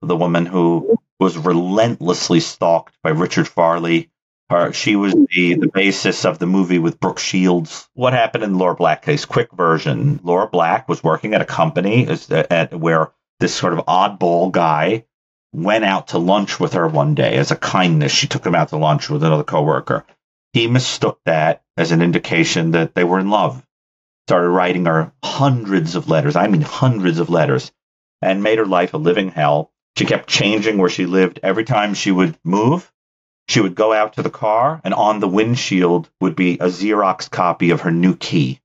the 0.03 0.17
woman 0.17 0.47
who 0.47 0.99
was 1.21 1.39
relentlessly 1.39 2.41
stalked 2.41 2.95
by 3.03 3.11
Richard 3.11 3.47
Farley? 3.47 4.10
Her, 4.51 4.73
she 4.73 4.97
was 4.97 5.15
the, 5.15 5.55
the 5.55 5.71
basis 5.73 6.25
of 6.25 6.41
the 6.41 6.47
movie 6.47 6.81
with 6.81 6.99
Brooke 6.99 7.21
Shields. 7.21 7.89
What 7.95 8.15
happened 8.15 8.43
in 8.43 8.59
Laura 8.59 8.75
Black 8.75 9.03
case? 9.03 9.25
Quick 9.25 9.53
version. 9.53 10.19
Laura 10.25 10.49
Black 10.49 10.89
was 10.89 11.05
working 11.05 11.35
at 11.35 11.41
a 11.41 11.45
company 11.45 12.09
at, 12.09 12.33
uh, 12.33 12.47
at 12.51 12.75
where 12.75 13.13
this 13.39 13.55
sort 13.55 13.75
of 13.75 13.87
oddball 13.87 14.51
guy 14.51 15.05
went 15.53 15.85
out 15.85 16.09
to 16.09 16.19
lunch 16.19 16.59
with 16.59 16.73
her 16.73 16.89
one 16.89 17.15
day 17.15 17.37
as 17.37 17.53
a 17.53 17.57
kindness. 17.57 18.11
She 18.11 18.27
took 18.27 18.45
him 18.45 18.57
out 18.57 18.71
to 18.71 18.77
lunch 18.77 19.09
with 19.09 19.23
another 19.23 19.45
coworker. 19.45 20.05
He 20.53 20.67
mistook 20.67 21.21
that 21.27 21.63
as 21.77 21.93
an 21.93 22.03
indication 22.03 22.73
that 22.73 22.97
they 22.97 23.05
were 23.05 23.21
in 23.21 23.31
love. 23.31 23.65
Started 24.27 24.49
writing 24.49 24.87
her 24.87 25.13
hundreds 25.23 25.95
of 25.95 26.09
letters. 26.09 26.35
I 26.35 26.49
mean, 26.49 26.63
hundreds 26.63 27.21
of 27.21 27.31
letters 27.31 27.71
and 28.21 28.43
made 28.43 28.59
her 28.59 28.67
life 28.67 28.95
a 28.95 28.99
living 28.99 29.31
hell. 29.31 29.71
She 29.97 30.07
kept 30.07 30.29
changing 30.29 30.77
where 30.79 30.91
she 30.91 31.07
lived. 31.07 31.39
Every 31.45 31.65
time 31.65 31.95
she 31.95 32.11
would 32.11 32.37
move, 32.43 32.91
she 33.51 33.61
would 33.61 33.75
go 33.75 33.93
out 33.93 34.13
to 34.13 34.23
the 34.23 34.31
car 34.31 34.81
and 34.85 34.95
on 34.95 35.19
the 35.19 35.27
windshield 35.27 36.09
would 36.21 36.37
be 36.37 36.55
a 36.55 36.67
Xerox 36.67 37.29
copy 37.29 37.71
of 37.71 37.81
her 37.81 37.91
new 37.91 38.15
key, 38.15 38.61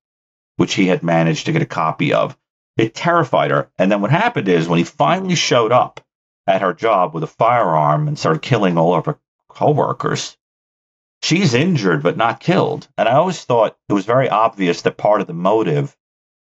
which 0.58 0.76
he 0.76 0.86
had 0.86 1.02
managed 1.02 1.48
to 1.48 1.52
get 1.52 1.64
a 1.64 1.66
copy 1.66 2.14
of. 2.14 2.38
It 2.78 2.94
terrified 2.94 3.50
her. 3.50 3.72
And 3.80 3.92
then 3.92 4.02
what 4.02 4.12
happened 4.12 4.48
is 4.48 4.68
when 4.68 4.78
he 4.78 4.84
finally 4.84 5.34
showed 5.34 5.72
up 5.72 6.02
at 6.46 6.62
her 6.62 6.72
job 6.72 7.16
with 7.16 7.24
a 7.24 7.28
firearm 7.42 8.08
and 8.08 8.20
started 8.20 8.44
killing 8.44 8.78
all 8.78 8.94
of 8.94 9.08
her 9.08 9.18
coworkers, 9.50 10.38
she's 11.24 11.56
injured 11.56 12.04
but 12.04 12.16
not 12.16 12.40
killed. 12.40 12.88
And 12.96 13.10
I 13.10 13.14
always 13.14 13.44
thought 13.44 13.76
it 13.90 13.94
was 13.94 14.06
very 14.06 14.30
obvious 14.30 14.84
that 14.84 14.98
part 14.98 15.20
of 15.20 15.26
the 15.26 15.34
motive 15.34 15.98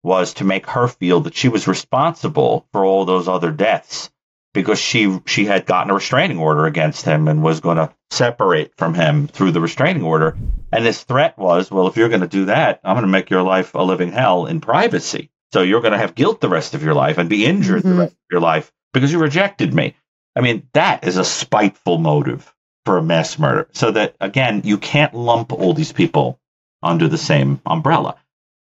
was 0.04 0.34
to 0.34 0.44
make 0.44 0.68
her 0.68 0.86
feel 0.86 1.18
that 1.22 1.34
she 1.34 1.48
was 1.48 1.66
responsible 1.66 2.68
for 2.70 2.84
all 2.84 3.04
those 3.04 3.26
other 3.26 3.50
deaths 3.50 4.08
because 4.52 4.78
she 4.78 5.20
she 5.26 5.44
had 5.44 5.66
gotten 5.66 5.90
a 5.90 5.94
restraining 5.94 6.38
order 6.38 6.66
against 6.66 7.04
him 7.04 7.28
and 7.28 7.42
was 7.42 7.60
going 7.60 7.76
to 7.76 7.92
separate 8.10 8.76
from 8.76 8.94
him 8.94 9.28
through 9.28 9.52
the 9.52 9.60
restraining 9.60 10.02
order. 10.02 10.36
And 10.72 10.84
his 10.84 11.02
threat 11.02 11.38
was, 11.38 11.70
well, 11.70 11.86
if 11.86 11.96
you're 11.96 12.08
going 12.08 12.20
to 12.20 12.28
do 12.28 12.46
that, 12.46 12.80
I'm 12.84 12.94
going 12.94 13.02
to 13.02 13.08
make 13.08 13.30
your 13.30 13.42
life 13.42 13.74
a 13.74 13.82
living 13.82 14.12
hell 14.12 14.46
in 14.46 14.60
privacy. 14.60 15.30
So 15.52 15.62
you're 15.62 15.80
going 15.80 15.92
to 15.92 15.98
have 15.98 16.14
guilt 16.14 16.40
the 16.40 16.48
rest 16.48 16.74
of 16.74 16.82
your 16.82 16.94
life 16.94 17.18
and 17.18 17.28
be 17.28 17.44
injured 17.44 17.80
mm-hmm. 17.80 17.90
the 17.90 18.02
rest 18.02 18.12
of 18.12 18.30
your 18.30 18.40
life 18.40 18.72
because 18.92 19.12
you 19.12 19.18
rejected 19.18 19.74
me. 19.74 19.96
I 20.36 20.40
mean, 20.40 20.68
that 20.74 21.04
is 21.04 21.16
a 21.16 21.24
spiteful 21.24 21.98
motive 21.98 22.52
for 22.84 22.98
a 22.98 23.02
mass 23.02 23.38
murder. 23.38 23.68
So 23.72 23.90
that, 23.90 24.16
again, 24.20 24.62
you 24.64 24.78
can't 24.78 25.14
lump 25.14 25.52
all 25.52 25.74
these 25.74 25.92
people 25.92 26.40
under 26.82 27.08
the 27.08 27.18
same 27.18 27.60
umbrella. 27.66 28.16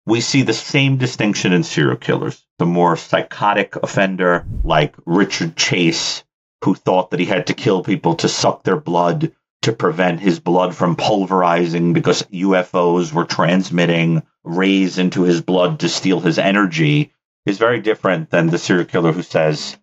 We 0.05 0.21
see 0.21 0.43
the 0.43 0.53
same 0.53 0.97
distinction 0.97 1.51
in 1.51 1.63
serial 1.63 1.97
killers. 1.97 2.45
The 2.59 2.65
more 2.65 2.95
psychotic 2.95 3.75
offender, 3.75 4.45
like 4.63 4.95
Richard 5.05 5.55
Chase, 5.55 6.23
who 6.63 6.75
thought 6.75 7.11
that 7.11 7.19
he 7.19 7.25
had 7.25 7.47
to 7.47 7.53
kill 7.53 7.83
people 7.83 8.15
to 8.15 8.29
suck 8.29 8.63
their 8.63 8.79
blood 8.79 9.31
to 9.63 9.73
prevent 9.73 10.19
his 10.19 10.39
blood 10.39 10.75
from 10.75 10.95
pulverizing 10.95 11.93
because 11.93 12.21
UFOs 12.23 13.11
were 13.11 13.25
transmitting 13.25 14.21
rays 14.43 14.99
into 14.99 15.23
his 15.23 15.41
blood 15.41 15.79
to 15.79 15.89
steal 15.89 16.19
his 16.19 16.37
energy 16.37 17.11
is 17.47 17.57
very 17.57 17.79
different 17.79 18.29
than 18.29 18.47
the 18.47 18.59
serial 18.59 18.85
killer 18.85 19.11
who 19.11 19.23
says, 19.23 19.77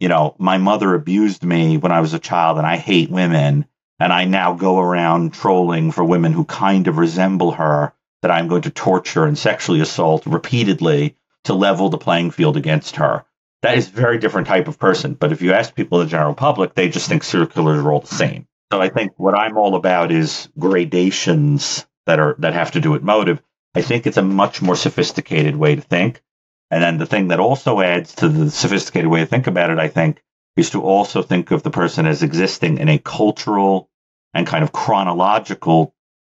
you 0.00 0.08
know, 0.08 0.34
my 0.38 0.56
mother 0.58 0.94
abused 0.94 1.42
me 1.42 1.76
when 1.76 1.92
I 1.92 2.00
was 2.00 2.14
a 2.14 2.18
child 2.18 2.58
and 2.58 2.66
I 2.66 2.76
hate 2.76 3.10
women. 3.10 3.66
And 3.98 4.12
I 4.12 4.24
now 4.24 4.52
go 4.52 4.78
around 4.78 5.32
trolling 5.32 5.90
for 5.90 6.04
women 6.04 6.32
who 6.32 6.44
kind 6.44 6.86
of 6.86 6.98
resemble 6.98 7.52
her 7.52 7.94
that 8.22 8.30
I'm 8.30 8.48
going 8.48 8.62
to 8.62 8.70
torture 8.70 9.24
and 9.24 9.38
sexually 9.38 9.80
assault 9.80 10.26
repeatedly 10.26 11.16
to 11.44 11.54
level 11.54 11.88
the 11.88 11.98
playing 11.98 12.30
field 12.30 12.56
against 12.56 12.96
her. 12.96 13.24
That 13.62 13.78
is 13.78 13.88
a 13.88 13.92
very 13.92 14.18
different 14.18 14.48
type 14.48 14.68
of 14.68 14.78
person. 14.78 15.14
But 15.14 15.32
if 15.32 15.42
you 15.42 15.52
ask 15.52 15.74
people 15.74 16.00
in 16.00 16.06
the 16.06 16.10
general 16.10 16.34
public, 16.34 16.74
they 16.74 16.88
just 16.88 17.08
think 17.08 17.24
serial 17.24 17.48
killers 17.48 17.80
are 17.80 17.92
all 17.92 18.00
the 18.00 18.06
same. 18.06 18.46
So 18.72 18.80
I 18.80 18.88
think 18.88 19.12
what 19.16 19.38
I'm 19.38 19.56
all 19.56 19.76
about 19.76 20.10
is 20.10 20.48
gradations 20.58 21.86
that 22.06 22.18
are 22.18 22.34
that 22.38 22.54
have 22.54 22.72
to 22.72 22.80
do 22.80 22.90
with 22.90 23.02
motive. 23.02 23.42
I 23.74 23.82
think 23.82 24.06
it's 24.06 24.16
a 24.16 24.22
much 24.22 24.60
more 24.62 24.76
sophisticated 24.76 25.56
way 25.56 25.76
to 25.76 25.82
think. 25.82 26.22
And 26.70 26.82
then 26.82 26.98
the 26.98 27.06
thing 27.06 27.28
that 27.28 27.40
also 27.40 27.80
adds 27.80 28.14
to 28.16 28.28
the 28.28 28.50
sophisticated 28.50 29.08
way 29.08 29.20
to 29.20 29.26
think 29.26 29.46
about 29.46 29.70
it, 29.70 29.78
I 29.78 29.88
think, 29.88 30.22
is 30.56 30.70
to 30.70 30.82
also 30.82 31.22
think 31.22 31.50
of 31.50 31.62
the 31.62 31.70
person 31.70 32.06
as 32.06 32.22
existing 32.22 32.78
in 32.78 32.88
a 32.88 32.98
cultural 32.98 33.88
and 34.34 34.46
kind 34.46 34.64
of 34.64 34.72
chronological 34.72 35.94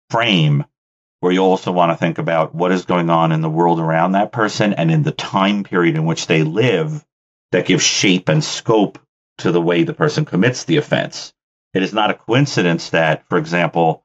frame 0.09 0.65
where 1.19 1.31
you 1.31 1.39
also 1.39 1.71
want 1.71 1.91
to 1.91 1.97
think 1.97 2.17
about 2.17 2.53
what 2.53 2.71
is 2.71 2.85
going 2.85 3.09
on 3.09 3.31
in 3.31 3.41
the 3.41 3.49
world 3.49 3.79
around 3.79 4.11
that 4.11 4.31
person 4.31 4.73
and 4.73 4.91
in 4.91 5.03
the 5.03 5.11
time 5.11 5.63
period 5.63 5.95
in 5.95 6.05
which 6.05 6.27
they 6.27 6.43
live 6.43 7.03
that 7.51 7.65
gives 7.65 7.83
shape 7.83 8.29
and 8.29 8.43
scope 8.43 8.99
to 9.39 9.51
the 9.51 9.61
way 9.61 9.83
the 9.83 9.93
person 9.93 10.25
commits 10.25 10.63
the 10.63 10.77
offense. 10.77 11.33
It 11.73 11.83
is 11.83 11.93
not 11.93 12.11
a 12.11 12.15
coincidence 12.15 12.89
that, 12.91 13.27
for 13.29 13.37
example, 13.37 14.03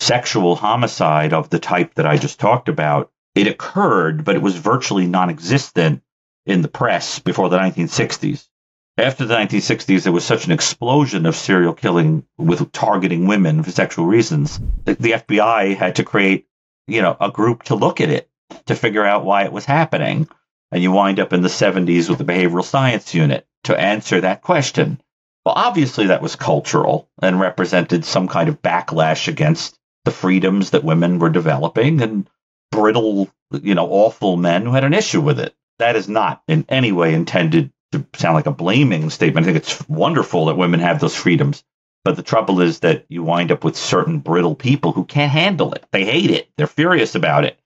sexual 0.00 0.56
homicide 0.56 1.32
of 1.32 1.50
the 1.50 1.58
type 1.58 1.94
that 1.94 2.06
I 2.06 2.16
just 2.16 2.40
talked 2.40 2.68
about, 2.68 3.10
it 3.34 3.46
occurred, 3.46 4.24
but 4.24 4.36
it 4.36 4.42
was 4.42 4.56
virtually 4.56 5.06
non 5.06 5.30
existent 5.30 6.02
in 6.46 6.62
the 6.62 6.68
press 6.68 7.18
before 7.18 7.48
the 7.48 7.58
1960s. 7.58 8.48
After 8.96 9.26
the 9.26 9.36
1960s, 9.36 10.02
there 10.02 10.12
was 10.12 10.24
such 10.24 10.46
an 10.46 10.52
explosion 10.52 11.24
of 11.24 11.36
serial 11.36 11.72
killing 11.72 12.24
with 12.36 12.72
targeting 12.72 13.28
women 13.28 13.62
for 13.62 13.70
sexual 13.70 14.06
reasons. 14.06 14.58
The, 14.84 14.94
the 14.94 15.12
FBI 15.12 15.76
had 15.76 15.96
to 15.96 16.04
create, 16.04 16.47
you 16.88 17.02
know, 17.02 17.16
a 17.20 17.30
group 17.30 17.64
to 17.64 17.74
look 17.74 18.00
at 18.00 18.10
it 18.10 18.28
to 18.66 18.74
figure 18.74 19.04
out 19.04 19.24
why 19.24 19.44
it 19.44 19.52
was 19.52 19.64
happening. 19.64 20.28
And 20.72 20.82
you 20.82 20.92
wind 20.92 21.20
up 21.20 21.32
in 21.32 21.42
the 21.42 21.48
70s 21.48 22.08
with 22.08 22.18
the 22.18 22.24
behavioral 22.24 22.64
science 22.64 23.14
unit 23.14 23.46
to 23.64 23.78
answer 23.78 24.20
that 24.20 24.42
question. 24.42 25.00
Well, 25.44 25.54
obviously, 25.56 26.06
that 26.06 26.20
was 26.20 26.36
cultural 26.36 27.08
and 27.22 27.40
represented 27.40 28.04
some 28.04 28.28
kind 28.28 28.48
of 28.48 28.60
backlash 28.60 29.28
against 29.28 29.78
the 30.04 30.10
freedoms 30.10 30.70
that 30.70 30.84
women 30.84 31.18
were 31.18 31.30
developing 31.30 32.02
and 32.02 32.28
brittle, 32.70 33.30
you 33.50 33.74
know, 33.74 33.88
awful 33.90 34.36
men 34.36 34.64
who 34.64 34.72
had 34.72 34.84
an 34.84 34.94
issue 34.94 35.20
with 35.20 35.40
it. 35.40 35.54
That 35.78 35.96
is 35.96 36.08
not 36.08 36.42
in 36.48 36.66
any 36.68 36.92
way 36.92 37.14
intended 37.14 37.72
to 37.92 38.04
sound 38.14 38.34
like 38.34 38.46
a 38.46 38.52
blaming 38.52 39.10
statement. 39.10 39.46
I 39.46 39.52
think 39.52 39.64
it's 39.64 39.88
wonderful 39.88 40.46
that 40.46 40.58
women 40.58 40.80
have 40.80 41.00
those 41.00 41.14
freedoms. 41.14 41.64
But 42.04 42.16
the 42.16 42.22
trouble 42.22 42.60
is 42.60 42.80
that 42.80 43.04
you 43.08 43.22
wind 43.22 43.52
up 43.52 43.64
with 43.64 43.76
certain 43.76 44.20
brittle 44.20 44.54
people 44.54 44.92
who 44.92 45.04
can't 45.04 45.30
handle 45.30 45.72
it. 45.74 45.84
They 45.90 46.04
hate 46.04 46.30
it. 46.30 46.48
They're 46.56 46.66
furious 46.66 47.14
about 47.14 47.44
it. 47.44 47.58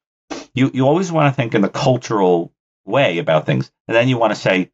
You 0.54 0.70
you 0.72 0.86
always 0.86 1.12
want 1.12 1.32
to 1.32 1.36
think 1.36 1.54
in 1.54 1.62
the 1.62 1.68
cultural 1.68 2.52
way 2.84 3.18
about 3.18 3.46
things. 3.46 3.70
And 3.86 3.94
then 3.94 4.08
you 4.08 4.18
want 4.18 4.32
to 4.32 4.40
say, 4.40 4.70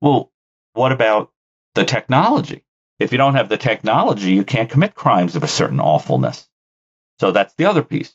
well, 0.00 0.30
what 0.74 0.92
about 0.92 1.32
the 1.74 1.84
technology? 1.84 2.64
If 2.98 3.12
you 3.12 3.18
don't 3.18 3.34
have 3.34 3.48
the 3.48 3.56
technology, 3.56 4.32
you 4.32 4.44
can't 4.44 4.70
commit 4.70 4.94
crimes 4.94 5.36
of 5.36 5.42
a 5.42 5.48
certain 5.48 5.80
awfulness. 5.80 6.48
So 7.20 7.30
that's 7.30 7.54
the 7.54 7.66
other 7.66 7.82
piece. 7.82 8.14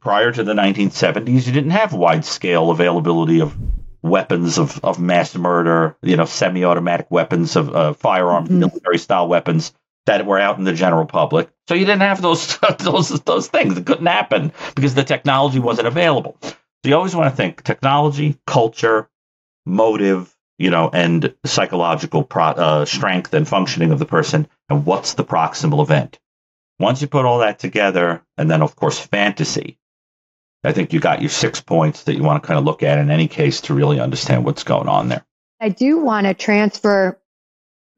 Prior 0.00 0.30
to 0.30 0.44
the 0.44 0.52
1970s, 0.52 1.46
you 1.46 1.52
didn't 1.52 1.70
have 1.70 1.94
wide 1.94 2.24
scale 2.24 2.70
availability 2.70 3.40
of 3.40 3.56
weapons 4.02 4.58
of, 4.58 4.82
of 4.84 4.98
mass 4.98 5.34
murder, 5.34 5.96
you 6.02 6.16
know, 6.16 6.26
semi 6.26 6.64
automatic 6.64 7.10
weapons 7.10 7.56
of 7.56 7.74
uh, 7.74 7.92
firearms, 7.94 8.48
mm-hmm. 8.48 8.60
military 8.60 8.98
style 8.98 9.28
weapons 9.28 9.72
that 10.08 10.24
were 10.24 10.38
out 10.38 10.56
in 10.56 10.64
the 10.64 10.72
general 10.72 11.04
public. 11.04 11.50
So 11.68 11.74
you 11.74 11.84
didn't 11.84 12.00
have 12.00 12.22
those 12.22 12.58
those 12.78 13.10
those 13.20 13.48
things. 13.48 13.76
It 13.76 13.86
couldn't 13.86 14.06
happen 14.06 14.52
because 14.74 14.94
the 14.94 15.04
technology 15.04 15.58
wasn't 15.58 15.86
available. 15.86 16.36
So 16.42 16.54
you 16.84 16.96
always 16.96 17.14
want 17.14 17.30
to 17.30 17.36
think 17.36 17.62
technology, 17.62 18.38
culture, 18.46 19.10
motive, 19.66 20.34
you 20.56 20.70
know, 20.70 20.88
and 20.90 21.34
psychological 21.44 22.24
pro, 22.24 22.46
uh, 22.46 22.84
strength 22.86 23.34
and 23.34 23.46
functioning 23.46 23.92
of 23.92 23.98
the 23.98 24.06
person, 24.06 24.48
and 24.70 24.86
what's 24.86 25.14
the 25.14 25.24
proximal 25.24 25.82
event. 25.82 26.18
Once 26.78 27.02
you 27.02 27.08
put 27.08 27.26
all 27.26 27.40
that 27.40 27.58
together, 27.58 28.22
and 28.38 28.50
then 28.50 28.62
of 28.62 28.76
course 28.76 28.98
fantasy, 28.98 29.78
I 30.64 30.72
think 30.72 30.94
you 30.94 31.00
got 31.00 31.20
your 31.20 31.28
six 31.30 31.60
points 31.60 32.04
that 32.04 32.14
you 32.14 32.22
want 32.22 32.42
to 32.42 32.46
kind 32.46 32.58
of 32.58 32.64
look 32.64 32.82
at 32.82 32.98
in 32.98 33.10
any 33.10 33.28
case 33.28 33.60
to 33.62 33.74
really 33.74 34.00
understand 34.00 34.46
what's 34.46 34.64
going 34.64 34.88
on 34.88 35.08
there. 35.08 35.24
I 35.60 35.68
do 35.68 35.98
want 35.98 36.26
to 36.26 36.32
transfer 36.32 37.20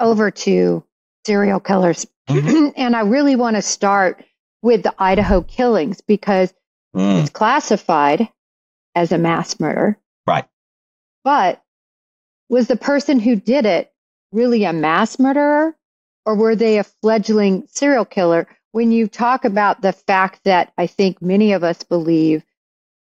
over 0.00 0.30
to 0.30 0.82
serial 1.26 1.60
killers. 1.60 2.06
Mm-hmm. 2.28 2.70
and 2.76 2.96
I 2.96 3.00
really 3.00 3.36
want 3.36 3.56
to 3.56 3.62
start 3.62 4.24
with 4.62 4.82
the 4.82 4.94
Idaho 4.98 5.42
killings 5.42 6.00
because 6.00 6.52
mm. 6.94 7.20
it's 7.20 7.30
classified 7.30 8.28
as 8.94 9.12
a 9.12 9.18
mass 9.18 9.58
murder. 9.60 9.98
Right. 10.26 10.46
But 11.24 11.62
was 12.48 12.66
the 12.66 12.76
person 12.76 13.20
who 13.20 13.36
did 13.36 13.66
it 13.66 13.92
really 14.32 14.64
a 14.64 14.72
mass 14.72 15.18
murderer 15.18 15.74
or 16.26 16.34
were 16.34 16.56
they 16.56 16.78
a 16.78 16.84
fledgling 16.84 17.66
serial 17.68 18.04
killer? 18.04 18.46
When 18.72 18.92
you 18.92 19.08
talk 19.08 19.44
about 19.44 19.82
the 19.82 19.92
fact 19.92 20.44
that 20.44 20.72
I 20.78 20.86
think 20.86 21.20
many 21.20 21.52
of 21.52 21.64
us 21.64 21.82
believe 21.82 22.44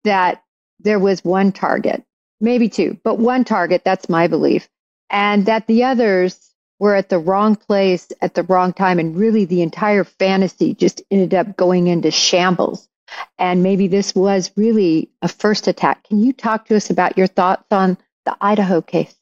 that 0.04 0.42
there 0.80 0.98
was 0.98 1.24
one 1.24 1.52
target, 1.52 2.04
maybe 2.40 2.68
two, 2.68 2.98
but 3.04 3.18
one 3.18 3.44
target, 3.44 3.82
that's 3.84 4.08
my 4.08 4.28
belief, 4.28 4.68
and 5.10 5.46
that 5.46 5.66
the 5.66 5.84
others 5.84 6.47
were 6.78 6.94
at 6.94 7.08
the 7.08 7.18
wrong 7.18 7.56
place 7.56 8.08
at 8.20 8.34
the 8.34 8.42
wrong 8.44 8.72
time. 8.72 8.98
And 8.98 9.16
really, 9.16 9.44
the 9.44 9.62
entire 9.62 10.04
fantasy 10.04 10.74
just 10.74 11.02
ended 11.10 11.34
up 11.34 11.56
going 11.56 11.86
into 11.86 12.10
shambles. 12.10 12.88
And 13.38 13.62
maybe 13.62 13.88
this 13.88 14.14
was 14.14 14.50
really 14.56 15.10
a 15.22 15.28
first 15.28 15.66
attack. 15.66 16.04
Can 16.04 16.20
you 16.20 16.32
talk 16.32 16.66
to 16.66 16.76
us 16.76 16.90
about 16.90 17.16
your 17.16 17.26
thoughts 17.26 17.66
on 17.70 17.96
the 18.24 18.36
Idaho 18.40 18.82
case? 18.82 19.14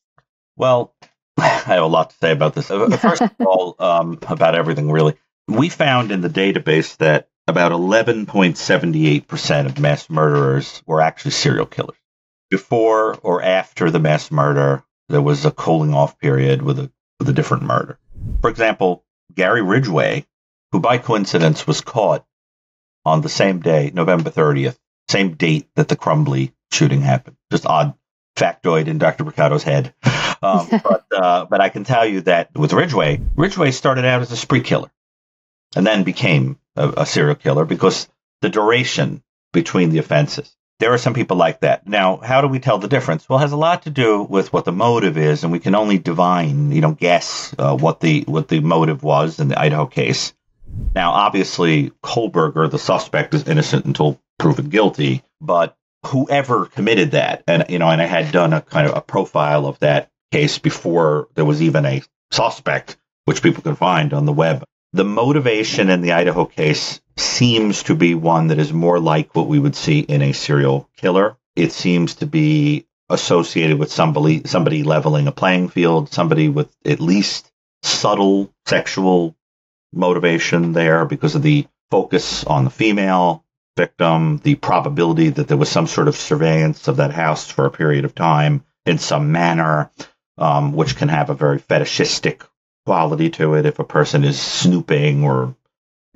Well, 0.56 0.94
I 1.38 1.46
have 1.46 1.82
a 1.82 1.86
lot 1.86 2.10
to 2.10 2.16
say 2.16 2.32
about 2.32 2.54
this. 2.54 2.70
Uh, 2.70 2.88
first 2.96 3.22
of 3.22 3.30
all, 3.46 3.76
um, 3.78 4.18
about 4.26 4.54
everything, 4.54 4.90
really. 4.90 5.16
We 5.48 5.68
found 5.68 6.10
in 6.10 6.22
the 6.22 6.28
database 6.28 6.96
that 6.96 7.28
about 7.46 7.70
11.78% 7.72 9.66
of 9.66 9.78
mass 9.78 10.10
murderers 10.10 10.82
were 10.86 11.00
actually 11.00 11.30
serial 11.30 11.66
killers. 11.66 11.96
Before 12.50 13.14
or 13.22 13.42
after 13.42 13.90
the 13.90 14.00
mass 14.00 14.30
murder, 14.32 14.82
there 15.08 15.22
was 15.22 15.44
a 15.44 15.52
cooling 15.52 15.94
off 15.94 16.18
period 16.18 16.62
with 16.62 16.80
a, 16.80 16.90
with 17.18 17.28
a 17.28 17.32
different 17.32 17.64
murder. 17.64 17.98
For 18.40 18.50
example, 18.50 19.04
Gary 19.34 19.62
Ridgway, 19.62 20.26
who 20.72 20.80
by 20.80 20.98
coincidence 20.98 21.66
was 21.66 21.80
caught 21.80 22.24
on 23.04 23.20
the 23.20 23.28
same 23.28 23.60
day, 23.60 23.90
November 23.94 24.30
30th, 24.30 24.76
same 25.08 25.34
date 25.34 25.68
that 25.76 25.88
the 25.88 25.96
Crumbley 25.96 26.52
shooting 26.72 27.00
happened. 27.00 27.36
Just 27.50 27.66
odd 27.66 27.94
factoid 28.36 28.86
in 28.86 28.98
Dr. 28.98 29.24
Brucato's 29.24 29.62
head. 29.62 29.94
Um, 30.42 30.68
but, 30.82 31.06
uh, 31.12 31.44
but 31.46 31.60
I 31.60 31.68
can 31.68 31.84
tell 31.84 32.04
you 32.04 32.22
that 32.22 32.54
with 32.54 32.72
Ridgway, 32.72 33.20
Ridgway 33.36 33.70
started 33.70 34.04
out 34.04 34.22
as 34.22 34.32
a 34.32 34.36
spree 34.36 34.60
killer 34.60 34.90
and 35.74 35.86
then 35.86 36.04
became 36.04 36.58
a, 36.76 36.88
a 36.98 37.06
serial 37.06 37.34
killer 37.36 37.64
because 37.64 38.08
the 38.42 38.48
duration 38.48 39.22
between 39.52 39.90
the 39.90 39.98
offenses. 39.98 40.54
There 40.78 40.92
are 40.92 40.98
some 40.98 41.14
people 41.14 41.38
like 41.38 41.60
that. 41.60 41.88
Now, 41.88 42.18
how 42.18 42.42
do 42.42 42.48
we 42.48 42.58
tell 42.58 42.78
the 42.78 42.88
difference? 42.88 43.28
Well, 43.28 43.38
it 43.38 43.42
has 43.42 43.52
a 43.52 43.56
lot 43.56 43.82
to 43.82 43.90
do 43.90 44.22
with 44.22 44.52
what 44.52 44.66
the 44.66 44.72
motive 44.72 45.16
is, 45.16 45.42
and 45.42 45.50
we 45.50 45.58
can 45.58 45.74
only 45.74 45.98
divine, 45.98 46.70
you 46.70 46.82
know, 46.82 46.92
guess 46.92 47.54
uh, 47.58 47.76
what 47.76 48.00
the 48.00 48.24
what 48.26 48.48
the 48.48 48.60
motive 48.60 49.02
was 49.02 49.40
in 49.40 49.48
the 49.48 49.58
Idaho 49.58 49.86
case. 49.86 50.34
Now, 50.94 51.12
obviously, 51.12 51.92
Kohberger, 52.02 52.70
the 52.70 52.78
suspect, 52.78 53.32
is 53.32 53.48
innocent 53.48 53.86
until 53.86 54.20
proven 54.38 54.68
guilty, 54.68 55.22
but 55.40 55.76
whoever 56.04 56.66
committed 56.66 57.12
that, 57.12 57.42
and 57.46 57.64
you 57.68 57.78
know, 57.78 57.88
and 57.88 58.00
I 58.00 58.06
had 58.06 58.32
done 58.32 58.52
a 58.52 58.60
kind 58.60 58.86
of 58.86 58.96
a 58.96 59.00
profile 59.00 59.66
of 59.66 59.78
that 59.78 60.10
case 60.30 60.58
before 60.58 61.28
there 61.34 61.44
was 61.44 61.62
even 61.62 61.86
a 61.86 62.02
suspect, 62.30 62.96
which 63.24 63.42
people 63.42 63.62
can 63.62 63.76
find 63.76 64.12
on 64.12 64.26
the 64.26 64.32
web. 64.32 64.64
The 64.92 65.04
motivation 65.04 65.90
in 65.90 66.00
the 66.00 66.12
Idaho 66.12 66.46
case 66.46 67.00
seems 67.16 67.82
to 67.84 67.94
be 67.94 68.14
one 68.14 68.48
that 68.48 68.58
is 68.58 68.72
more 68.72 68.98
like 69.00 69.34
what 69.34 69.48
we 69.48 69.58
would 69.58 69.76
see 69.76 70.00
in 70.00 70.22
a 70.22 70.32
serial 70.32 70.88
killer. 70.96 71.36
It 71.54 71.72
seems 71.72 72.14
to 72.16 72.26
be 72.26 72.86
associated 73.08 73.78
with 73.78 73.92
somebody 73.92 74.42
somebody 74.46 74.82
leveling 74.82 75.26
a 75.26 75.32
playing 75.32 75.68
field, 75.68 76.12
somebody 76.12 76.48
with 76.48 76.74
at 76.84 77.00
least 77.00 77.50
subtle 77.82 78.52
sexual 78.66 79.36
motivation 79.92 80.72
there 80.72 81.04
because 81.04 81.34
of 81.34 81.42
the 81.42 81.66
focus 81.90 82.44
on 82.44 82.64
the 82.64 82.70
female 82.70 83.44
victim, 83.76 84.38
the 84.38 84.54
probability 84.54 85.28
that 85.30 85.48
there 85.48 85.56
was 85.56 85.68
some 85.68 85.86
sort 85.86 86.08
of 86.08 86.16
surveillance 86.16 86.88
of 86.88 86.96
that 86.96 87.12
house 87.12 87.46
for 87.48 87.66
a 87.66 87.70
period 87.70 88.04
of 88.04 88.14
time 88.14 88.64
in 88.84 88.98
some 88.98 89.32
manner, 89.32 89.90
um, 90.38 90.72
which 90.72 90.96
can 90.96 91.08
have 91.08 91.30
a 91.30 91.34
very 91.34 91.58
fetishistic 91.58 92.44
quality 92.86 93.30
to 93.30 93.54
it 93.54 93.66
if 93.66 93.80
a 93.80 93.84
person 93.84 94.24
is 94.24 94.40
snooping 94.40 95.24
or 95.24 95.54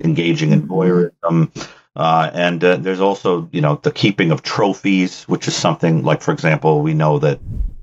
engaging 0.01 0.51
in 0.51 0.67
voyeurism. 0.67 1.51
Uh, 1.93 2.31
and 2.33 2.63
uh, 2.63 2.77
there's 2.77 3.01
also, 3.01 3.49
you 3.51 3.59
know, 3.59 3.75
the 3.75 3.91
keeping 3.91 4.31
of 4.31 4.41
trophies, 4.41 5.23
which 5.25 5.49
is 5.49 5.55
something 5.55 6.03
like, 6.03 6.21
for 6.21 6.31
example, 6.31 6.81
we 6.81 6.93
know 6.93 7.19
that 7.19 7.39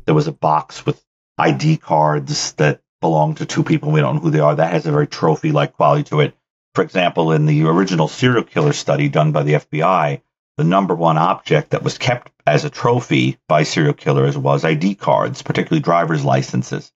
there 0.07 0.14
was 0.14 0.26
a 0.26 0.32
box 0.32 0.86
with 0.86 1.01
ID 1.36 1.76
cards 1.76 2.53
that 2.55 2.80
belong 3.03 3.34
to 3.34 3.45
two 3.45 3.62
people. 3.62 3.93
We 3.93 4.01
don't 4.01 4.16
know 4.16 4.22
who 4.22 4.30
they 4.30 4.41
are. 4.41 4.55
That 4.55 4.72
has 4.72 4.86
a 4.86 4.93
very 4.93 5.07
trophy 5.07 5.53
like 5.53 5.74
quality 5.74 6.05
to 6.05 6.20
it. 6.20 6.34
For 6.74 6.82
example, 6.82 7.32
in 7.32 7.45
the 7.45 7.64
original 7.64 8.09
serial 8.09 8.45
killer 8.45 8.72
study 8.72 9.11
done 9.11 9.32
by 9.32 9.43
the 9.43 9.55
FBI, 9.55 10.22
the 10.57 10.64
number 10.64 10.95
one 10.95 11.18
object 11.18 11.70
that 11.70 11.82
was 11.82 11.99
kept 11.99 12.32
as 12.47 12.64
a 12.64 12.70
trophy 12.70 13.39
by 13.49 13.64
serial 13.64 13.93
killers 13.93 14.39
was 14.39 14.64
ID 14.64 14.95
cards, 14.95 15.43
particularly 15.43 15.82
driver's 15.82 16.24
licenses 16.24 16.91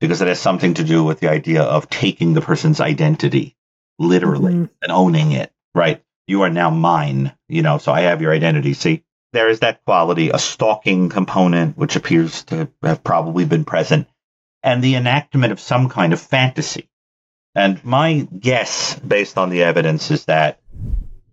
because 0.00 0.22
it 0.22 0.28
has 0.28 0.40
something 0.40 0.74
to 0.74 0.84
do 0.84 1.04
with 1.04 1.20
the 1.20 1.30
idea 1.30 1.62
of 1.62 1.88
taking 1.88 2.34
the 2.34 2.40
person's 2.40 2.80
identity 2.80 3.56
literally 3.98 4.52
mm-hmm. 4.52 4.64
and 4.82 4.92
owning 4.92 5.32
it, 5.32 5.52
right? 5.74 6.02
You 6.26 6.42
are 6.42 6.50
now 6.50 6.70
mine, 6.70 7.34
you 7.48 7.62
know, 7.62 7.78
so 7.78 7.92
I 7.92 8.02
have 8.02 8.20
your 8.20 8.32
identity. 8.32 8.74
See, 8.74 9.04
there 9.32 9.48
is 9.48 9.60
that 9.60 9.84
quality, 9.84 10.30
a 10.30 10.38
stalking 10.38 11.08
component, 11.08 11.76
which 11.78 11.96
appears 11.96 12.44
to 12.44 12.68
have 12.82 13.04
probably 13.04 13.44
been 13.44 13.64
present. 13.64 14.08
and 14.62 14.82
the 14.82 14.96
enactment 14.96 15.52
of 15.52 15.60
some 15.60 15.88
kind 15.88 16.12
of 16.12 16.20
fantasy. 16.20 16.88
And 17.54 17.82
my 17.84 18.26
guess, 18.38 18.98
based 18.98 19.38
on 19.38 19.48
the 19.48 19.62
evidence, 19.62 20.10
is 20.10 20.24
that 20.24 20.60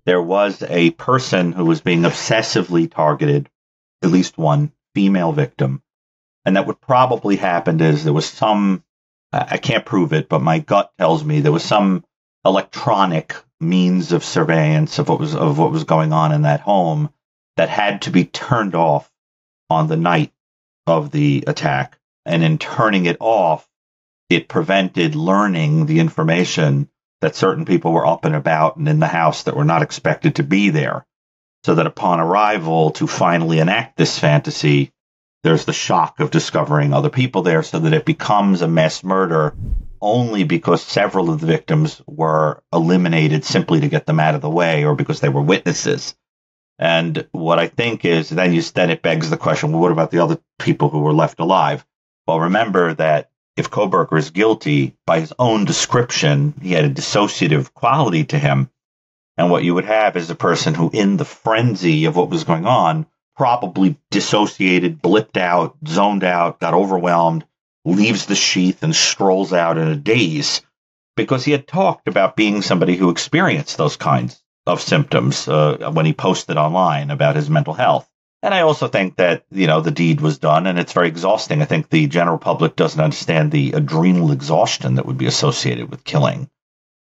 there 0.06 0.22
was 0.22 0.62
a 0.62 0.92
person 0.92 1.52
who 1.52 1.66
was 1.66 1.82
being 1.82 2.04
obsessively 2.04 2.90
targeted, 2.92 3.50
at 4.04 4.12
least 4.12 4.38
one 4.38 4.72
female 4.94 5.32
victim. 5.32 5.82
And 6.46 6.56
that 6.56 6.68
what 6.68 6.82
probably 6.82 7.36
happened 7.36 7.82
is 7.82 8.04
there 8.04 8.14
was 8.14 8.30
some, 8.30 8.84
I 9.32 9.58
can't 9.58 9.86
prove 9.86 10.14
it, 10.14 10.30
but 10.30 10.42
my 10.42 10.60
gut 10.60 10.92
tells 10.98 11.24
me 11.24 11.40
there 11.40 11.52
was 11.52 11.64
some 11.64 12.04
electronic 12.46 13.36
means 13.60 14.12
of 14.12 14.24
surveillance 14.24 15.00
of 15.00 15.10
what 15.10 15.20
was, 15.20 15.36
of 15.36 15.58
what 15.58 15.72
was 15.72 15.86
going 15.86 16.12
on 16.12 16.32
in 16.32 16.44
that 16.44 16.60
home 16.60 17.10
that 17.56 17.70
had 17.70 18.04
to 18.04 18.12
be 18.12 18.26
turned 18.26 18.76
off 18.76 19.10
on 19.70 19.88
the 19.88 19.98
night 19.98 20.34
of 20.86 21.12
the 21.12 21.44
attack. 21.48 21.98
And 22.26 22.44
in 22.44 22.58
turning 22.58 23.06
it 23.06 23.18
off, 23.20 23.68
it 24.30 24.48
prevented 24.48 25.16
learning 25.16 25.86
the 25.86 26.00
information 26.00 26.90
that 27.22 27.36
certain 27.36 27.66
people 27.66 27.92
were 27.92 28.06
up 28.06 28.26
and 28.26 28.36
about 28.36 28.78
and 28.78 28.88
in 28.88 29.00
the 29.00 29.08
house 29.08 29.44
that 29.44 29.56
were 29.56 29.66
not 29.66 29.82
expected 29.82 30.36
to 30.36 30.44
be 30.44 30.70
there. 30.70 31.06
So 31.66 31.76
that 31.76 31.88
upon 31.88 32.20
arrival 32.20 32.92
to 32.92 33.08
finally 33.08 33.60
enact 33.60 33.98
this 33.98 34.20
fantasy, 34.20 34.93
there's 35.44 35.66
the 35.66 35.74
shock 35.74 36.20
of 36.20 36.32
discovering 36.32 36.94
other 36.94 37.10
people 37.10 37.42
there 37.42 37.64
so 37.64 37.80
that 37.80 37.94
it 37.94 38.06
becomes 38.06 38.62
a 38.62 38.68
mass 38.68 39.04
murder 39.04 39.56
only 40.02 40.44
because 40.44 40.82
several 40.82 41.30
of 41.30 41.40
the 41.40 41.48
victims 41.48 42.02
were 42.08 42.62
eliminated 42.74 43.46
simply 43.46 43.82
to 43.82 43.90
get 43.90 44.06
them 44.06 44.20
out 44.20 44.36
of 44.36 44.42
the 44.42 44.50
way 44.50 44.84
or 44.86 44.96
because 44.96 45.20
they 45.20 45.30
were 45.30 45.42
witnesses. 45.42 46.16
And 46.80 47.28
what 47.32 47.60
I 47.60 47.68
think 47.68 48.04
is 48.04 48.30
then 48.30 48.54
you 48.54 48.62
then 48.62 48.90
it 48.90 49.02
begs 49.02 49.30
the 49.30 49.38
question, 49.38 49.72
well, 49.72 49.82
what 49.82 49.92
about 49.92 50.12
the 50.12 50.20
other 50.20 50.40
people 50.60 50.90
who 50.90 51.00
were 51.00 51.14
left 51.14 51.40
alive? 51.40 51.86
Well, 52.28 52.40
remember 52.40 52.94
that 52.96 53.30
if 53.56 53.70
Kohberger 53.70 54.18
is 54.18 54.32
guilty, 54.32 54.96
by 55.06 55.20
his 55.20 55.34
own 55.38 55.66
description, 55.66 56.54
he 56.62 56.72
had 56.72 56.86
a 56.86 56.90
dissociative 56.90 57.74
quality 57.74 58.26
to 58.26 58.40
him. 58.40 58.70
And 59.38 59.52
what 59.52 59.64
you 59.64 59.76
would 59.76 59.86
have 59.86 60.18
is 60.18 60.30
a 60.30 60.36
person 60.36 60.74
who, 60.74 60.90
in 60.92 61.18
the 61.18 61.26
frenzy 61.26 62.06
of 62.06 62.16
what 62.16 62.30
was 62.30 62.44
going 62.44 62.66
on, 62.66 63.06
probably 63.36 63.98
dissociated, 64.12 65.02
blipped 65.02 65.38
out, 65.38 65.76
zoned 65.88 66.24
out, 66.24 66.60
got 66.60 66.74
overwhelmed, 66.74 67.46
leaves 67.86 68.26
the 68.26 68.36
sheath 68.36 68.84
and 68.84 68.96
strolls 68.96 69.54
out 69.54 69.78
in 69.78 69.88
a 69.88 69.96
daze 69.96 70.62
because 71.16 71.44
he 71.44 71.52
had 71.52 71.68
talked 71.68 72.08
about 72.08 72.36
being 72.36 72.62
somebody 72.62 72.96
who 72.96 73.10
experienced 73.10 73.78
those 73.78 73.98
kinds 73.98 74.42
of 74.66 74.82
symptoms 74.82 75.48
uh, 75.48 75.92
when 75.94 76.06
he 76.06 76.14
posted 76.14 76.58
online 76.58 77.12
about 77.12 77.36
his 77.36 77.50
mental 77.50 77.74
health. 77.74 78.10
And 78.42 78.54
I 78.54 78.62
also 78.62 78.88
think 78.88 79.18
that, 79.18 79.46
you 79.52 79.68
know, 79.68 79.80
the 79.82 79.92
deed 79.92 80.20
was 80.20 80.38
done 80.38 80.68
and 80.68 80.78
it's 80.78 80.94
very 80.94 81.08
exhausting. 81.08 81.62
I 81.62 81.66
think 81.66 81.90
the 81.90 82.08
general 82.08 82.38
public 82.38 82.76
doesn't 82.76 83.00
understand 83.00 83.52
the 83.52 83.72
adrenal 83.72 84.32
exhaustion 84.32 84.96
that 84.96 85.06
would 85.06 85.18
be 85.18 85.28
associated 85.28 85.90
with 85.90 86.04
killing 86.04 86.50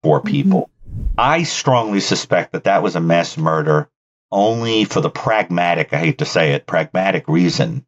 four 0.03 0.19
mm-hmm. 0.19 0.27
people. 0.29 0.69
Mm-hmm. 0.89 1.03
I 1.17 1.43
strongly 1.43 1.99
suspect 1.99 2.53
that 2.53 2.63
that 2.63 2.81
was 2.81 2.95
a 2.95 3.01
mass 3.01 3.37
murder 3.37 3.89
only 4.31 4.85
for 4.85 5.01
the 5.01 5.09
pragmatic, 5.09 5.93
I 5.93 5.99
hate 5.99 6.19
to 6.19 6.25
say 6.25 6.53
it, 6.53 6.67
pragmatic 6.67 7.27
reason 7.27 7.85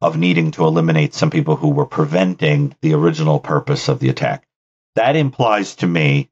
of 0.00 0.16
needing 0.16 0.50
to 0.52 0.64
eliminate 0.64 1.14
some 1.14 1.30
people 1.30 1.56
who 1.56 1.70
were 1.70 1.86
preventing 1.86 2.74
the 2.82 2.94
original 2.94 3.40
purpose 3.40 3.88
of 3.88 4.00
the 4.00 4.08
attack. 4.08 4.46
That 4.96 5.16
implies 5.16 5.76
to 5.76 5.86
me 5.86 6.30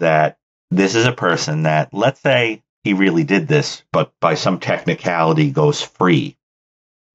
that 0.00 0.38
this 0.70 0.94
is 0.94 1.06
a 1.06 1.12
person 1.12 1.62
that, 1.62 1.94
let's 1.94 2.20
say, 2.20 2.62
he 2.84 2.92
really 2.92 3.24
did 3.24 3.48
this, 3.48 3.82
but 3.92 4.12
by 4.20 4.34
some 4.34 4.60
technicality 4.60 5.50
goes 5.50 5.80
free. 5.82 6.36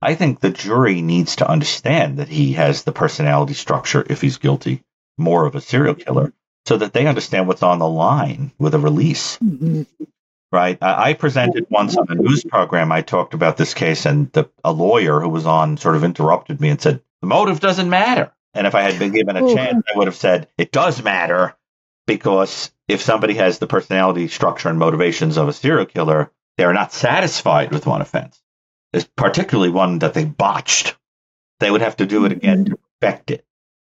I 0.01 0.15
think 0.15 0.39
the 0.39 0.49
jury 0.49 1.01
needs 1.01 1.37
to 1.37 1.49
understand 1.49 2.17
that 2.17 2.27
he 2.27 2.53
has 2.53 2.83
the 2.83 2.91
personality 2.91 3.53
structure, 3.53 4.05
if 4.09 4.21
he's 4.21 4.37
guilty, 4.37 4.83
more 5.17 5.45
of 5.45 5.55
a 5.55 5.61
serial 5.61 5.95
killer, 5.95 6.33
so 6.65 6.77
that 6.77 6.93
they 6.93 7.07
understand 7.07 7.47
what's 7.47 7.63
on 7.63 7.79
the 7.79 7.87
line 7.87 8.51
with 8.57 8.73
a 8.73 8.79
release. 8.79 9.37
Mm-hmm. 9.37 9.83
Right? 10.51 10.77
I, 10.81 11.09
I, 11.09 11.13
presented 11.13 11.67
once 11.69 11.95
on 11.95 12.07
a 12.09 12.15
news 12.15 12.43
program. 12.43 12.91
I 12.91 13.01
talked 13.01 13.33
about 13.33 13.55
this 13.55 13.73
case, 13.73 14.05
and 14.05 14.31
the, 14.33 14.49
a 14.65 14.71
lawyer 14.73 15.21
who 15.21 15.29
was 15.29 15.45
on 15.45 15.77
sort 15.77 15.95
of 15.95 16.03
interrupted 16.03 16.59
me 16.59 16.69
and 16.69 16.81
said, 16.81 17.01
The 17.21 17.27
motive 17.27 17.61
doesn't 17.61 17.89
matter. 17.89 18.33
And 18.53 18.67
if 18.67 18.75
I 18.75 18.81
had 18.81 18.99
been 18.99 19.13
given 19.13 19.37
a 19.37 19.53
chance, 19.53 19.83
I 19.87 19.97
would 19.97 20.07
have 20.07 20.15
said, 20.15 20.49
It 20.57 20.73
does 20.73 21.01
matter 21.01 21.55
because 22.05 22.71
if 22.89 23.01
somebody 23.01 23.35
has 23.35 23.59
the 23.59 23.67
personality 23.67 24.27
structure 24.27 24.67
and 24.67 24.77
motivations 24.77 25.37
of 25.37 25.47
a 25.47 25.53
serial 25.53 25.85
killer, 25.85 26.31
they 26.57 26.65
are 26.65 26.73
not 26.73 26.91
satisfied 26.91 27.71
with 27.71 27.87
one 27.87 28.01
offense, 28.01 28.41
it's 28.91 29.07
particularly 29.15 29.69
one 29.71 29.99
that 29.99 30.13
they 30.13 30.25
botched. 30.25 30.97
They 31.59 31.71
would 31.71 31.81
have 31.81 31.97
to 31.97 32.05
do 32.05 32.25
it 32.25 32.31
again 32.31 32.65
to 32.65 32.79
perfect 32.99 33.31
it. 33.31 33.45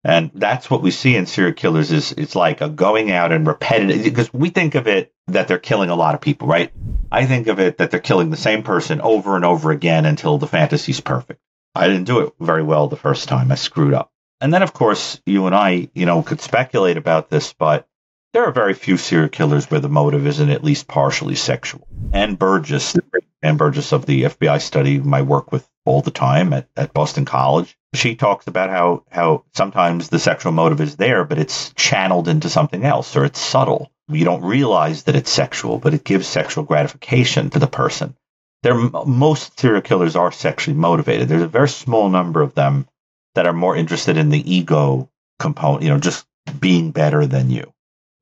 And 0.05 0.31
that's 0.35 0.71
what 0.71 0.83
we 0.83 0.91
see 0.91 1.17
in 1.17 1.25
serial 1.25 1.55
killers 1.55 1.91
is 1.91 2.13
it's 2.13 2.37
like 2.37 2.61
a 2.61 2.69
going 2.69 3.11
out 3.11 3.33
and 3.33 3.47
repetitive 3.47 4.05
because 4.05 4.33
we 4.35 4.51
think 4.51 4.75
of 4.75 4.87
it 4.87 5.15
that 5.29 5.49
they're 5.49 5.59
killing 5.59 5.89
a 5.89 5.97
lot 5.97 6.15
of 6.15 6.21
people, 6.21 6.47
right? 6.47 6.71
I 7.11 7.25
think 7.25 7.47
of 7.47 7.59
it 7.59 7.79
that 7.79 7.91
they're 7.91 8.01
killing 8.01 8.29
the 8.29 8.37
same 8.37 8.63
person 8.63 9.01
over 9.01 9.35
and 9.35 9.47
over 9.47 9.71
again 9.71 10.05
until 10.05 10.37
the 10.37 10.47
fantasy's 10.47 11.01
perfect. 11.01 11.41
I 11.75 11.89
didn't 11.89 12.05
do 12.05 12.21
it 12.21 12.35
very 12.39 12.63
well 12.63 12.89
the 12.89 12.97
first 12.97 13.29
time. 13.29 13.51
I 13.51 13.55
screwed 13.55 13.95
up. 13.95 14.13
And 14.43 14.53
then 14.53 14.63
of 14.63 14.75
course 14.75 15.21
you 15.25 15.47
and 15.47 15.55
I, 15.55 15.89
you 15.95 16.05
know, 16.05 16.23
could 16.23 16.43
speculate 16.43 16.99
about 16.99 17.31
this, 17.31 17.55
but 17.55 17.89
there 18.35 18.45
are 18.45 18.53
very 18.53 18.75
few 18.75 18.99
serial 18.99 19.31
killers 19.31 19.71
where 19.71 19.81
the 19.81 19.89
motive 19.89 20.27
isn't 20.27 20.51
at 20.51 20.65
least 20.65 20.87
partially 20.87 21.37
sexual. 21.37 21.87
And 22.13 22.39
Burgess, 22.39 22.95
Ann 23.43 23.57
Burgess 23.57 23.93
of 23.93 24.05
the 24.05 24.25
FBI 24.25 24.61
study, 24.61 24.99
my 24.99 25.23
work 25.23 25.51
with 25.51 25.67
all 25.85 26.01
the 26.01 26.11
time 26.11 26.53
at, 26.53 26.69
at 26.77 26.95
Boston 26.95 27.25
College, 27.25 27.77
she 27.95 28.17
talks 28.17 28.47
about 28.47 28.71
how, 28.71 29.05
how 29.11 29.45
sometimes 29.55 30.09
the 30.09 30.19
sexual 30.19 30.53
motive 30.53 30.81
is 30.81 30.97
there, 30.97 31.25
but 31.25 31.39
it's 31.39 31.73
channeled 31.75 32.29
into 32.29 32.49
something 32.49 32.85
else 32.85 33.17
or 33.17 33.25
it's 33.25 33.41
subtle. 33.41 33.91
You 34.09 34.25
don't 34.25 34.43
realize 34.43 35.05
that 35.05 35.17
it's 35.17 35.31
sexual, 35.31 35.79
but 35.79 35.95
it 35.95 36.05
gives 36.05 36.27
sexual 36.27 36.65
gratification 36.65 37.51
to 37.51 37.59
the 37.59 37.67
person. 37.67 38.17
There, 38.63 38.75
most 38.75 39.59
serial 39.59 39.83
killers 39.83 40.17
are 40.17 40.33
sexually 40.33 40.77
motivated. 40.77 41.29
There's 41.29 41.43
a 41.43 41.49
very 41.49 41.69
small 41.69 42.09
number 42.09 42.43
of 42.43 42.55
them 42.55 42.89
that 43.35 43.47
are 43.47 43.53
more 43.53 43.77
interested 43.77 44.17
in 44.17 44.31
the 44.31 44.55
ego 44.55 45.11
component, 45.39 45.83
you 45.83 45.91
know, 45.91 45.99
just 45.99 46.27
being 46.61 46.91
better 46.91 47.27
than 47.27 47.51
you 47.51 47.73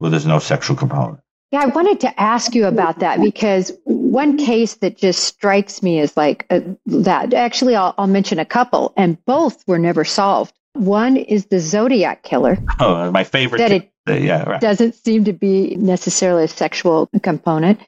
where 0.03 0.11
there's 0.11 0.27
no 0.27 0.41
sexual 0.41 0.77
component. 0.77 1.21
Yeah, 1.53 1.61
I 1.61 1.67
wanted 1.67 2.01
to 2.01 2.21
ask 2.21 2.55
you 2.55 2.65
about 2.65 3.01
that 3.01 3.21
because 3.21 3.73
one 3.85 4.39
case 4.39 4.77
that 4.77 4.97
just 4.97 5.25
strikes 5.25 5.83
me 5.83 6.01
is 6.01 6.17
like 6.17 6.47
uh, 6.49 6.61
that. 6.87 7.35
Actually, 7.35 7.77
I'll, 7.77 7.95
I'll 7.99 8.07
mention 8.07 8.39
a 8.39 8.47
couple, 8.47 8.95
and 8.97 9.23
both 9.27 9.63
were 9.69 9.79
never 9.79 10.03
solved. 10.03 10.55
One 10.73 11.19
is 11.19 11.47
the 11.47 11.61
Zodiac 11.61 12.23
killer. 12.23 12.57
Oh, 12.81 13.11
my 13.11 13.25
favorite. 13.25 13.59
That 13.59 13.71
it 13.71 13.93
yeah, 14.07 14.49
right. 14.49 14.61
doesn't 14.63 14.95
seem 14.95 15.25
to 15.25 15.35
be 15.35 15.77
necessarily 15.77 16.45
a 16.45 16.49
sexual 16.49 17.11
component. 17.23 17.81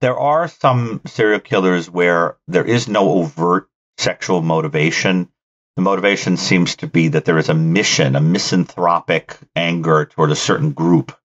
There 0.00 0.18
are 0.18 0.48
some 0.48 1.00
serial 1.06 1.38
killers 1.38 1.88
where 1.88 2.38
there 2.48 2.64
is 2.64 2.88
no 2.88 3.08
overt 3.10 3.68
sexual 3.98 4.42
motivation. 4.42 5.28
The 5.76 5.82
motivation 5.82 6.36
seems 6.36 6.74
to 6.76 6.88
be 6.88 7.08
that 7.08 7.24
there 7.24 7.38
is 7.38 7.48
a 7.48 7.54
mission, 7.54 8.16
a 8.16 8.20
misanthropic 8.20 9.38
anger 9.54 10.06
toward 10.06 10.32
a 10.32 10.36
certain 10.36 10.72
group 10.72 11.16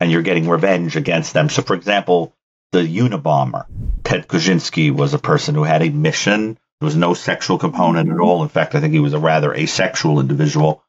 and 0.00 0.10
you're 0.10 0.22
getting 0.22 0.48
revenge 0.48 0.96
against 0.96 1.32
them. 1.32 1.48
So, 1.48 1.62
for 1.62 1.74
example, 1.74 2.34
the 2.72 2.80
Unabomber, 2.80 3.66
Ted 4.04 4.28
Kaczynski 4.28 4.94
was 4.94 5.14
a 5.14 5.18
person 5.18 5.54
who 5.54 5.64
had 5.64 5.82
a 5.82 5.90
mission. 5.90 6.58
There 6.80 6.86
was 6.86 6.96
no 6.96 7.14
sexual 7.14 7.58
component 7.58 8.08
at 8.08 8.14
mm-hmm. 8.14 8.22
all. 8.22 8.42
In 8.42 8.48
fact, 8.48 8.74
I 8.74 8.80
think 8.80 8.92
he 8.92 9.00
was 9.00 9.14
a 9.14 9.18
rather 9.18 9.54
asexual 9.54 10.20
individual 10.20 10.84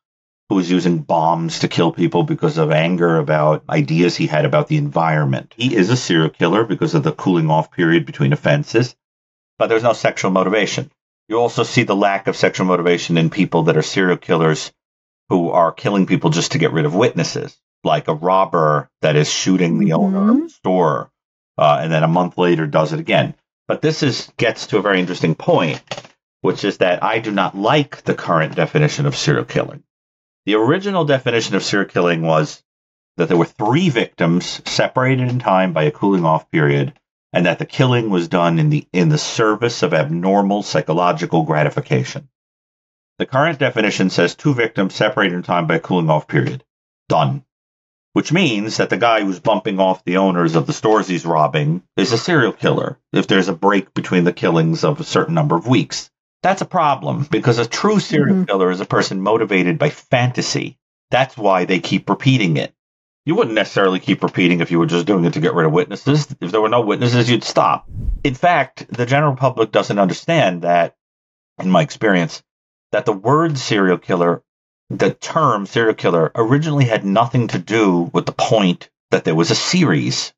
who 0.50 0.56
was 0.56 0.70
using 0.70 1.00
bombs 1.00 1.60
to 1.60 1.68
kill 1.68 1.92
people 1.92 2.24
because 2.24 2.58
of 2.58 2.72
anger 2.72 3.18
about 3.18 3.64
ideas 3.70 4.16
he 4.16 4.28
had 4.28 4.46
about 4.46 4.68
the 4.68 4.78
environment. 4.78 5.54
He 5.56 5.76
is 5.76 5.90
a 5.90 5.98
serial 5.98 6.30
killer 6.30 6.64
because 6.64 6.96
of 6.96 7.04
the 7.04 7.12
cooling 7.12 7.50
off 7.50 7.72
period 7.72 8.06
between 8.06 8.34
offenses, 8.34 8.96
but 9.60 9.68
there's 9.68 9.84
no 9.84 9.94
sexual 9.94 10.32
motivation. 10.32 10.92
You 11.28 11.40
also 11.40 11.62
see 11.62 11.84
the 11.84 11.96
lack 11.96 12.28
of 12.28 12.36
sexual 12.36 12.66
motivation 12.66 13.18
in 13.18 13.30
people 13.30 13.64
that 13.64 13.78
are 13.78 13.84
serial 13.84 14.18
killers 14.18 14.72
who 15.30 15.52
are 15.52 15.72
killing 15.72 16.08
people 16.08 16.32
just 16.32 16.54
to 16.54 16.58
get 16.58 16.74
rid 16.74 16.86
of 16.86 16.96
witnesses 16.96 17.56
like 17.84 18.08
a 18.08 18.14
robber 18.14 18.90
that 19.02 19.16
is 19.16 19.32
shooting 19.32 19.80
the 19.80 19.90
mm-hmm. 19.90 20.16
owner 20.16 20.32
of 20.32 20.42
the 20.42 20.50
store, 20.50 21.12
uh, 21.58 21.80
and 21.82 21.92
then 21.92 22.04
a 22.04 22.08
month 22.08 22.38
later 22.38 22.68
does 22.68 22.94
it 22.94 23.00
again. 23.00 23.36
But 23.68 23.82
this 23.82 24.04
is 24.04 24.32
gets 24.38 24.68
to 24.68 24.78
a 24.78 24.82
very 24.82 25.00
interesting 25.00 25.36
point, 25.36 25.82
which 26.42 26.64
is 26.64 26.78
that 26.80 27.04
I 27.04 27.20
do 27.20 27.32
not 27.32 27.56
like 27.56 28.04
the 28.04 28.16
current 28.16 28.56
definition 28.56 29.06
of 29.06 29.16
serial 29.16 29.46
killing. 29.46 29.84
The 30.46 30.56
original 30.56 31.06
definition 31.06 31.56
of 31.56 31.64
serial 31.64 31.90
killing 31.90 32.24
was 32.24 32.64
that 33.18 33.28
there 33.28 33.38
were 33.38 33.46
three 33.46 33.90
victims 33.90 34.62
separated 34.66 35.30
in 35.30 35.40
time 35.40 35.74
by 35.74 35.84
a 35.84 35.92
cooling 35.92 36.26
off 36.26 36.50
period, 36.50 36.94
and 37.34 37.46
that 37.46 37.60
the 37.60 37.66
killing 37.66 38.10
was 38.10 38.28
done 38.28 38.60
in 38.60 38.70
the 38.70 38.88
in 38.92 39.10
the 39.10 39.18
service 39.18 39.84
of 39.84 39.94
abnormal 39.94 40.64
psychological 40.64 41.44
gratification. 41.44 42.30
The 43.20 43.26
current 43.26 43.60
definition 43.60 44.10
says 44.10 44.34
two 44.34 44.54
victims 44.54 44.96
separated 44.96 45.36
in 45.36 45.44
time 45.44 45.68
by 45.68 45.76
a 45.76 45.80
cooling 45.80 46.10
off 46.10 46.28
period. 46.28 46.64
Done 47.10 47.44
which 48.14 48.32
means 48.32 48.78
that 48.78 48.90
the 48.90 48.98
guy 48.98 49.22
who's 49.24 49.40
bumping 49.40 49.80
off 49.80 50.04
the 50.04 50.18
owners 50.18 50.56
of 50.56 50.68
the 50.68 50.74
stores 50.74 51.08
he's 51.08 51.26
robbing 51.26 51.84
is 51.96 52.12
a 52.12 52.18
serial 52.18 52.54
killer 52.54 52.98
if 53.14 53.28
there's 53.28 53.50
a 53.50 53.54
break 53.54 53.94
between 53.94 54.24
the 54.24 54.34
killings 54.34 54.84
of 54.84 55.00
a 55.00 55.04
certain 55.04 55.36
number 55.36 55.56
of 55.56 55.68
weeks. 55.68 56.10
That's 56.42 56.62
a 56.62 56.66
problem 56.66 57.28
because 57.30 57.60
a 57.60 57.68
true 57.68 58.00
serial 58.00 58.36
Mm-hmm. 58.38 58.44
killer 58.46 58.72
is 58.72 58.82
a 58.82 58.86
person 58.86 59.22
motivated 59.22 59.78
by 59.78 59.90
fantasy. 59.90 60.78
That's 61.12 61.36
why 61.38 61.66
they 61.66 61.80
keep 61.80 62.10
repeating 62.10 62.58
it. 62.58 62.74
You 63.26 63.36
wouldn't 63.36 63.56
necessarily 63.56 64.00
keep 64.00 64.24
repeating 64.24 64.62
if 64.62 64.72
you 64.72 64.80
were 64.80 64.86
just 64.86 65.06
doing 65.06 65.26
it 65.26 65.34
to 65.34 65.40
get 65.42 65.54
rid 65.54 65.66
of 65.66 65.72
witnesses. 65.74 66.28
If 66.40 66.52
there 66.52 66.62
were 66.62 66.70
no 66.70 66.82
witnesses, 66.82 67.30
you'd 67.30 67.44
stop. 67.44 67.88
In 68.24 68.34
fact, 68.34 68.88
the 68.90 69.06
general 69.06 69.36
public 69.36 69.72
doesn't 69.72 70.00
understand 70.00 70.62
that, 70.64 70.96
in 71.62 71.70
my 71.70 71.82
experience, 71.82 72.42
that 72.92 73.06
the 73.06 73.12
word 73.14 73.58
serial 73.58 73.98
killer, 73.98 74.42
the 74.90 75.14
term 75.14 75.66
serial 75.66 75.94
killer, 75.94 76.32
originally 76.36 76.86
had 76.86 77.06
nothing 77.06 77.48
to 77.50 77.60
do 77.60 78.10
with 78.12 78.26
the 78.26 78.32
point 78.32 78.90
that 79.12 79.24
there 79.24 79.36
was 79.36 79.52
a 79.52 79.56
series. 79.56 80.34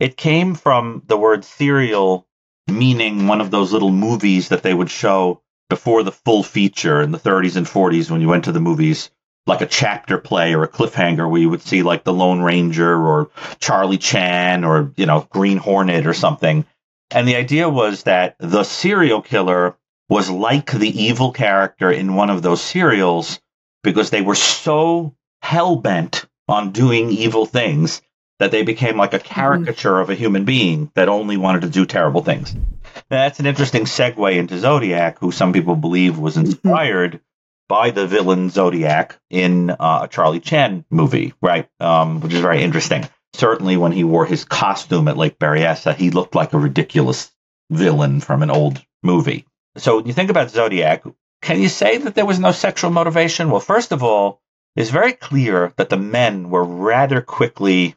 It 0.00 0.16
came 0.16 0.54
from 0.54 1.02
the 1.06 1.16
word 1.16 1.44
serial, 1.44 2.26
meaning 2.66 3.26
one 3.26 3.40
of 3.40 3.50
those 3.50 3.72
little 3.72 3.90
movies 3.90 4.48
that 4.48 4.62
they 4.62 4.72
would 4.72 4.90
show 4.90 5.42
before 5.68 6.02
the 6.02 6.12
full 6.12 6.42
feature 6.42 7.02
in 7.02 7.10
the 7.10 7.18
30s 7.18 7.56
and 7.56 7.66
40s 7.66 8.10
when 8.10 8.20
you 8.20 8.28
went 8.28 8.44
to 8.44 8.52
the 8.52 8.60
movies, 8.60 9.10
like 9.46 9.60
a 9.60 9.66
chapter 9.66 10.18
play 10.18 10.54
or 10.54 10.62
a 10.62 10.68
cliffhanger 10.68 11.28
where 11.28 11.40
you 11.40 11.50
would 11.50 11.62
see 11.62 11.82
like 11.82 12.04
the 12.04 12.12
Lone 12.12 12.40
Ranger 12.40 12.94
or 12.94 13.30
Charlie 13.58 13.98
Chan 13.98 14.64
or, 14.64 14.92
you 14.96 15.06
know, 15.06 15.26
Green 15.30 15.58
Hornet 15.58 16.06
or 16.06 16.14
something. 16.14 16.64
And 17.10 17.28
the 17.28 17.36
idea 17.36 17.68
was 17.68 18.04
that 18.04 18.36
the 18.38 18.64
serial 18.64 19.22
killer 19.22 19.76
was 20.08 20.30
like 20.30 20.70
the 20.70 21.02
evil 21.02 21.32
character 21.32 21.90
in 21.90 22.14
one 22.14 22.30
of 22.30 22.42
those 22.42 22.62
serials 22.62 23.40
because 23.86 24.10
they 24.10 24.20
were 24.20 24.34
so 24.34 25.14
hell 25.40 25.76
bent 25.76 26.26
on 26.48 26.72
doing 26.72 27.10
evil 27.10 27.46
things 27.46 28.02
that 28.38 28.50
they 28.50 28.62
became 28.62 28.96
like 28.96 29.14
a 29.14 29.18
caricature 29.18 30.00
of 30.00 30.10
a 30.10 30.14
human 30.14 30.44
being 30.44 30.90
that 30.94 31.08
only 31.08 31.36
wanted 31.36 31.62
to 31.62 31.70
do 31.70 31.86
terrible 31.86 32.22
things. 32.22 32.52
Now, 32.52 32.62
that's 33.10 33.40
an 33.40 33.46
interesting 33.46 33.84
segue 33.84 34.36
into 34.36 34.58
Zodiac, 34.58 35.18
who 35.20 35.30
some 35.30 35.52
people 35.52 35.76
believe 35.76 36.18
was 36.18 36.36
inspired 36.36 37.20
by 37.68 37.90
the 37.90 38.06
villain 38.06 38.50
Zodiac 38.50 39.18
in 39.30 39.70
uh, 39.70 40.00
a 40.02 40.08
Charlie 40.08 40.40
Chan 40.40 40.84
movie, 40.90 41.32
right? 41.40 41.68
Um, 41.80 42.20
which 42.20 42.34
is 42.34 42.40
very 42.40 42.62
interesting. 42.62 43.08
Certainly, 43.34 43.76
when 43.76 43.92
he 43.92 44.02
wore 44.02 44.26
his 44.26 44.44
costume 44.44 45.08
at 45.08 45.16
Lake 45.16 45.38
Berryessa, 45.38 45.94
he 45.94 46.10
looked 46.10 46.34
like 46.34 46.52
a 46.52 46.58
ridiculous 46.58 47.30
villain 47.70 48.20
from 48.20 48.42
an 48.42 48.50
old 48.50 48.84
movie. 49.02 49.46
So, 49.76 49.96
when 49.96 50.06
you 50.06 50.12
think 50.12 50.30
about 50.30 50.50
Zodiac, 50.50 51.04
can 51.46 51.62
you 51.62 51.68
say 51.68 51.96
that 51.96 52.16
there 52.16 52.26
was 52.26 52.40
no 52.40 52.50
sexual 52.50 52.90
motivation? 52.90 53.50
Well, 53.50 53.60
first 53.60 53.92
of 53.92 54.02
all, 54.02 54.42
it's 54.74 54.90
very 54.90 55.12
clear 55.12 55.72
that 55.76 55.90
the 55.90 55.96
men 55.96 56.50
were 56.50 56.64
rather 56.64 57.20
quickly 57.20 57.94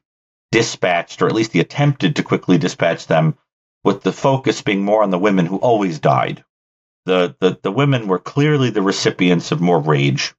dispatched, 0.51 1.23
or 1.23 1.25
at 1.25 1.33
least 1.33 1.53
he 1.53 1.59
attempted 1.59 2.15
to 2.15 2.23
quickly 2.23 2.59
dispatch 2.59 3.07
them, 3.07 3.39
with 3.83 4.03
the 4.03 4.11
focus 4.11 4.61
being 4.61 4.83
more 4.83 5.01
on 5.01 5.09
the 5.09 5.17
women 5.17 5.47
who 5.47 5.57
always 5.57 5.97
died. 5.97 6.45
The, 7.07 7.35
the, 7.39 7.57
the 7.63 7.71
women 7.71 8.07
were 8.07 8.19
clearly 8.19 8.69
the 8.69 8.83
recipients 8.83 9.51
of 9.51 9.59
more 9.59 9.79
rage. 9.79 10.35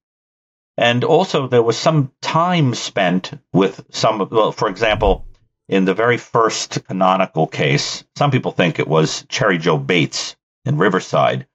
And 0.77 1.03
also, 1.03 1.49
there 1.49 1.65
was 1.65 1.77
some 1.77 2.13
time 2.23 2.77
spent 2.77 3.33
with 3.53 3.85
some, 3.91 4.29
well, 4.31 4.53
for 4.53 4.69
example, 4.69 5.27
in 5.69 5.85
the 5.85 5.95
very 5.95 6.17
first 6.17 6.85
canonical 6.85 7.49
case, 7.49 8.05
some 8.17 8.31
people 8.31 8.53
think 8.53 8.79
it 8.79 8.87
was 8.87 9.25
Cheri 9.29 9.59
Jo 9.59 9.79
Bates 9.79 10.37
in 10.65 10.79
Riverside, 10.79 11.49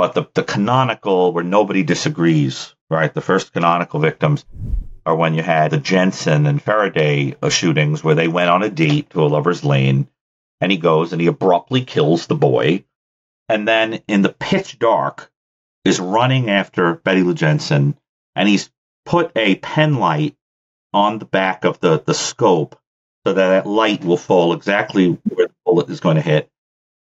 but 0.00 0.14
the, 0.14 0.24
the 0.32 0.42
canonical 0.42 1.30
where 1.30 1.44
nobody 1.44 1.82
disagrees, 1.82 2.74
right? 2.88 3.12
The 3.12 3.20
first 3.20 3.52
canonical 3.52 4.00
victims 4.00 4.46
are 5.04 5.14
when 5.14 5.34
you 5.34 5.42
had 5.42 5.72
the 5.72 5.76
Jensen 5.76 6.46
and 6.46 6.62
Faraday 6.62 7.36
uh, 7.42 7.50
shootings 7.50 8.02
where 8.02 8.14
they 8.14 8.26
went 8.26 8.48
on 8.48 8.62
a 8.62 8.70
date 8.70 9.10
to 9.10 9.22
a 9.22 9.28
lover's 9.28 9.62
lane 9.62 10.08
and 10.58 10.72
he 10.72 10.78
goes 10.78 11.12
and 11.12 11.20
he 11.20 11.26
abruptly 11.26 11.84
kills 11.84 12.26
the 12.26 12.34
boy 12.34 12.82
and 13.50 13.68
then 13.68 14.00
in 14.08 14.22
the 14.22 14.32
pitch 14.32 14.78
dark 14.78 15.30
is 15.84 16.00
running 16.00 16.48
after 16.48 16.94
Betty 16.94 17.22
Lou 17.22 17.34
Jensen 17.34 17.94
and 18.34 18.48
he's 18.48 18.70
put 19.04 19.30
a 19.36 19.56
pen 19.56 19.96
light 19.96 20.34
on 20.94 21.18
the 21.18 21.26
back 21.26 21.66
of 21.66 21.78
the, 21.80 22.00
the 22.00 22.14
scope 22.14 22.80
so 23.26 23.34
that 23.34 23.48
that 23.48 23.66
light 23.66 24.02
will 24.02 24.16
fall 24.16 24.54
exactly 24.54 25.18
where 25.28 25.48
the 25.48 25.54
bullet 25.66 25.90
is 25.90 26.00
going 26.00 26.16
to 26.16 26.22
hit. 26.22 26.50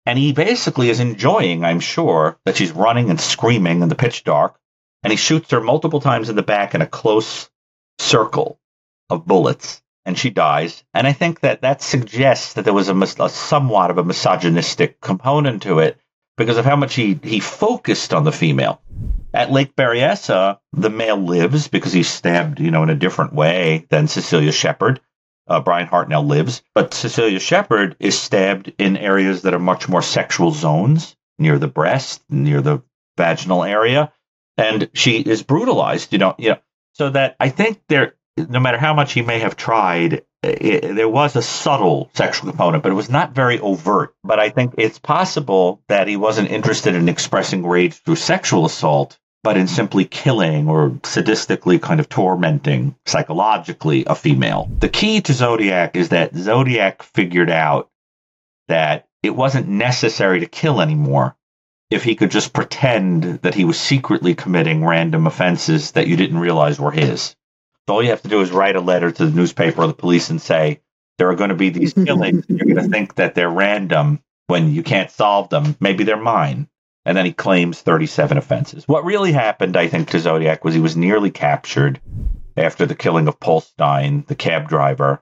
And 0.08 0.18
he 0.18 0.32
basically 0.32 0.90
is 0.90 1.02
enjoying, 1.02 1.66
I'm 1.66 1.82
sure, 1.82 2.40
that 2.46 2.56
she's 2.56 2.72
running 2.72 3.10
and 3.10 3.20
screaming 3.20 3.82
in 3.82 3.90
the 3.90 3.96
pitch 3.96 4.24
dark. 4.24 4.58
And 5.04 5.12
he 5.12 5.18
shoots 5.18 5.52
her 5.52 5.60
multiple 5.60 6.00
times 6.00 6.30
in 6.30 6.38
the 6.38 6.44
back 6.44 6.74
in 6.74 6.82
a 6.82 6.88
close 6.88 7.50
circle 8.00 8.58
of 9.10 9.26
bullets, 9.26 9.84
and 10.06 10.18
she 10.18 10.30
dies. 10.30 10.82
And 10.94 11.06
I 11.06 11.12
think 11.12 11.42
that 11.42 11.64
that 11.64 11.82
suggests 11.82 12.54
that 12.54 12.64
there 12.64 12.74
was 12.74 12.88
a, 12.88 12.94
mis- 12.94 13.20
a 13.20 13.28
somewhat 13.28 13.92
of 13.92 13.98
a 13.98 14.04
misogynistic 14.06 15.02
component 15.02 15.64
to 15.64 15.80
it 15.80 15.98
because 16.38 16.58
of 16.58 16.64
how 16.64 16.78
much 16.78 16.96
he, 16.96 17.20
he 17.22 17.42
focused 17.42 18.14
on 18.14 18.24
the 18.24 18.32
female. 18.32 18.82
At 19.34 19.52
Lake 19.52 19.76
Berryessa, 19.76 20.60
the 20.72 20.90
male 20.90 21.18
lives 21.18 21.68
because 21.68 21.92
he's 21.92 22.08
stabbed, 22.08 22.62
you 22.62 22.72
know, 22.72 22.84
in 22.84 22.90
a 22.90 22.96
different 22.96 23.34
way 23.34 23.86
than 23.90 24.08
Cecelia 24.08 24.54
Shepard. 24.54 25.02
Uh, 25.48 25.62
Bryan 25.62 25.88
Hartnell 25.88 26.28
lives, 26.28 26.62
but 26.76 26.94
Cecelia 26.94 27.40
Shepard 27.40 27.96
is 28.00 28.20
stabbed 28.20 28.74
in 28.78 28.98
areas 28.98 29.44
that 29.44 29.54
are 29.54 29.60
much 29.60 29.88
more 29.88 30.02
sexual 30.02 30.52
zones, 30.52 31.16
near 31.40 31.58
the 31.58 31.68
breast, 31.68 32.22
near 32.30 32.62
the 32.62 32.82
vaginal 33.16 33.64
area, 33.64 34.12
and 34.58 34.90
she 34.94 35.20
is 35.20 35.44
brutalized. 35.44 36.12
You 36.12 36.20
know, 36.20 36.36
you 36.38 36.50
know, 36.50 36.58
so 36.94 37.10
that 37.12 37.36
I 37.40 37.50
think 37.50 37.82
there, 37.88 38.16
no 38.36 38.60
matter 38.60 38.78
how 38.78 38.94
much 38.94 39.14
he 39.14 39.22
may 39.22 39.40
have 39.40 39.56
tried, 39.56 40.24
it, 40.44 40.96
there 40.96 41.10
was 41.10 41.36
a 41.36 41.42
subtle 41.42 42.10
sexual 42.14 42.50
component, 42.50 42.84
but 42.84 42.92
it 42.92 42.96
was 42.96 43.10
not 43.10 43.34
very 43.34 43.60
overt. 43.60 44.16
But 44.24 44.40
I 44.40 44.50
think 44.50 44.76
it's 44.78 45.00
possible 45.00 45.82
that 45.88 46.08
he 46.08 46.18
wasn't 46.18 46.52
interested 46.52 46.96
in 46.96 47.10
expressing 47.10 47.66
rage 47.66 47.96
through 47.96 48.16
sexual 48.18 48.66
assault, 48.66 49.18
but 49.48 49.56
in 49.56 49.66
simply 49.66 50.04
killing 50.04 50.68
or 50.68 50.90
sadistically 51.04 51.82
kind 51.82 52.02
of 52.02 52.10
tormenting 52.10 52.94
psychologically 53.06 54.04
a 54.06 54.14
female. 54.14 54.70
The 54.80 54.90
key 54.90 55.22
to 55.22 55.32
Zodiac 55.32 55.96
is 55.96 56.10
that 56.10 56.36
Zodiac 56.36 57.02
figured 57.02 57.50
out 57.50 57.90
that 58.68 59.08
it 59.24 59.30
wasn't 59.30 59.70
necessary 59.70 60.42
to 60.42 60.48
kill 60.48 60.82
anymore 60.82 61.38
if 61.90 62.04
he 62.04 62.16
could 62.16 62.30
just 62.30 62.52
pretend 62.52 63.24
that 63.44 63.56
he 63.56 63.64
was 63.64 63.80
secretly 63.80 64.36
committing 64.36 64.84
random 64.84 65.26
offenses 65.28 65.92
that 65.92 66.08
you 66.08 66.18
didn't 66.18 66.40
realize 66.40 66.78
were 66.78 66.92
his. 66.92 67.34
So 67.88 67.94
all 67.94 68.04
you 68.04 68.10
have 68.10 68.24
to 68.24 68.28
do 68.28 68.42
is 68.42 68.52
write 68.52 68.76
a 68.76 68.82
letter 68.82 69.12
to 69.12 69.26
the 69.28 69.32
newspaper 69.32 69.84
or 69.84 69.88
the 69.88 69.94
police 69.94 70.30
and 70.30 70.42
say, 70.42 70.82
there 71.20 71.30
are 71.30 71.36
going 71.36 71.52
to 71.52 71.56
be 71.56 71.70
these 71.70 71.94
killings. 71.94 72.44
and 72.50 72.60
You're 72.60 72.76
going 72.76 72.86
to 72.92 72.92
think 72.94 73.16
that 73.16 73.34
they're 73.34 73.50
random 73.50 74.20
when 74.48 74.74
you 74.74 74.84
can't 74.84 75.10
solve 75.10 75.48
them. 75.48 75.78
Maybe 75.80 76.04
they're 76.04 76.18
mine. 76.18 76.68
And 77.08 77.16
then 77.18 77.26
he 77.26 77.32
claims 77.32 77.80
37 77.82 78.38
offenses. 78.38 78.86
What 78.86 79.06
really 79.06 79.32
happened, 79.32 79.78
I 79.78 79.88
think, 79.88 80.10
to 80.10 80.20
Zodiac 80.20 80.66
was 80.66 80.74
he 80.74 80.82
was 80.82 80.98
nearly 80.98 81.32
captured 81.32 82.02
after 82.58 82.86
the 82.86 82.96
killing 82.96 83.30
of 83.30 83.40
Paul 83.40 83.62
Stine, 83.62 84.26
the 84.28 84.36
cab 84.36 84.68
driver. 84.68 85.22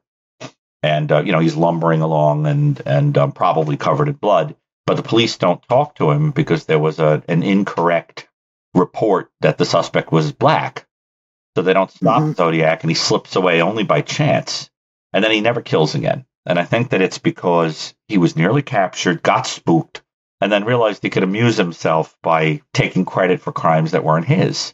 And, 0.82 1.12
uh, 1.12 1.22
you 1.22 1.32
know, 1.32 1.38
he's 1.40 1.56
lumbering 1.56 2.02
along 2.02 2.48
and, 2.48 2.82
and 2.88 3.16
um, 3.20 3.32
probably 3.34 3.78
covered 3.78 4.08
in 4.08 4.16
blood. 4.16 4.56
But 4.88 4.96
the 4.98 5.04
police 5.04 5.38
don't 5.38 5.62
talk 5.70 5.94
to 5.96 6.10
him 6.10 6.32
because 6.32 6.66
there 6.66 6.80
was 6.80 6.98
a, 6.98 7.22
an 7.28 7.44
incorrect 7.44 8.28
report 8.74 9.30
that 9.42 9.60
the 9.60 9.66
suspect 9.66 10.12
was 10.12 10.32
black. 10.32 10.88
So 11.56 11.62
they 11.62 11.74
don't 11.74 11.92
stop 11.92 12.22
Mhm. 12.24 12.36
Zodiac 12.36 12.82
and 12.84 12.90
he 12.90 12.96
slips 12.96 13.36
away 13.36 13.62
only 13.62 13.84
by 13.84 14.02
chance. 14.02 14.72
And 15.14 15.24
then 15.24 15.32
he 15.32 15.40
never 15.40 15.62
kills 15.62 15.94
again. 15.94 16.26
And 16.48 16.58
I 16.58 16.66
think 16.66 16.90
that 16.90 17.02
it's 17.04 17.20
because 17.20 17.94
he 18.08 18.18
was 18.18 18.36
nearly 18.36 18.64
captured, 18.64 19.22
got 19.22 19.46
spooked, 19.48 20.02
and 20.42 20.52
then 20.52 20.66
realized 20.66 21.02
he 21.02 21.10
could 21.10 21.24
amuse 21.24 21.58
himself 21.58 22.16
by 22.22 22.62
taking 22.74 23.06
credit 23.06 23.42
for 23.42 23.52
crimes 23.52 23.92
that 23.92 24.04
weren't 24.04 24.28
his. 24.28 24.74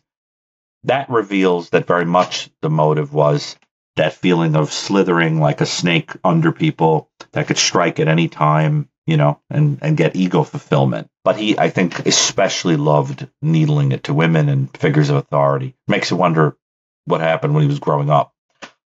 That 0.83 1.09
reveals 1.09 1.69
that 1.69 1.85
very 1.85 2.05
much 2.05 2.49
the 2.61 2.69
motive 2.69 3.13
was 3.13 3.55
that 3.97 4.13
feeling 4.13 4.55
of 4.55 4.71
slithering 4.71 5.39
like 5.39 5.61
a 5.61 5.65
snake 5.65 6.11
under 6.23 6.51
people 6.51 7.09
that 7.33 7.47
could 7.47 7.57
strike 7.57 7.99
at 7.99 8.07
any 8.07 8.27
time, 8.27 8.89
you 9.05 9.17
know, 9.17 9.39
and, 9.49 9.79
and 9.81 9.97
get 9.97 10.15
ego 10.15 10.43
fulfillment. 10.43 11.07
But 11.23 11.37
he, 11.37 11.57
I 11.57 11.69
think, 11.69 12.05
especially 12.07 12.77
loved 12.77 13.27
needling 13.41 13.91
it 13.91 14.05
to 14.05 14.13
women 14.13 14.49
and 14.49 14.75
figures 14.75 15.09
of 15.09 15.17
authority. 15.17 15.75
Makes 15.87 16.11
you 16.11 16.17
wonder 16.17 16.57
what 17.05 17.21
happened 17.21 17.53
when 17.53 17.63
he 17.63 17.69
was 17.69 17.79
growing 17.79 18.09
up. 18.09 18.33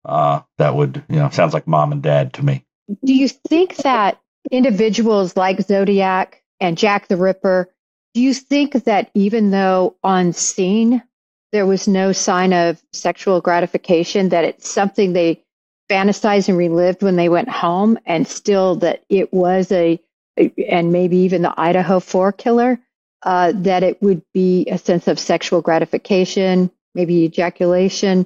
Uh, 0.03 0.41
that 0.57 0.75
would, 0.75 1.03
you 1.09 1.17
know, 1.17 1.29
sounds 1.29 1.53
like 1.53 1.67
mom 1.67 1.91
and 1.91 2.01
dad 2.01 2.33
to 2.33 2.45
me. 2.45 2.63
Do 3.03 3.13
you 3.13 3.27
think 3.27 3.75
that 3.77 4.19
individuals 4.51 5.35
like 5.35 5.61
Zodiac 5.61 6.43
and 6.59 6.77
Jack 6.77 7.07
the 7.07 7.17
Ripper, 7.17 7.69
do 8.13 8.21
you 8.21 8.33
think 8.33 8.73
that 8.85 9.11
even 9.13 9.51
though 9.51 9.95
on 10.03 10.33
scene 10.33 11.03
there 11.51 11.65
was 11.65 11.87
no 11.87 12.11
sign 12.11 12.53
of 12.53 12.81
sexual 12.91 13.41
gratification, 13.41 14.29
that 14.29 14.43
it's 14.43 14.69
something 14.69 15.13
they 15.13 15.41
fantasized 15.89 16.49
and 16.49 16.57
relived 16.57 17.03
when 17.03 17.15
they 17.15 17.29
went 17.29 17.49
home, 17.49 17.97
and 18.05 18.27
still 18.27 18.75
that 18.77 19.03
it 19.09 19.33
was 19.33 19.71
a, 19.71 19.99
and 20.37 20.91
maybe 20.91 21.17
even 21.17 21.43
the 21.43 21.53
Idaho 21.55 21.99
4 21.99 22.31
killer, 22.33 22.79
uh, 23.23 23.53
that 23.55 23.83
it 23.83 24.01
would 24.01 24.21
be 24.33 24.67
a 24.69 24.77
sense 24.77 25.07
of 25.07 25.19
sexual 25.19 25.61
gratification, 25.61 26.71
maybe 26.93 27.23
ejaculation, 27.23 28.25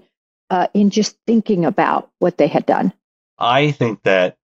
uh, 0.49 0.67
in 0.73 0.89
just 0.89 1.17
thinking 1.27 1.65
about 1.65 2.09
what 2.19 2.38
they 2.38 2.47
had 2.47 2.65
done? 2.65 2.93
I 3.38 3.71
think 3.71 4.03
that 4.03 4.38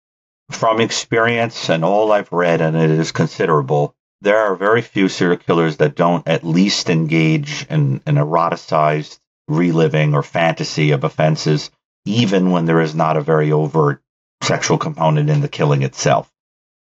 from 0.51 0.81
experience 0.81 1.71
and 1.71 1.85
all 1.85 2.13
I've 2.13 2.33
read, 2.33 2.61
and 2.61 2.77
it 2.77 2.91
is 2.91 3.13
considerable, 3.13 3.95
there 4.21 4.39
are 4.39 4.57
very 4.57 4.83
few 4.83 5.09
serial 5.09 5.37
killers 5.37 5.79
that 5.79 5.97
don't 5.97 6.27
at 6.27 6.45
least 6.45 6.91
engage 6.91 7.67
in 7.69 8.01
an 8.07 8.17
eroticized 8.17 9.19
reliving 9.49 10.15
or 10.15 10.23
fantasy 10.23 10.93
of 10.93 11.05
offenses, 11.05 11.71
even 12.07 12.51
when 12.51 12.65
there 12.65 12.81
is 12.81 12.95
not 12.95 13.17
a 13.17 13.23
very 13.23 13.53
overt 13.53 14.03
sexual 14.43 14.79
component 14.79 15.31
in 15.31 15.41
the 15.41 15.49
killing 15.49 15.83
itself. 15.83 16.31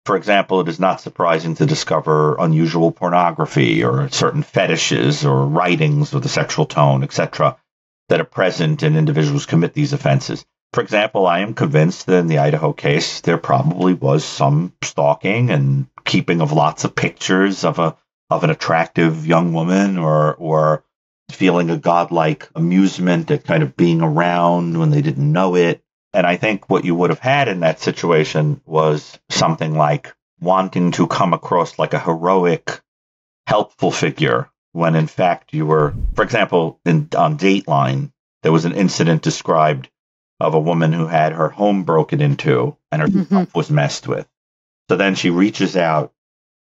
For 0.05 0.17
example, 0.17 0.59
it 0.59 0.67
is 0.67 0.79
not 0.79 1.01
surprising 1.01 1.55
to 1.55 1.65
discover 1.65 2.35
unusual 2.37 2.91
pornography 2.91 3.83
or 3.83 4.09
certain 4.09 4.43
fetishes 4.43 5.25
or 5.25 5.45
writings 5.47 6.13
with 6.13 6.25
a 6.25 6.29
sexual 6.29 6.65
tone, 6.65 7.03
etc., 7.03 7.57
that 8.09 8.19
are 8.19 8.25
present 8.25 8.83
in 8.83 8.97
individuals 8.97 9.45
commit 9.45 9.73
these 9.73 9.93
offenses. 9.93 10.45
For 10.73 10.81
example, 10.81 11.27
I 11.27 11.39
am 11.39 11.53
convinced 11.53 12.07
that 12.07 12.17
in 12.17 12.27
the 12.27 12.39
Idaho 12.39 12.73
case, 12.73 13.21
there 13.21 13.37
probably 13.37 13.93
was 13.93 14.25
some 14.25 14.73
stalking 14.81 15.51
and 15.51 15.87
keeping 16.03 16.41
of 16.41 16.51
lots 16.51 16.83
of 16.83 16.95
pictures 16.95 17.63
of 17.63 17.77
a 17.77 17.95
of 18.31 18.43
an 18.43 18.49
attractive 18.49 19.27
young 19.27 19.53
woman 19.53 19.99
or 19.99 20.33
or 20.33 20.83
feeling 21.29 21.69
a 21.69 21.77
godlike 21.77 22.49
amusement 22.55 23.29
at 23.29 23.43
kind 23.43 23.61
of 23.61 23.77
being 23.77 24.01
around 24.01 24.77
when 24.79 24.89
they 24.89 25.03
didn't 25.03 25.31
know 25.31 25.55
it. 25.55 25.83
And 26.11 26.25
I 26.25 26.37
think 26.37 26.67
what 26.69 26.85
you 26.85 26.95
would 26.95 27.11
have 27.11 27.19
had 27.19 27.47
in 27.47 27.59
that 27.59 27.79
situation 27.79 28.59
was 28.65 29.19
something 29.29 29.75
like 29.75 30.15
wanting 30.39 30.91
to 30.93 31.05
come 31.05 31.33
across 31.33 31.77
like 31.77 31.93
a 31.93 31.99
heroic, 31.99 32.81
helpful 33.45 33.91
figure 33.91 34.49
when 34.71 34.95
in 34.95 35.05
fact 35.05 35.53
you 35.53 35.67
were, 35.67 35.93
for 36.15 36.23
example, 36.23 36.79
in, 36.83 37.09
on 37.15 37.37
Dateline, 37.37 38.11
there 38.41 38.51
was 38.51 38.65
an 38.65 38.73
incident 38.73 39.21
described 39.21 39.89
of 40.43 40.53
a 40.53 40.59
woman 40.59 40.93
who 40.93 41.07
had 41.07 41.33
her 41.33 41.49
home 41.49 41.83
broken 41.83 42.21
into 42.21 42.75
and 42.91 43.01
her 43.01 43.07
mm-hmm. 43.07 43.23
stuff 43.23 43.55
was 43.55 43.71
messed 43.71 44.07
with. 44.07 44.27
So 44.89 44.97
then 44.97 45.15
she 45.15 45.29
reaches 45.29 45.75
out 45.77 46.13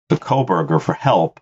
to 0.08 0.16
Kohberger 0.16 0.80
for 0.80 0.92
help. 0.92 1.40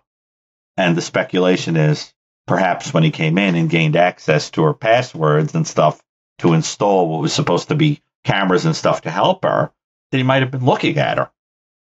And 0.77 0.95
the 0.95 1.01
speculation 1.01 1.75
is 1.75 2.13
perhaps 2.45 2.93
when 2.93 3.03
he 3.03 3.11
came 3.11 3.37
in 3.37 3.55
and 3.55 3.69
gained 3.69 3.95
access 3.95 4.51
to 4.51 4.63
her 4.63 4.73
passwords 4.73 5.55
and 5.55 5.67
stuff 5.67 6.01
to 6.39 6.53
install 6.53 7.09
what 7.09 7.21
was 7.21 7.33
supposed 7.33 7.69
to 7.69 7.75
be 7.75 8.01
cameras 8.23 8.65
and 8.65 8.75
stuff 8.75 9.01
to 9.01 9.09
help 9.09 9.43
her, 9.43 9.71
that 10.11 10.17
he 10.17 10.23
might 10.23 10.43
have 10.43 10.51
been 10.51 10.65
looking 10.65 10.97
at 10.99 11.17
her. 11.17 11.31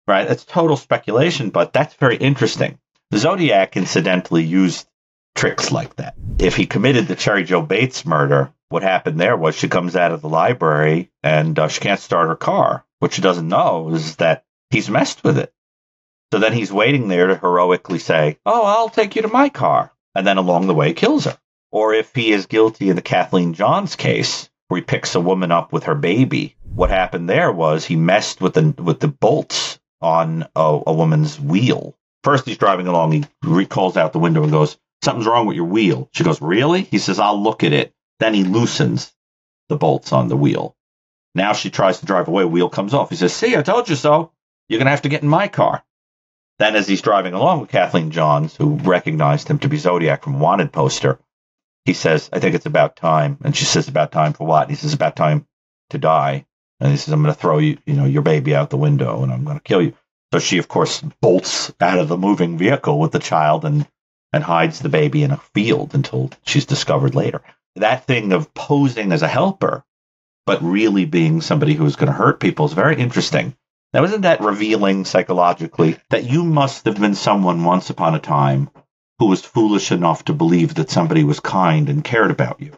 Right? 0.09 0.26
That's 0.26 0.44
total 0.44 0.76
speculation, 0.76 1.50
but 1.50 1.72
that's 1.72 1.94
very 1.94 2.16
interesting. 2.16 2.78
The 3.11 3.18
Zodiac 3.18 3.76
incidentally 3.76 4.44
used 4.44 4.88
tricks 5.34 5.70
like 5.70 5.96
that. 5.96 6.14
If 6.38 6.57
he 6.57 6.66
committed 6.66 7.07
the 7.07 7.16
Cheri 7.16 7.44
Jo 7.44 7.61
Bates 7.61 8.07
murder, 8.07 8.52
what 8.68 8.82
happened 8.82 9.20
there 9.20 9.36
was 9.36 9.54
she 9.54 9.68
comes 9.68 9.96
out 9.96 10.12
of 10.12 10.22
the 10.22 10.28
library 10.28 11.10
and 11.22 11.58
uh, 11.58 11.68
she 11.68 11.80
can't 11.80 12.00
start 12.00 12.28
her 12.28 12.36
car. 12.36 12.84
What 12.98 13.12
she 13.12 13.22
doesn't 13.22 13.48
know 13.48 13.90
is 13.90 14.16
that 14.16 14.44
he's 14.70 14.90
messed 14.90 15.22
with 15.24 15.38
it. 15.38 15.52
So 16.32 16.38
then 16.38 16.52
he's 16.52 16.72
waiting 16.72 17.08
there 17.08 17.28
to 17.28 17.36
heroically 17.36 17.98
say, 17.98 18.38
Oh, 18.44 18.64
I'll 18.64 18.88
take 18.88 19.16
you 19.16 19.22
to 19.22 19.28
my 19.28 19.48
car. 19.48 19.92
And 20.14 20.26
then 20.26 20.38
along 20.38 20.66
the 20.66 20.74
way 20.74 20.92
kills 20.92 21.24
her. 21.24 21.38
Or 21.70 21.94
if 21.94 22.14
he 22.14 22.32
is 22.32 22.46
guilty 22.46 22.88
in 22.88 22.96
the 22.96 23.02
Kathleen 23.02 23.54
Johns 23.54 23.96
case, 23.96 24.48
where 24.68 24.80
he 24.80 24.84
picks 24.84 25.14
a 25.14 25.20
woman 25.20 25.52
up 25.52 25.72
with 25.72 25.84
her 25.84 25.94
baby, 25.94 26.56
what 26.74 26.90
happened 26.90 27.28
there 27.28 27.52
was 27.52 27.84
he 27.84 27.96
messed 27.96 28.40
with 28.40 28.54
the 28.54 28.74
with 28.82 29.00
the 29.00 29.08
bolts 29.08 29.78
on 30.00 30.46
a, 30.56 30.80
a 30.86 30.92
woman's 30.92 31.38
wheel 31.38 31.96
First, 32.26 32.44
he's 32.44 32.58
driving 32.58 32.88
along. 32.88 33.12
He 33.12 33.24
recalls 33.44 33.96
out 33.96 34.12
the 34.12 34.18
window 34.18 34.42
and 34.42 34.50
goes, 34.50 34.76
Something's 35.04 35.28
wrong 35.28 35.46
with 35.46 35.54
your 35.54 35.66
wheel. 35.66 36.08
She 36.12 36.24
goes, 36.24 36.42
Really? 36.42 36.82
He 36.82 36.98
says, 36.98 37.20
I'll 37.20 37.40
look 37.40 37.62
at 37.62 37.72
it. 37.72 37.92
Then 38.18 38.34
he 38.34 38.44
loosens 38.44 39.12
the 39.68 39.76
bolts 39.76 40.12
on 40.12 40.28
the 40.28 40.36
wheel. 40.36 40.76
Now 41.34 41.52
she 41.52 41.70
tries 41.70 42.00
to 42.00 42.06
drive 42.06 42.28
away. 42.28 42.44
Wheel 42.44 42.68
comes 42.68 42.94
off. 42.94 43.10
He 43.10 43.16
says, 43.16 43.34
See, 43.34 43.56
I 43.56 43.62
told 43.62 43.88
you 43.88 43.96
so. 43.96 44.32
You're 44.68 44.78
going 44.78 44.86
to 44.86 44.90
have 44.90 45.02
to 45.02 45.08
get 45.08 45.22
in 45.22 45.28
my 45.28 45.48
car. 45.48 45.84
Then, 46.58 46.74
as 46.74 46.88
he's 46.88 47.02
driving 47.02 47.34
along 47.34 47.60
with 47.60 47.70
Kathleen 47.70 48.10
Johns, 48.10 48.56
who 48.56 48.76
recognized 48.76 49.48
him 49.48 49.58
to 49.58 49.68
be 49.68 49.76
Zodiac 49.76 50.24
from 50.24 50.40
Wanted 50.40 50.72
poster, 50.72 51.18
he 51.84 51.92
says, 51.92 52.30
I 52.32 52.40
think 52.40 52.54
it's 52.54 52.66
about 52.66 52.96
time. 52.96 53.38
And 53.44 53.54
she 53.54 53.66
says, 53.66 53.88
About 53.88 54.10
time 54.10 54.32
for 54.32 54.46
what? 54.46 54.62
And 54.62 54.70
he 54.70 54.76
says, 54.76 54.94
About 54.94 55.14
time 55.14 55.46
to 55.90 55.98
die. 55.98 56.46
And 56.80 56.90
he 56.90 56.96
says, 56.96 57.12
I'm 57.12 57.22
going 57.22 57.34
to 57.34 57.40
throw 57.40 57.58
you, 57.58 57.78
you 57.86 57.94
know, 57.94 58.06
your 58.06 58.22
baby 58.22 58.54
out 58.54 58.70
the 58.70 58.76
window 58.76 59.22
and 59.22 59.32
I'm 59.32 59.44
going 59.44 59.58
to 59.58 59.62
kill 59.62 59.82
you. 59.82 59.94
So 60.32 60.40
she, 60.40 60.58
of 60.58 60.68
course, 60.68 61.00
bolts 61.20 61.72
out 61.80 61.98
of 61.98 62.08
the 62.08 62.18
moving 62.18 62.58
vehicle 62.58 62.98
with 62.98 63.12
the 63.12 63.18
child 63.18 63.64
and, 63.64 63.86
and 64.32 64.42
hides 64.42 64.80
the 64.80 64.88
baby 64.88 65.22
in 65.22 65.30
a 65.30 65.40
field 65.54 65.94
until 65.94 66.30
she's 66.44 66.66
discovered 66.66 67.14
later. 67.14 67.42
That 67.77 68.07
thing 68.07 68.33
of 68.33 68.55
posing 68.55 69.12
as 69.12 69.22
a 69.22 69.29
helper, 69.29 69.85
but 70.47 70.62
really 70.62 71.05
being 71.05 71.41
somebody 71.41 71.74
who's 71.74 71.97
going 71.97 72.09
to 72.09 72.12
hurt 72.18 72.41
people 72.41 72.66
is 72.66 72.72
very 72.72 72.97
interesting. 72.97 73.55
Now, 73.93 74.05
isn't 74.05 74.22
that 74.22 74.41
revealing 74.41 75.05
psychologically 75.05 75.99
that 76.11 76.24
you 76.24 76.45
must 76.45 76.85
have 76.87 77.01
been 77.01 77.14
someone 77.14 77.64
once 77.64 77.91
upon 77.91 78.14
a 78.14 78.18
time 78.18 78.70
who 79.18 79.27
was 79.27 79.45
foolish 79.45 79.93
enough 79.93 80.24
to 80.24 80.33
believe 80.33 80.74
that 80.74 80.91
somebody 80.91 81.24
was 81.24 81.41
kind 81.41 81.89
and 81.89 82.05
cared 82.05 82.31
about 82.31 82.61
you, 82.61 82.72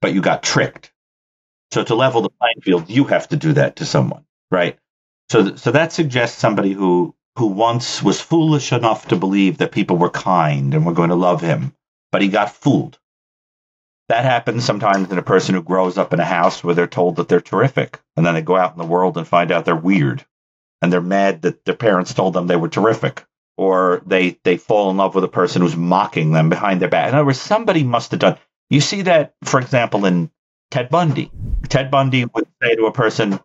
but 0.00 0.12
you 0.12 0.20
got 0.20 0.42
tricked? 0.42 0.92
So, 1.72 1.84
to 1.84 1.94
level 1.94 2.22
the 2.22 2.30
playing 2.30 2.60
field, 2.62 2.90
you 2.90 3.04
have 3.04 3.28
to 3.28 3.36
do 3.36 3.52
that 3.54 3.76
to 3.76 3.86
someone, 3.86 4.24
right? 4.50 4.78
So, 5.30 5.56
so 5.56 5.72
that 5.72 5.92
suggests 5.92 6.38
somebody 6.38 6.72
who 6.72 7.14
who 7.38 7.46
once 7.46 8.02
was 8.02 8.20
foolish 8.20 8.72
enough 8.72 9.08
to 9.08 9.16
believe 9.16 9.58
that 9.58 9.70
people 9.70 9.96
were 9.96 10.10
kind 10.10 10.74
and 10.74 10.84
were 10.84 10.92
going 10.92 11.10
to 11.10 11.14
love 11.14 11.40
him, 11.40 11.72
but 12.10 12.20
he 12.20 12.28
got 12.28 12.50
fooled. 12.52 12.98
That 14.08 14.24
happens 14.24 14.64
sometimes 14.64 15.10
in 15.10 15.18
a 15.18 15.22
person 15.22 15.54
who 15.54 15.62
grows 15.62 15.98
up 15.98 16.12
in 16.14 16.20
a 16.20 16.24
house 16.24 16.64
where 16.64 16.74
they're 16.74 16.86
told 16.86 17.16
that 17.16 17.28
they're 17.28 17.40
terrific, 17.40 18.00
and 18.16 18.24
then 18.24 18.34
they 18.34 18.42
go 18.42 18.56
out 18.56 18.72
in 18.72 18.78
the 18.78 18.86
world 18.86 19.18
and 19.18 19.28
find 19.28 19.52
out 19.52 19.64
they're 19.64 19.76
weird, 19.76 20.24
and 20.80 20.92
they're 20.92 21.00
mad 21.00 21.42
that 21.42 21.64
their 21.64 21.76
parents 21.76 22.14
told 22.14 22.32
them 22.32 22.46
they 22.46 22.56
were 22.56 22.70
terrific, 22.70 23.26
or 23.58 24.02
they 24.06 24.38
they 24.44 24.56
fall 24.56 24.90
in 24.90 24.96
love 24.96 25.14
with 25.14 25.24
a 25.24 25.28
person 25.28 25.60
who's 25.60 25.76
mocking 25.76 26.32
them 26.32 26.48
behind 26.48 26.80
their 26.80 26.88
back. 26.88 27.08
In 27.08 27.14
other 27.14 27.26
words, 27.26 27.40
somebody 27.40 27.84
must 27.84 28.12
have 28.12 28.20
done. 28.20 28.38
You 28.70 28.80
see 28.80 29.02
that, 29.02 29.34
for 29.44 29.60
example, 29.60 30.06
in 30.06 30.30
Ted 30.70 30.88
Bundy. 30.88 31.30
Ted 31.68 31.90
Bundy 31.90 32.24
would 32.24 32.46
say 32.62 32.76
to 32.76 32.86
a 32.86 32.92
person, 32.92 33.40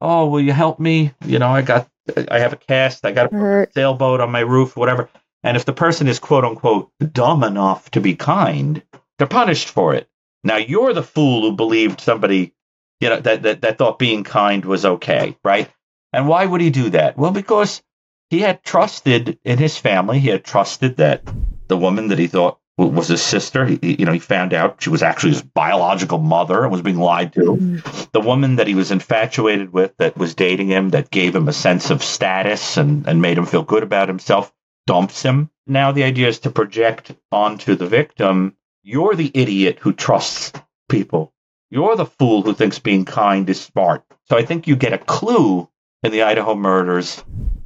oh, 0.00 0.28
will 0.28 0.40
you 0.40 0.52
help 0.52 0.78
me? 0.80 1.12
You 1.24 1.38
know, 1.38 1.50
I 1.50 1.62
got, 1.62 1.88
I 2.28 2.38
have 2.38 2.52
a 2.52 2.56
cast, 2.56 3.04
I 3.04 3.12
got 3.12 3.32
a 3.32 3.68
sailboat 3.74 4.20
on 4.20 4.30
my 4.30 4.40
roof, 4.40 4.76
whatever. 4.76 5.08
And 5.42 5.56
if 5.56 5.64
the 5.64 5.72
person 5.72 6.08
is 6.08 6.18
quote 6.18 6.44
unquote 6.44 6.90
dumb 7.12 7.44
enough 7.44 7.90
to 7.92 8.00
be 8.00 8.14
kind, 8.14 8.82
they're 9.20 9.28
punished 9.28 9.68
for 9.68 9.94
it. 9.94 10.08
Now 10.42 10.56
you're 10.56 10.94
the 10.94 11.02
fool 11.02 11.42
who 11.42 11.54
believed 11.54 12.00
somebody, 12.00 12.54
you 13.00 13.10
know, 13.10 13.20
that, 13.20 13.42
that, 13.42 13.60
that 13.60 13.76
thought 13.76 13.98
being 13.98 14.24
kind 14.24 14.64
was 14.64 14.86
okay, 14.86 15.36
right? 15.44 15.68
And 16.10 16.26
why 16.26 16.46
would 16.46 16.62
he 16.62 16.70
do 16.70 16.88
that? 16.90 17.18
Well, 17.18 17.30
because 17.30 17.82
he 18.30 18.38
had 18.38 18.62
trusted 18.62 19.38
in 19.44 19.58
his 19.58 19.76
family. 19.76 20.20
He 20.20 20.30
had 20.30 20.42
trusted 20.42 20.96
that 20.96 21.22
the 21.68 21.76
woman 21.76 22.08
that 22.08 22.18
he 22.18 22.28
thought 22.28 22.58
was 22.78 23.08
his 23.08 23.20
sister. 23.20 23.66
He, 23.66 23.96
you 23.98 24.06
know, 24.06 24.12
he 24.12 24.20
found 24.20 24.54
out 24.54 24.82
she 24.82 24.88
was 24.88 25.02
actually 25.02 25.32
his 25.32 25.42
biological 25.42 26.18
mother 26.18 26.62
and 26.62 26.72
was 26.72 26.80
being 26.80 26.98
lied 26.98 27.34
to. 27.34 27.40
Mm-hmm. 27.40 28.04
The 28.12 28.20
woman 28.20 28.56
that 28.56 28.68
he 28.68 28.74
was 28.74 28.90
infatuated 28.90 29.70
with, 29.70 29.94
that 29.98 30.16
was 30.16 30.34
dating 30.34 30.68
him, 30.68 30.88
that 30.90 31.10
gave 31.10 31.36
him 31.36 31.46
a 31.46 31.52
sense 31.52 31.90
of 31.90 32.02
status 32.02 32.78
and, 32.78 33.06
and 33.06 33.20
made 33.20 33.36
him 33.36 33.44
feel 33.44 33.64
good 33.64 33.82
about 33.82 34.08
himself, 34.08 34.50
dumps 34.86 35.22
him. 35.22 35.50
Now 35.66 35.92
the 35.92 36.04
idea 36.04 36.28
is 36.28 36.38
to 36.40 36.50
project 36.50 37.12
onto 37.30 37.74
the 37.74 37.86
victim, 37.86 38.56
you're 38.82 39.14
the 39.14 39.30
idiot 39.34 39.78
who 39.80 39.92
trusts 39.92 40.52
people. 40.88 41.32
You're 41.70 41.96
the 41.96 42.06
fool 42.06 42.42
who 42.42 42.54
thinks 42.54 42.78
being 42.78 43.04
kind 43.04 43.48
is 43.48 43.60
smart. 43.60 44.04
So 44.28 44.36
I 44.36 44.44
think 44.44 44.66
you 44.66 44.76
get 44.76 44.92
a 44.92 44.98
clue 44.98 45.68
in 46.02 46.12
the 46.12 46.22
Idaho 46.22 46.54
murders. 46.54 47.22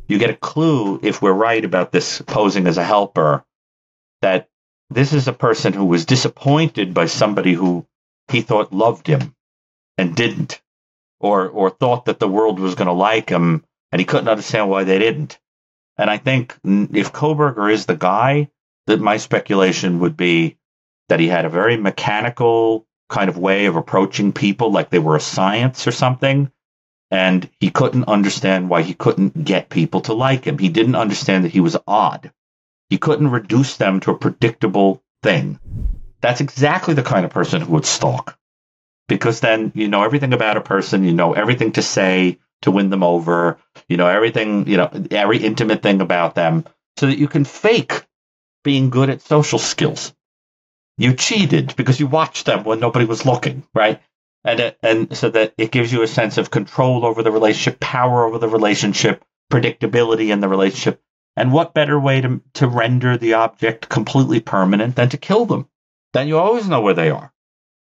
You 0.08 0.18
get 0.18 0.30
a 0.30 0.36
clue 0.36 1.00
if 1.02 1.22
we're 1.22 1.32
right 1.32 1.64
about 1.64 1.92
this 1.92 2.20
posing 2.20 2.66
as 2.66 2.76
a 2.76 2.84
helper 2.84 3.44
that 4.20 4.48
this 4.90 5.12
is 5.12 5.28
a 5.28 5.32
person 5.32 5.72
who 5.72 5.86
was 5.86 6.04
disappointed 6.04 6.92
by 6.92 7.06
somebody 7.06 7.54
who 7.54 7.86
he 8.28 8.42
thought 8.42 8.72
loved 8.72 9.06
him 9.06 9.34
and 9.96 10.14
didn't, 10.14 10.60
or 11.20 11.48
or 11.48 11.70
thought 11.70 12.06
that 12.06 12.18
the 12.18 12.28
world 12.28 12.58
was 12.58 12.74
going 12.74 12.86
to 12.86 12.92
like 12.92 13.30
him 13.30 13.64
and 13.92 14.00
he 14.00 14.04
couldn't 14.04 14.28
understand 14.28 14.68
why 14.68 14.84
they 14.84 14.98
didn't. 14.98 15.38
And 15.96 16.10
I 16.10 16.18
think 16.18 16.58
if 16.64 17.12
Kohberger 17.12 17.72
is 17.72 17.86
the 17.86 17.96
guy, 17.96 18.50
that 18.86 19.00
my 19.00 19.16
speculation 19.16 20.00
would 20.00 20.16
be 20.16 20.58
that 21.08 21.20
he 21.20 21.28
had 21.28 21.44
a 21.44 21.50
very 21.50 21.76
mechanical 21.76 22.86
kind 23.08 23.28
of 23.28 23.38
way 23.38 23.66
of 23.66 23.76
approaching 23.76 24.32
people, 24.32 24.70
like 24.70 24.90
they 24.90 24.98
were 24.98 25.16
a 25.16 25.20
science 25.20 25.86
or 25.86 25.92
something. 25.92 26.50
And 27.10 27.48
he 27.60 27.70
couldn't 27.70 28.08
understand 28.08 28.68
why 28.68 28.82
he 28.82 28.94
couldn't 28.94 29.44
get 29.44 29.68
people 29.68 30.00
to 30.02 30.14
like 30.14 30.46
him. 30.46 30.58
He 30.58 30.68
didn't 30.68 30.96
understand 30.96 31.44
that 31.44 31.52
he 31.52 31.60
was 31.60 31.76
odd. 31.86 32.32
He 32.88 32.98
couldn't 32.98 33.30
reduce 33.30 33.76
them 33.76 34.00
to 34.00 34.10
a 34.10 34.18
predictable 34.18 35.02
thing. 35.22 35.58
That's 36.20 36.40
exactly 36.40 36.94
the 36.94 37.02
kind 37.02 37.24
of 37.24 37.30
person 37.30 37.60
who 37.60 37.72
would 37.72 37.86
stalk. 37.86 38.38
Because 39.06 39.40
then 39.40 39.72
you 39.74 39.88
know 39.88 40.02
everything 40.02 40.32
about 40.32 40.56
a 40.56 40.62
person, 40.62 41.04
you 41.04 41.12
know 41.12 41.34
everything 41.34 41.72
to 41.72 41.82
say 41.82 42.38
to 42.62 42.70
win 42.70 42.88
them 42.88 43.02
over, 43.02 43.58
you 43.88 43.98
know 43.98 44.06
everything, 44.06 44.66
you 44.66 44.78
know, 44.78 44.90
every 45.10 45.38
intimate 45.38 45.82
thing 45.82 46.00
about 46.00 46.34
them, 46.34 46.64
so 46.96 47.06
that 47.06 47.18
you 47.18 47.28
can 47.28 47.44
fake 47.44 48.06
being 48.62 48.88
good 48.88 49.10
at 49.10 49.20
social 49.20 49.58
skills. 49.58 50.14
You 50.96 51.14
cheated 51.14 51.74
because 51.76 51.98
you 51.98 52.06
watched 52.06 52.46
them 52.46 52.64
when 52.64 52.80
nobody 52.80 53.04
was 53.04 53.26
looking, 53.26 53.64
right? 53.74 54.00
And 54.44 54.60
it, 54.60 54.78
and 54.82 55.16
so 55.16 55.30
that 55.30 55.54
it 55.58 55.72
gives 55.72 55.92
you 55.92 56.02
a 56.02 56.06
sense 56.06 56.38
of 56.38 56.50
control 56.50 57.04
over 57.04 57.22
the 57.22 57.32
relationship, 57.32 57.80
power 57.80 58.24
over 58.24 58.38
the 58.38 58.48
relationship, 58.48 59.24
predictability 59.50 60.32
in 60.32 60.40
the 60.40 60.48
relationship 60.48 61.00
And 61.36 61.52
what 61.52 61.74
better 61.74 61.98
way 61.98 62.20
to, 62.20 62.40
to 62.54 62.68
render 62.68 63.16
the 63.16 63.34
object 63.34 63.88
completely 63.88 64.40
permanent 64.40 64.96
than 64.96 65.08
to 65.10 65.16
kill 65.16 65.46
them? 65.46 65.68
Then 66.12 66.28
you 66.28 66.38
always 66.38 66.68
know 66.68 66.80
where 66.80 66.94
they 66.94 67.10
are. 67.10 67.32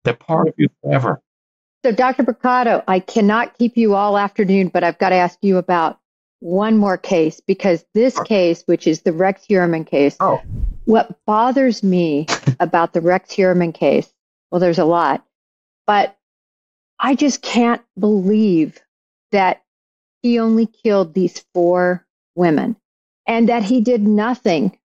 They're 0.05 0.15
part 0.15 0.49
of 0.49 0.55
you 0.57 0.69
forever. 0.83 1.21
So, 1.85 1.93
Dr. 1.93 2.25
Brucato, 2.25 2.83
I 2.89 3.01
cannot 3.01 3.59
keep 3.59 3.77
you 3.77 3.95
all 3.95 4.17
afternoon, 4.17 4.69
but 4.69 4.85
I've 4.85 4.99
got 4.99 5.11
to 5.11 5.17
ask 5.17 5.39
you 5.43 5.59
about 5.59 5.99
one 6.41 6.79
more 6.79 6.97
case 6.97 7.41
because 7.41 7.85
this 7.95 8.19
case, 8.21 8.63
which 8.67 8.87
is 8.87 9.03
the 9.03 9.13
Rex 9.13 9.45
Heuermann 9.47 9.87
case, 9.87 10.17
oh. 10.21 10.41
What 10.87 11.19
bothers 11.27 11.83
me 11.83 12.27
about 12.61 12.95
the 12.95 13.03
Rex 13.03 13.33
Heuermann 13.33 13.75
case, 13.75 14.11
well, 14.51 14.61
there's 14.61 14.79
a 14.79 14.85
lot, 14.85 15.25
but 15.87 16.17
I 16.99 17.15
just 17.15 17.43
can't 17.43 17.83
believe 17.99 18.81
that 19.33 19.63
he 20.23 20.39
only 20.39 20.67
killed 20.67 21.13
these 21.13 21.45
four 21.53 22.07
women 22.35 22.77
and 23.27 23.49
that 23.49 23.63
he 23.63 23.81
did 23.81 24.03
nothing 24.03 24.79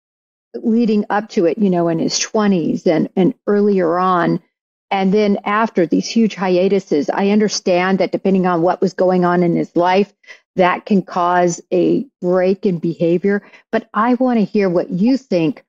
leading 0.55 1.05
up 1.09 1.29
to 1.29 1.45
it, 1.45 1.57
you 1.57 1.69
know, 1.69 1.87
in 1.87 1.99
his 1.99 2.19
20s 2.19 2.85
and, 2.85 3.09
and 3.15 3.33
earlier 3.47 3.97
on. 3.97 4.41
And 4.89 5.13
then 5.13 5.37
after 5.45 5.85
these 5.85 6.07
huge 6.07 6.35
hiatuses, 6.35 7.09
I 7.09 7.29
understand 7.29 7.99
that 7.99 8.11
depending 8.11 8.45
on 8.45 8.61
what 8.61 8.81
was 8.81 8.93
going 8.93 9.23
on 9.23 9.41
in 9.41 9.55
his 9.55 9.73
life, 9.75 10.13
that 10.57 10.85
can 10.85 11.01
cause 11.01 11.61
a 11.71 12.05
break 12.19 12.65
in 12.65 12.79
behavior. 12.79 13.41
But 13.71 13.89
I 13.93 14.15
want 14.15 14.39
to 14.39 14.45
hear 14.45 14.69
what 14.69 14.89
you 14.89 15.15
think 15.15 15.63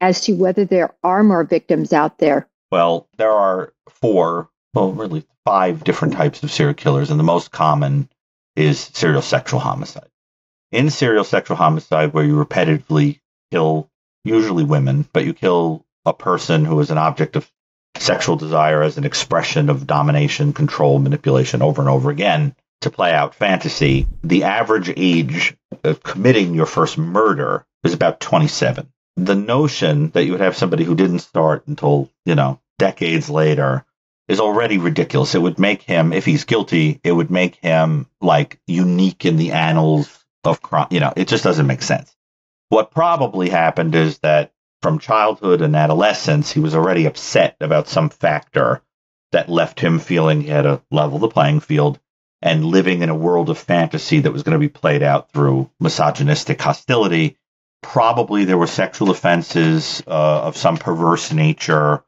as 0.00 0.22
to 0.22 0.32
whether 0.34 0.64
there 0.64 0.94
are 1.02 1.22
more 1.22 1.44
victims 1.44 1.92
out 1.92 2.18
there. 2.18 2.48
Well, 2.70 3.08
there 3.16 3.32
are 3.32 3.72
four, 3.88 4.50
well, 4.74 4.92
really 4.92 5.24
five 5.44 5.84
different 5.84 6.14
types 6.14 6.42
of 6.42 6.50
serial 6.50 6.74
killers, 6.74 7.10
and 7.10 7.18
the 7.18 7.24
most 7.24 7.50
common 7.50 8.08
is 8.56 8.80
serial 8.80 9.22
sexual 9.22 9.60
homicide. 9.60 10.08
In 10.72 10.90
serial 10.90 11.24
sexual 11.24 11.56
homicide, 11.56 12.12
where 12.12 12.24
you 12.24 12.42
repetitively 12.44 13.20
kill 13.50 13.90
usually 14.24 14.64
women, 14.64 15.08
but 15.12 15.24
you 15.24 15.32
kill 15.32 15.84
a 16.04 16.12
person 16.12 16.64
who 16.64 16.80
is 16.80 16.90
an 16.90 16.98
object 16.98 17.36
of 17.36 17.50
sexual 17.96 18.36
desire 18.36 18.82
as 18.82 18.98
an 18.98 19.04
expression 19.04 19.70
of 19.70 19.86
domination, 19.86 20.52
control, 20.52 20.98
manipulation 20.98 21.62
over 21.62 21.80
and 21.80 21.88
over 21.88 22.10
again 22.10 22.54
to 22.82 22.90
play 22.90 23.12
out 23.12 23.34
fantasy, 23.34 24.06
the 24.22 24.44
average 24.44 24.92
age 24.96 25.56
of 25.84 26.02
committing 26.02 26.54
your 26.54 26.66
first 26.66 26.98
murder 26.98 27.64
is 27.84 27.94
about 27.94 28.20
27. 28.20 28.92
The 29.16 29.34
notion 29.34 30.10
that 30.10 30.24
you 30.24 30.32
would 30.32 30.40
have 30.40 30.56
somebody 30.56 30.84
who 30.84 30.94
didn't 30.94 31.20
start 31.20 31.66
until, 31.66 32.10
you 32.24 32.34
know, 32.34 32.60
decades 32.78 33.30
later 33.30 33.84
is 34.28 34.40
already 34.40 34.78
ridiculous. 34.78 35.34
It 35.34 35.42
would 35.42 35.58
make 35.58 35.82
him, 35.82 36.12
if 36.12 36.24
he's 36.24 36.44
guilty, 36.44 37.00
it 37.02 37.12
would 37.12 37.30
make 37.30 37.56
him 37.56 38.06
like 38.20 38.60
unique 38.66 39.24
in 39.24 39.36
the 39.36 39.52
annals 39.52 40.24
of 40.44 40.60
crime. 40.60 40.88
You 40.90 41.00
know, 41.00 41.12
it 41.16 41.28
just 41.28 41.44
doesn't 41.44 41.66
make 41.66 41.82
sense. 41.82 42.14
What 42.68 42.90
probably 42.90 43.48
happened 43.48 43.94
is 43.94 44.18
that 44.18 44.52
from 44.82 44.98
childhood 44.98 45.62
and 45.62 45.74
adolescence, 45.74 46.50
he 46.50 46.60
was 46.60 46.74
already 46.74 47.06
upset 47.06 47.56
about 47.60 47.88
some 47.88 48.10
factor 48.10 48.82
that 49.32 49.48
left 49.48 49.80
him 49.80 49.98
feeling 49.98 50.40
he 50.40 50.48
had 50.48 50.62
to 50.62 50.82
level 50.90 51.18
the 51.18 51.28
playing 51.28 51.60
field 51.60 51.98
and 52.42 52.64
living 52.64 53.02
in 53.02 53.08
a 53.08 53.14
world 53.14 53.50
of 53.50 53.58
fantasy 53.58 54.20
that 54.20 54.32
was 54.32 54.42
going 54.42 54.52
to 54.52 54.58
be 54.58 54.68
played 54.68 55.02
out 55.02 55.32
through 55.32 55.70
misogynistic 55.80 56.60
hostility. 56.60 57.38
Probably 57.82 58.44
there 58.44 58.58
were 58.58 58.66
sexual 58.66 59.10
offenses 59.10 60.02
uh, 60.06 60.42
of 60.42 60.56
some 60.56 60.76
perverse 60.76 61.32
nature, 61.32 62.04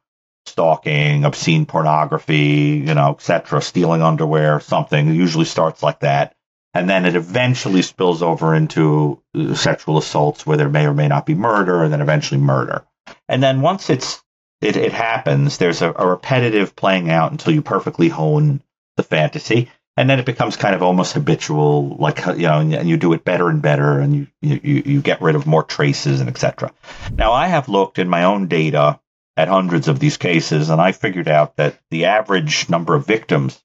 stalking, 0.47 1.25
obscene 1.25 1.67
pornography, 1.67 2.83
you 2.87 2.95
know, 2.95 3.11
etc., 3.11 3.63
stealing 3.63 4.03
underwear, 4.03 4.61
something. 4.61 5.09
It 5.09 5.15
usually 5.15 5.45
starts 5.45 5.83
like 5.83 6.01
that. 6.01 6.35
And 6.75 6.89
then 6.89 7.07
it 7.07 7.17
eventually 7.17 7.83
spills 7.83 8.23
over 8.23 8.55
into 8.55 9.23
uh, 9.35 9.55
sexual 9.55 9.99
assaults 9.99 10.47
where 10.47 10.57
there 10.57 10.69
may 10.69 10.87
or 10.87 10.95
may 10.95 11.09
not 11.09 11.27
be 11.27 11.35
murder, 11.35 11.83
and 11.83 11.93
then 11.93 12.01
eventually 12.01 12.41
murder. 12.41 12.85
And 13.29 13.43
then 13.43 13.61
once 13.61 13.89
it's 13.91 14.23
it, 14.61 14.77
it 14.77 14.93
happens, 14.93 15.59
there's 15.59 15.83
a, 15.83 15.93
a 15.97 16.07
repetitive 16.07 16.75
playing 16.75 17.11
out 17.11 17.31
until 17.31 17.55
you 17.55 17.63
perfectly 17.63 18.09
hone 18.09 18.63
the 18.97 19.03
fantasy 19.03 19.71
and 19.99 20.09
then 20.09 20.21
it 20.21 20.27
becomes 20.27 20.57
kind 20.57 20.77
of 20.77 20.83
almost 20.83 21.15
habitual, 21.15 21.97
like 21.97 22.25
you 22.25 22.47
know, 22.47 22.61
and 22.61 22.89
you 22.89 22.97
do 22.97 23.15
it 23.15 23.25
better 23.25 23.49
and 23.49 23.61
better, 23.61 23.99
and 23.99 24.15
you 24.15 24.27
you 24.41 24.83
you 24.87 25.03
get 25.03 25.21
rid 25.21 25.35
of 25.35 25.45
more 25.45 25.65
traces 25.65 26.21
and 26.21 26.29
etc. 26.31 26.73
Now, 27.13 27.33
I 27.33 27.49
have 27.49 27.69
looked 27.69 27.99
in 27.99 28.09
my 28.09 28.23
own 28.23 28.47
data 28.47 29.01
at 29.37 29.49
hundreds 29.49 29.89
of 29.89 29.99
these 29.99 30.17
cases, 30.17 30.71
and 30.71 30.81
I 30.81 30.93
figured 30.93 31.27
out 31.27 31.57
that 31.57 31.81
the 31.91 32.05
average 32.05 32.69
number 32.69 32.95
of 32.95 33.09
victims 33.09 33.61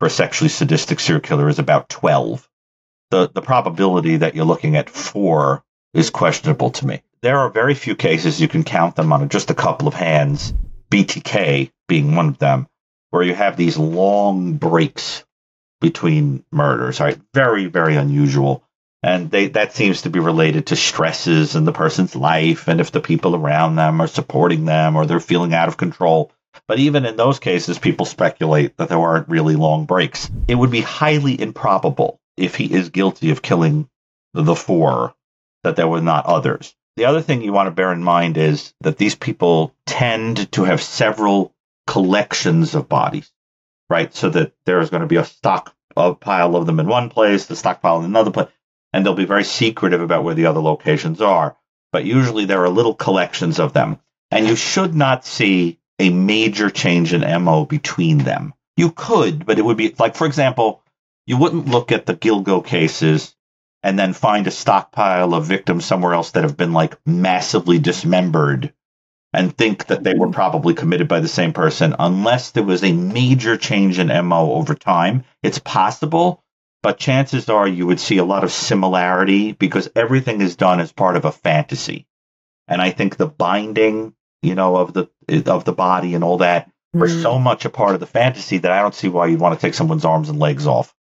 for 0.00 0.06
a 0.06 0.10
sexually 0.10 0.48
sadistic 0.48 0.98
serial 0.98 1.20
killer 1.20 1.48
is 1.48 1.60
about 1.60 1.88
twelve. 1.88 2.48
The 3.12 3.28
the 3.28 3.40
probability 3.40 4.16
that 4.16 4.34
you're 4.34 4.44
looking 4.44 4.74
at 4.74 4.90
four 4.90 5.62
is 5.94 6.10
questionable 6.10 6.70
to 6.70 6.86
me. 6.86 7.02
There 7.22 7.38
are 7.38 7.48
very 7.48 7.74
few 7.74 7.94
cases 7.94 8.40
you 8.40 8.48
can 8.48 8.64
count 8.64 8.96
them 8.96 9.12
on 9.12 9.28
just 9.28 9.52
a 9.52 9.54
couple 9.54 9.86
of 9.86 9.94
hands. 9.94 10.52
BTK 10.90 11.70
being 11.86 12.16
one 12.16 12.26
of 12.26 12.38
them, 12.38 12.66
where 13.10 13.22
you 13.22 13.34
have 13.36 13.56
these 13.56 13.78
long 13.78 14.54
breaks 14.54 15.22
between 15.80 16.44
murders, 16.50 17.00
right? 17.00 17.18
Very, 17.34 17.66
very 17.66 17.96
unusual. 17.96 18.62
And 19.02 19.30
they, 19.30 19.48
that 19.48 19.74
seems 19.74 20.02
to 20.02 20.10
be 20.10 20.18
related 20.18 20.66
to 20.66 20.76
stresses 20.76 21.54
in 21.54 21.64
the 21.64 21.72
person's 21.72 22.16
life 22.16 22.66
and 22.66 22.80
if 22.80 22.90
the 22.90 23.00
people 23.00 23.36
around 23.36 23.76
them 23.76 24.00
are 24.00 24.06
supporting 24.06 24.64
them 24.64 24.96
or 24.96 25.06
they're 25.06 25.20
feeling 25.20 25.54
out 25.54 25.68
of 25.68 25.76
control. 25.76 26.32
But 26.66 26.78
even 26.78 27.04
in 27.04 27.16
those 27.16 27.38
cases, 27.38 27.78
people 27.78 28.06
speculate 28.06 28.76
that 28.76 28.88
there 28.88 28.98
aren't 28.98 29.28
really 29.28 29.54
long 29.54 29.84
breaks. 29.84 30.30
It 30.48 30.54
would 30.54 30.70
be 30.70 30.80
highly 30.80 31.40
improbable 31.40 32.18
if 32.36 32.56
he 32.56 32.72
is 32.72 32.88
guilty 32.88 33.30
of 33.30 33.42
killing 33.42 33.88
the 34.34 34.56
four 34.56 35.14
that 35.62 35.76
there 35.76 35.88
were 35.88 36.00
not 36.00 36.26
others. 36.26 36.74
The 36.96 37.04
other 37.04 37.20
thing 37.20 37.42
you 37.42 37.52
want 37.52 37.66
to 37.66 37.72
bear 37.72 37.92
in 37.92 38.02
mind 38.02 38.38
is 38.38 38.72
that 38.80 38.96
these 38.96 39.14
people 39.14 39.74
tend 39.84 40.50
to 40.52 40.64
have 40.64 40.82
several 40.82 41.54
collections 41.86 42.74
of 42.74 42.88
bodies 42.88 43.30
right? 43.88 44.14
So 44.14 44.30
that 44.30 44.52
there 44.64 44.80
is 44.80 44.90
going 44.90 45.02
to 45.02 45.06
be 45.06 45.16
a 45.16 45.24
stock 45.24 45.74
pile 46.20 46.56
of 46.56 46.66
them 46.66 46.80
in 46.80 46.86
one 46.86 47.08
place, 47.08 47.46
the 47.46 47.56
stockpile 47.56 48.00
in 48.00 48.04
another 48.04 48.30
place, 48.30 48.48
and 48.92 49.04
they'll 49.04 49.14
be 49.14 49.24
very 49.24 49.44
secretive 49.44 50.00
about 50.00 50.24
where 50.24 50.34
the 50.34 50.46
other 50.46 50.60
locations 50.60 51.20
are. 51.20 51.56
But 51.92 52.04
usually 52.04 52.44
there 52.44 52.62
are 52.64 52.68
little 52.68 52.94
collections 52.94 53.58
of 53.58 53.72
them, 53.72 54.00
and 54.30 54.46
you 54.46 54.56
should 54.56 54.94
not 54.94 55.24
see 55.24 55.78
a 55.98 56.10
major 56.10 56.68
change 56.68 57.14
in 57.14 57.42
MO 57.42 57.64
between 57.64 58.18
them. 58.18 58.52
You 58.76 58.90
could, 58.90 59.46
but 59.46 59.58
it 59.58 59.64
would 59.64 59.78
be 59.78 59.94
like, 59.98 60.16
for 60.16 60.26
example, 60.26 60.82
you 61.26 61.38
wouldn't 61.38 61.68
look 61.68 61.92
at 61.92 62.06
the 62.06 62.14
Gilgo 62.14 62.64
cases 62.64 63.34
and 63.82 63.98
then 63.98 64.12
find 64.12 64.46
a 64.46 64.50
stockpile 64.50 65.32
of 65.32 65.46
victims 65.46 65.84
somewhere 65.84 66.12
else 66.12 66.32
that 66.32 66.42
have 66.42 66.56
been 66.56 66.72
like 66.72 66.98
massively 67.06 67.78
dismembered 67.78 68.72
and 69.36 69.54
think 69.54 69.88
that 69.88 70.02
they 70.02 70.14
were 70.14 70.30
probably 70.30 70.72
committed 70.72 71.08
by 71.08 71.20
the 71.20 71.28
same 71.28 71.52
person 71.52 71.94
unless 71.98 72.52
there 72.52 72.62
was 72.64 72.82
a 72.82 72.92
major 72.92 73.58
change 73.58 73.98
in 73.98 74.06
MO 74.06 74.54
over 74.54 74.74
time. 74.74 75.24
It's 75.42 75.58
possible, 75.58 76.42
but 76.82 76.98
chances 76.98 77.50
are 77.50 77.68
you 77.68 77.86
would 77.86 78.00
see 78.00 78.16
a 78.16 78.24
lot 78.24 78.44
of 78.44 78.50
similarity 78.50 79.52
because 79.52 79.90
everything 79.94 80.40
is 80.40 80.56
done 80.56 80.80
as 80.80 80.90
part 80.90 81.16
of 81.16 81.26
a 81.26 81.32
fantasy. 81.32 82.06
And 82.66 82.80
I 82.80 82.92
think 82.92 83.18
the 83.18 83.26
binding, 83.26 84.14
you 84.40 84.54
know, 84.54 84.76
of 84.76 84.94
the 84.94 85.10
of 85.44 85.66
the 85.66 85.72
body 85.74 86.14
and 86.14 86.24
all 86.24 86.38
that 86.38 86.70
mm. 86.96 87.02
are 87.02 87.08
so 87.08 87.38
much 87.38 87.66
a 87.66 87.70
part 87.70 87.92
of 87.92 88.00
the 88.00 88.06
fantasy 88.06 88.56
that 88.56 88.72
I 88.72 88.80
don't 88.80 88.94
see 88.94 89.08
why 89.08 89.26
you'd 89.26 89.40
want 89.40 89.54
to 89.54 89.60
take 89.60 89.74
someone's 89.74 90.06
arms 90.06 90.30
and 90.30 90.38
legs 90.38 90.66
off. 90.66 90.94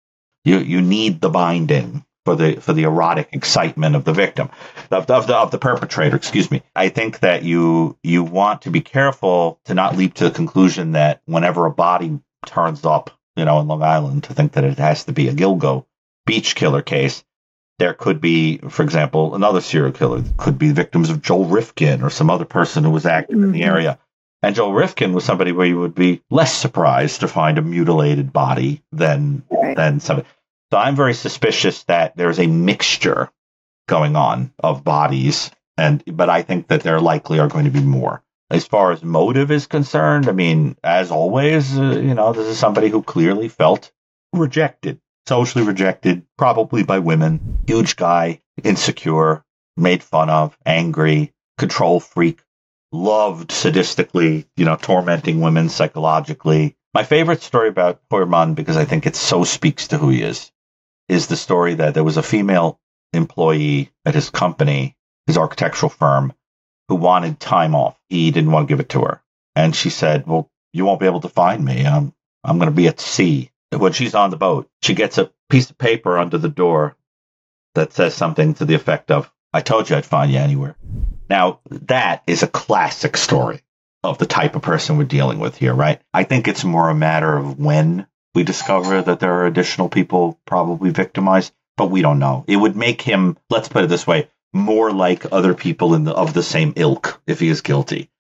You 0.43 0.59
you 0.59 0.81
need 0.81 1.21
the 1.21 1.29
binding 1.29 2.03
for 2.25 2.37
the 2.37 2.57
for 2.57 2.73
the 2.73 2.85
erotic 2.85 3.29
excitement 3.33 3.97
of 3.97 4.05
the 4.05 4.13
victim 4.13 4.51
of, 4.91 5.11
of 5.11 5.27
the 5.27 5.35
of 5.35 5.51
the 5.51 5.59
perpetrator 5.59 6.17
excuse 6.17 6.51
me 6.51 6.63
i 6.75 6.89
think 6.89 7.21
that 7.21 7.43
you 7.43 7.97
you 8.03 8.23
want 8.23 8.63
to 8.63 8.71
be 8.71 8.81
careful 8.81 9.61
to 9.65 9.75
not 9.75 9.97
leap 9.97 10.15
to 10.15 10.25
the 10.25 10.31
conclusion 10.31 10.93
that 10.93 11.21
whenever 11.27 11.67
a 11.67 11.71
body 11.71 12.21
turns 12.47 12.85
up 12.85 13.11
you 13.37 13.45
know 13.45 13.61
in 13.61 13.67
long 13.67 13.83
island 13.83 14.25
to 14.25 14.35
think 14.35 14.53
that 14.53 14.65
it 14.65 14.79
has 14.79 15.05
to 15.05 15.13
be 15.13 15.29
a 15.29 15.33
gilgo 15.33 15.85
beach 16.27 16.55
killer 16.55 16.83
case 16.83 17.25
there 17.79 17.95
could 17.95 18.21
be 18.21 18.59
for 18.59 18.83
example 18.83 19.35
another 19.35 19.61
serial 19.61 19.93
killer 19.93 20.23
could 20.37 20.59
be 20.59 20.71
victims 20.73 21.11
of 21.11 21.23
joel 21.23 21.47
rifkin 21.47 22.03
or 22.03 22.11
some 22.11 22.31
other 22.31 22.45
person 22.45 22.85
who 22.85 22.91
was 22.91 23.07
active 23.07 23.37
mm-hmm. 23.37 23.45
in 23.47 23.53
the 23.53 23.61
mm-hmm. 23.61 23.71
area 23.71 23.99
and 24.45 24.57
Joel 24.57 24.73
Rifkin 24.73 25.13
was 25.13 25.25
somebody 25.25 25.53
where 25.53 25.67
you 25.67 25.79
would 25.79 25.95
be 25.95 26.21
less 26.29 26.53
surprised 26.53 27.21
to 27.21 27.29
find 27.29 27.59
a 27.59 27.63
mutilated 27.63 28.33
body 28.33 28.83
than 28.91 29.45
right. 29.49 29.77
than 29.77 30.01
somebody. 30.01 30.27
So 30.73 30.79
I'm 30.79 30.97
very 30.97 31.13
suspicious 31.13 31.83
that 31.83 32.17
there's 32.17 32.39
a 32.39 32.47
mixture 32.47 33.31
going 33.89 34.17
on 34.17 34.55
of 34.59 34.83
bodies, 34.83 35.51
and 35.77 36.03
but 36.07 36.31
I 36.31 36.41
think 36.41 36.69
that 36.69 36.83
there 36.83 36.99
likely 36.99 37.41
are 37.41 37.49
going 37.49 37.67
to 37.67 37.71
be 37.71 37.83
more. 37.83 38.25
As 38.51 38.65
far 38.65 38.91
as 38.91 39.05
motive 39.05 39.51
is 39.51 39.67
concerned, 39.67 40.31
I 40.31 40.33
mean, 40.33 40.79
as 40.83 41.11
always, 41.11 41.79
uh, 41.79 42.01
you 42.01 42.15
know, 42.15 42.33
this 42.33 42.47
is 42.47 42.57
somebody 42.57 42.89
who 42.89 43.03
clearly 43.03 43.49
felt 43.49 43.93
rejected, 44.33 44.99
socially 45.29 45.63
rejected, 45.63 46.23
probably 46.39 46.85
by 46.85 47.01
women. 47.01 47.59
Huge 47.67 47.95
guy, 47.95 48.41
insecure, 48.65 49.45
made 49.77 50.03
fun 50.03 50.31
of, 50.31 50.57
angry, 50.65 51.35
control 51.59 52.01
freak, 52.01 52.41
loved 52.93 53.51
sadistically, 53.51 54.47
you 54.57 54.65
know, 54.65 54.77
tormenting 54.77 55.43
women 55.43 55.69
psychologically. 55.69 56.77
My 56.95 57.05
favorite 57.05 57.43
story 57.43 57.69
about 57.69 58.01
Heuermann, 58.11 58.55
because 58.55 58.79
I 58.79 58.87
think 58.87 59.05
it 59.05 59.17
so 59.17 59.45
speaks 59.45 59.89
to 59.89 59.99
who 59.99 60.09
he 60.09 60.23
is, 60.23 60.51
is 61.09 61.27
the 61.27 61.37
story 61.37 61.75
that 61.75 61.95
there 61.95 62.05
was 62.05 62.17
a 62.17 62.23
female 62.23 62.81
employee 63.13 63.91
at 64.05 64.15
his 64.15 64.31
company 64.31 64.97
his 65.27 65.39
architectural 65.39 65.91
firm, 65.91 66.33
who 66.89 66.97
wanted 66.97 67.39
time 67.39 67.75
off. 67.75 67.99
He 68.09 68.31
didn't 68.31 68.51
want 68.51 68.69
to 68.69 68.73
give 68.73 68.81
it 68.81 68.91
to 68.91 69.03
her. 69.03 69.23
And 69.55 69.75
she 69.75 69.91
said, 69.91 70.27
Well, 70.27 70.51
you 70.73 70.85
won't 70.85 71.01
be 71.01 71.07
able 71.07 71.21
to 71.21 71.29
find 71.29 71.65
me. 71.65 71.87
I'm, 71.87 72.13
I'm 72.45 72.59
going 72.59 72.71
to 72.71 72.77
be 72.77 72.89
at 72.89 73.01
sea. 73.01 73.51
When 73.71 73.93
she's 73.93 74.15
on 74.15 74.31
the 74.31 74.37
boat, 74.37 74.69
she 74.83 74.95
gets 74.95 75.19
a 75.19 75.31
piece 75.49 75.71
of 75.71 75.79
paper 75.79 76.19
under 76.19 76.39
the 76.39 76.49
door 76.49 76.97
that 77.75 77.93
says 77.93 78.15
something 78.15 78.55
to 78.55 78.67
the 78.67 78.75
effect 78.75 79.11
of, 79.11 79.31
I 79.53 79.63
told 79.63 79.89
you 79.89 79.97
I'd 79.97 80.05
find 80.05 80.31
you 80.31 80.39
anywhere. 80.39 80.77
Now, 81.31 81.61
that 81.71 82.23
is 82.27 82.43
a 82.43 82.49
classic 82.49 83.17
story 83.17 83.63
of 84.03 84.19
the 84.19 84.27
type 84.27 84.57
of 84.57 84.63
person 84.63 84.99
we're 84.99 85.05
dealing 85.05 85.39
with 85.39 85.57
here, 85.57 85.73
right? 85.73 86.03
I 86.13 86.25
think 86.25 86.49
it's 86.49 86.65
more 86.65 86.91
a 86.91 86.95
matter 86.95 87.35
of 87.35 87.59
when 87.59 88.07
we 88.35 88.45
discover 88.45 89.03
that 89.03 89.21
there 89.21 89.35
are 89.35 89.47
additional 89.47 89.89
people 89.89 90.39
probably 90.47 90.91
victimized, 90.91 91.53
but 91.77 91.91
we 91.91 92.03
don't 92.03 92.19
know. 92.19 92.45
It 92.47 92.57
would 92.57 92.77
make 92.77 93.03
him, 93.03 93.37
let's 93.51 93.69
put 93.69 93.85
it 93.85 93.89
this 93.89 94.07
way, 94.07 94.29
more 94.53 94.93
like 94.93 95.33
other 95.33 95.55
people 95.55 95.95
in 95.95 96.05
the, 96.05 96.13
of 96.13 96.35
the 96.35 96.43
same 96.43 96.73
ilk 96.77 97.21
if 97.27 97.41
he 97.41 97.49
is 97.49 97.61
guilty. 97.61 98.11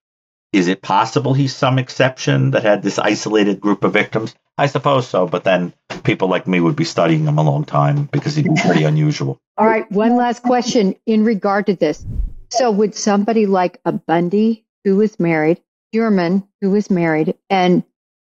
Is 0.52 0.68
it 0.68 0.82
possible 0.82 1.32
he's 1.32 1.54
some 1.54 1.78
exception 1.78 2.50
that 2.50 2.62
had 2.62 2.82
this 2.82 2.98
isolated 2.98 3.60
group 3.60 3.84
of 3.84 3.94
victims? 3.94 4.34
I 4.58 4.66
suppose 4.66 5.08
so, 5.08 5.26
but 5.26 5.44
then 5.44 5.72
people 6.04 6.28
like 6.28 6.46
me 6.46 6.60
would 6.60 6.76
be 6.76 6.84
studying 6.84 7.24
him 7.26 7.38
a 7.38 7.42
long 7.42 7.64
time 7.64 8.04
because 8.12 8.36
he'd 8.36 8.44
be 8.44 8.60
pretty 8.60 8.84
unusual. 8.84 9.40
All 9.56 9.66
right, 9.66 9.90
one 9.90 10.14
last 10.14 10.42
question 10.42 10.94
in 11.06 11.24
regard 11.24 11.66
to 11.66 11.74
this. 11.74 12.04
So, 12.50 12.70
would 12.70 12.94
somebody 12.94 13.46
like 13.46 13.80
a 13.86 13.92
Bundy, 13.92 14.66
who 14.84 14.96
was 14.96 15.18
married, 15.18 15.62
Heuermann, 15.94 16.46
who 16.60 16.70
was 16.70 16.90
married, 16.90 17.34
and 17.48 17.82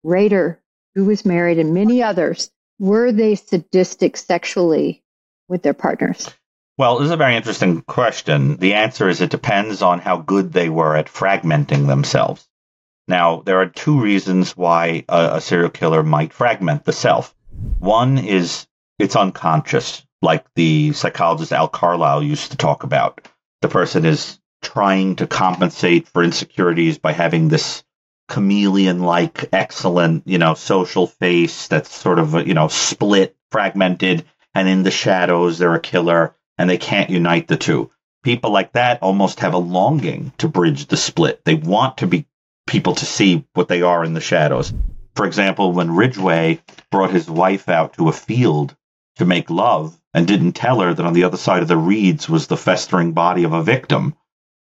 Rader, 0.04 0.61
who 0.96 1.06
was 1.06 1.26
married, 1.26 1.60
and 1.60 1.74
many 1.74 2.04
others, 2.04 2.52
were 2.80 3.12
they 3.12 3.36
sadistic 3.36 4.18
sexually 4.18 5.04
with 5.48 5.64
their 5.64 5.74
partners? 5.74 6.30
Well, 6.78 6.98
this 6.98 7.06
is 7.06 7.12
a 7.12 7.18
very 7.18 7.36
interesting 7.36 7.82
question. 7.82 8.58
The 8.58 8.74
answer 8.74 9.08
is 9.08 9.22
it 9.22 9.30
depends 9.30 9.82
on 9.82 10.00
how 10.00 10.18
good 10.18 10.52
they 10.52 10.70
were 10.70 10.96
at 10.96 11.08
fragmenting 11.08 11.88
themselves. 11.88 12.48
Now, 13.08 13.42
there 13.46 13.60
are 13.60 13.68
two 13.68 14.00
reasons 14.02 14.56
why 14.56 15.06
a, 15.10 15.34
a 15.36 15.42
serial 15.42 15.70
killer 15.70 16.02
might 16.02 16.34
fragment 16.34 16.86
the 16.86 16.94
self. 16.94 17.36
One 17.80 18.18
is 18.18 18.68
it's 18.98 19.16
unconscious, 19.16 20.06
like 20.22 20.46
the 20.56 20.94
psychologist 20.94 21.52
Al 21.52 21.68
Carlisle 21.68 22.24
used 22.24 22.52
to 22.52 22.58
talk 22.58 22.84
about. 22.84 23.28
The 23.62 23.68
person 23.68 24.06
is 24.06 24.40
trying 24.62 25.18
to 25.18 25.28
compensate 25.28 26.08
for 26.08 26.24
insecurities 26.24 27.00
by 27.00 27.12
having 27.12 27.50
this 27.50 27.84
chameleon 28.32 29.02
like 29.02 29.50
excellent, 29.52 30.26
you 30.26 30.38
know, 30.38 30.54
social 30.54 31.06
face 31.06 31.68
that's 31.68 31.94
sort 31.94 32.18
of, 32.18 32.48
you 32.48 32.54
know, 32.54 32.70
split, 32.70 33.36
fragmented, 33.52 34.24
and 34.56 34.70
in 34.70 34.84
the 34.84 34.92
shadows 34.92 35.58
they're 35.58 35.76
a 35.76 35.82
killer 35.82 36.34
and 36.58 36.70
they 36.70 36.78
can't 36.78 37.10
unite 37.10 37.50
the 37.50 37.58
two. 37.58 37.92
People 38.24 38.52
like 38.52 38.72
that 38.72 39.04
almost 39.04 39.42
have 39.42 39.54
a 39.54 39.58
longing 39.58 40.32
to 40.38 40.48
bridge 40.48 40.86
the 40.86 40.96
split. 40.96 41.44
They 41.44 41.56
want 41.56 41.98
to 41.98 42.08
be 42.08 42.26
people 42.66 42.96
to 42.96 43.06
see 43.06 43.46
what 43.54 43.68
they 43.68 43.82
are 43.82 44.06
in 44.06 44.14
the 44.14 44.22
shadows. 44.22 44.72
For 45.14 45.26
example, 45.26 45.74
when 45.74 45.94
Ridgway 45.94 46.62
brought 46.90 47.12
his 47.12 47.30
wife 47.30 47.68
out 47.68 47.94
to 47.94 48.08
a 48.08 48.14
field 48.14 48.78
to 49.18 49.26
make 49.26 49.50
love 49.50 50.00
and 50.14 50.26
didn't 50.26 50.54
tell 50.54 50.80
her 50.80 50.94
that 50.94 51.06
on 51.06 51.14
the 51.14 51.26
other 51.26 51.36
side 51.38 51.64
of 51.64 51.68
the 51.68 51.76
reeds 51.76 52.30
was 52.30 52.48
the 52.48 52.56
festering 52.56 53.12
body 53.12 53.44
of 53.44 53.52
a 53.52 53.64
victim, 53.64 54.16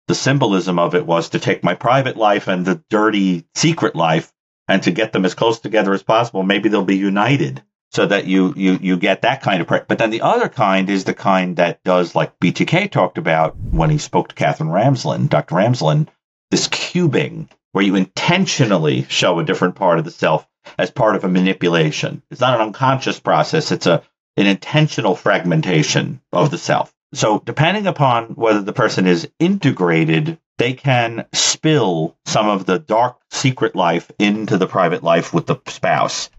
the 0.08 0.14
symbolism 0.14 0.78
of 0.78 0.94
it 0.94 1.06
was 1.06 1.30
to 1.30 1.38
take 1.38 1.62
my 1.62 1.74
private 1.74 2.16
life 2.16 2.48
and 2.48 2.64
the 2.64 2.82
dirty 2.90 3.46
secret 3.54 3.94
life 3.94 4.32
and 4.66 4.82
to 4.82 4.90
get 4.90 5.12
them 5.12 5.24
as 5.24 5.34
close 5.34 5.60
together 5.60 5.92
as 5.92 6.02
possible. 6.02 6.42
Maybe 6.42 6.68
they'll 6.68 6.84
be 6.84 6.96
united 6.96 7.62
so 7.90 8.06
that 8.06 8.26
you 8.26 8.52
you 8.56 8.78
you 8.80 8.96
get 8.96 9.22
that 9.22 9.42
kind 9.42 9.60
of 9.60 9.66
pre- 9.66 9.80
but 9.86 9.98
then 9.98 10.10
the 10.10 10.22
other 10.22 10.48
kind 10.48 10.90
is 10.90 11.04
the 11.04 11.14
kind 11.14 11.56
that 11.56 11.82
does 11.84 12.14
like 12.14 12.38
BTK 12.38 12.90
talked 12.90 13.18
about 13.18 13.56
when 13.56 13.90
he 13.90 13.98
spoke 13.98 14.28
to 14.28 14.34
Katherine 14.34 14.70
Ramsland, 14.70 15.28
Dr. 15.28 15.54
Ramsland, 15.54 16.08
this 16.50 16.68
cubing 16.68 17.48
where 17.72 17.84
you 17.84 17.94
intentionally 17.94 19.06
show 19.08 19.38
a 19.38 19.44
different 19.44 19.74
part 19.74 19.98
of 19.98 20.04
the 20.04 20.10
self 20.10 20.46
as 20.78 20.90
part 20.90 21.16
of 21.16 21.24
a 21.24 21.28
manipulation. 21.28 22.22
It's 22.30 22.40
not 22.40 22.54
an 22.54 22.66
unconscious 22.66 23.20
process, 23.20 23.72
it's 23.72 23.86
a 23.86 24.02
an 24.36 24.46
intentional 24.46 25.16
fragmentation 25.16 26.20
of 26.32 26.50
the 26.50 26.58
self. 26.58 26.94
So 27.14 27.40
depending 27.44 27.86
upon 27.86 28.34
whether 28.34 28.60
the 28.60 28.72
person 28.72 29.06
is 29.06 29.28
integrated, 29.38 30.38
they 30.58 30.74
can 30.74 31.24
spill 31.32 32.16
some 32.26 32.48
of 32.48 32.66
the 32.66 32.78
dark 32.78 33.18
secret 33.30 33.74
life 33.74 34.10
into 34.18 34.58
the 34.58 34.66
private 34.66 35.02
life 35.02 35.32
with 35.32 35.46
the 35.46 35.56
spouse. 35.66 36.30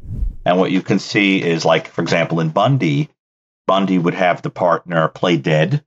And 0.46 0.60
what 0.60 0.72
you 0.72 0.82
can 0.82 1.00
see 1.00 1.42
is 1.42 1.66
like, 1.66 1.88
for 1.88 2.02
example, 2.02 2.40
in 2.40 2.50
Bundy, 2.50 3.10
Bundy 3.66 3.98
would 3.98 4.14
have 4.14 4.42
the 4.42 4.50
partner 4.50 5.08
play 5.08 5.38
dead 5.38 5.84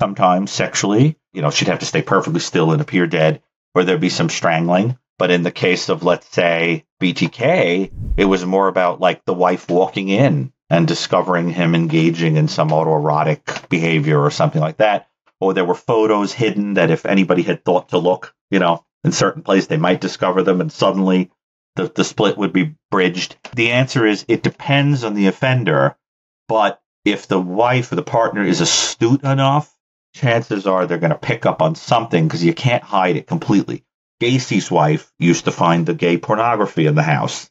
sometimes 0.00 0.50
sexually. 0.50 1.16
You 1.32 1.42
know, 1.42 1.50
she'd 1.50 1.68
have 1.68 1.80
to 1.80 1.86
stay 1.86 2.02
perfectly 2.02 2.40
still 2.40 2.72
and 2.72 2.80
appear 2.80 3.06
dead, 3.06 3.42
or 3.74 3.84
there'd 3.84 4.00
be 4.00 4.08
some 4.08 4.30
strangling. 4.30 4.98
But 5.18 5.30
in 5.30 5.42
the 5.42 5.52
case 5.52 5.88
of, 5.88 6.02
let's 6.02 6.28
say, 6.28 6.84
BTK, 7.00 7.92
it 8.16 8.24
was 8.24 8.44
more 8.44 8.68
about 8.68 9.00
like 9.00 9.24
the 9.24 9.34
wife 9.34 9.68
walking 9.68 10.08
in 10.08 10.52
and 10.70 10.88
discovering 10.88 11.50
him 11.50 11.74
engaging 11.74 12.36
in 12.36 12.48
some 12.48 12.70
autoerotic 12.70 13.68
behavior 13.68 14.20
or 14.20 14.30
something 14.30 14.60
like 14.60 14.78
that. 14.78 15.08
Or 15.40 15.52
there 15.52 15.64
were 15.64 15.74
photos 15.74 16.32
hidden 16.32 16.74
that 16.74 16.90
if 16.90 17.06
anybody 17.06 17.42
had 17.42 17.64
thought 17.64 17.90
to 17.90 17.98
look, 17.98 18.34
you 18.50 18.58
know, 18.58 18.84
in 19.02 19.12
certain 19.12 19.42
place, 19.42 19.66
they 19.66 19.76
might 19.76 20.00
discover 20.00 20.42
them 20.42 20.60
and 20.60 20.72
suddenly 20.72 21.30
the, 21.76 21.92
the 21.94 22.04
split 22.04 22.38
would 22.38 22.52
be 22.52 22.76
bridged. 22.90 23.36
The 23.54 23.72
answer 23.72 24.06
is 24.06 24.24
it 24.28 24.42
depends 24.42 25.04
on 25.04 25.14
the 25.14 25.26
offender, 25.26 25.96
but 26.48 26.80
if 27.04 27.26
the 27.26 27.40
wife 27.40 27.92
or 27.92 27.96
the 27.96 28.02
partner 28.02 28.42
is 28.42 28.60
astute 28.60 29.24
enough, 29.24 29.74
chances 30.14 30.66
are 30.66 30.86
they're 30.86 30.98
going 30.98 31.10
to 31.10 31.18
pick 31.18 31.44
up 31.44 31.60
on 31.60 31.74
something 31.74 32.26
because 32.26 32.44
you 32.44 32.54
can't 32.54 32.82
hide 32.82 33.16
it 33.16 33.26
completely. 33.26 33.84
Gacy's 34.20 34.70
wife 34.70 35.12
used 35.18 35.44
to 35.44 35.52
find 35.52 35.84
the 35.84 35.94
gay 35.94 36.16
pornography 36.16 36.86
in 36.86 36.94
the 36.94 37.02
house, 37.02 37.50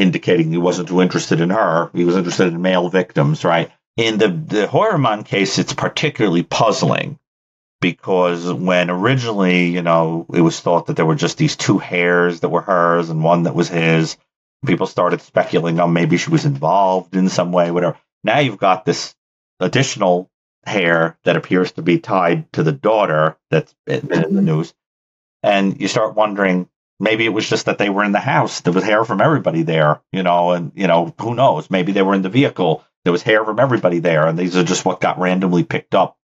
indicating 0.00 0.50
he 0.50 0.58
wasn't 0.58 0.88
too 0.88 1.02
interested 1.02 1.40
in 1.40 1.50
her. 1.50 1.90
He 1.92 2.04
was 2.04 2.16
interested 2.16 2.48
in 2.48 2.62
male 2.62 2.88
victims, 2.88 3.44
right? 3.44 3.70
In 3.96 4.18
the, 4.18 4.28
the 4.28 4.66
Heuermann 4.66 5.24
case, 5.24 5.58
it's 5.58 5.74
particularly 5.74 6.42
puzzling 6.42 7.18
because 7.80 8.52
when 8.52 8.90
originally, 8.90 9.66
you 9.66 9.82
know, 9.82 10.26
it 10.32 10.40
was 10.40 10.60
thought 10.60 10.86
that 10.86 10.96
there 10.96 11.06
were 11.06 11.14
just 11.14 11.38
these 11.38 11.56
two 11.56 11.78
hairs 11.78 12.40
that 12.40 12.48
were 12.48 12.60
hers 12.60 13.10
and 13.10 13.24
one 13.24 13.44
that 13.44 13.54
was 13.54 13.68
his, 13.68 14.16
people 14.64 14.86
started 14.86 15.20
speculating, 15.20 15.80
oh, 15.80 15.86
maybe 15.86 16.16
she 16.16 16.30
was 16.30 16.44
involved 16.44 17.14
in 17.14 17.28
some 17.28 17.52
way, 17.52 17.70
whatever. 17.70 17.96
Now 18.24 18.38
you've 18.38 18.58
got 18.58 18.84
this 18.84 19.14
additional 19.60 20.30
hair 20.64 21.18
that 21.24 21.36
appears 21.36 21.72
to 21.72 21.82
be 21.82 21.98
tied 21.98 22.50
to 22.52 22.62
the 22.62 22.72
daughter 22.72 23.36
that's 23.50 23.74
in 23.86 24.08
the 24.08 24.42
news. 24.42 24.74
And 25.42 25.80
you 25.80 25.88
start 25.88 26.14
wondering, 26.14 26.68
maybe 27.00 27.24
it 27.24 27.32
was 27.32 27.48
just 27.48 27.66
that 27.66 27.78
they 27.78 27.88
were 27.88 28.04
in 28.04 28.12
the 28.12 28.20
house. 28.20 28.60
There 28.60 28.72
was 28.72 28.84
hair 28.84 29.04
from 29.04 29.20
everybody 29.20 29.62
there, 29.62 30.02
you 30.12 30.22
know, 30.22 30.52
and, 30.52 30.70
you 30.74 30.86
know, 30.86 31.14
who 31.18 31.34
knows? 31.34 31.70
Maybe 31.70 31.92
they 31.92 32.02
were 32.02 32.14
in 32.14 32.22
the 32.22 32.28
vehicle. 32.28 32.84
There 33.04 33.12
was 33.12 33.22
hair 33.22 33.44
from 33.44 33.58
everybody 33.58 33.98
there. 33.98 34.26
And 34.26 34.38
these 34.38 34.56
are 34.56 34.62
just 34.62 34.84
what 34.84 35.00
got 35.00 35.18
randomly 35.18 35.64
picked 35.64 35.94
up. 35.94 36.18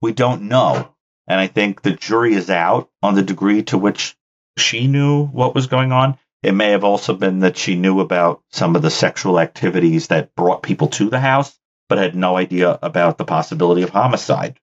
We 0.00 0.12
don't 0.12 0.42
know. 0.42 0.94
And 1.26 1.40
I 1.40 1.48
think 1.48 1.82
the 1.82 1.92
jury 1.92 2.34
is 2.34 2.48
out 2.48 2.88
on 3.02 3.16
the 3.16 3.22
degree 3.22 3.64
to 3.64 3.76
which 3.76 4.16
she 4.56 4.86
knew 4.86 5.26
what 5.26 5.54
was 5.54 5.66
going 5.66 5.92
on. 5.92 6.16
It 6.42 6.52
may 6.52 6.70
have 6.70 6.84
also 6.84 7.14
been 7.14 7.40
that 7.40 7.56
she 7.56 7.74
knew 7.76 8.00
about 8.00 8.42
some 8.50 8.76
of 8.76 8.82
the 8.82 8.90
sexual 8.90 9.38
activities 9.38 10.06
that 10.06 10.34
brought 10.34 10.62
people 10.62 10.88
to 10.88 11.10
the 11.10 11.20
house, 11.20 11.58
but 11.88 11.98
had 11.98 12.14
no 12.14 12.36
idea 12.36 12.78
about 12.82 13.18
the 13.18 13.24
possibility 13.24 13.82
of 13.82 13.90
homicide. 13.90 14.58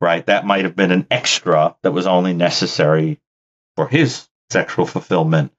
Right? 0.00 0.26
That 0.26 0.46
might 0.46 0.64
have 0.64 0.74
been 0.74 0.90
an 0.90 1.06
extra 1.10 1.76
that 1.82 1.92
was 1.92 2.06
only 2.06 2.32
necessary 2.32 3.20
for 3.76 3.86
his 3.86 4.26
sexual 4.52 4.86
fulfillment. 4.86 5.52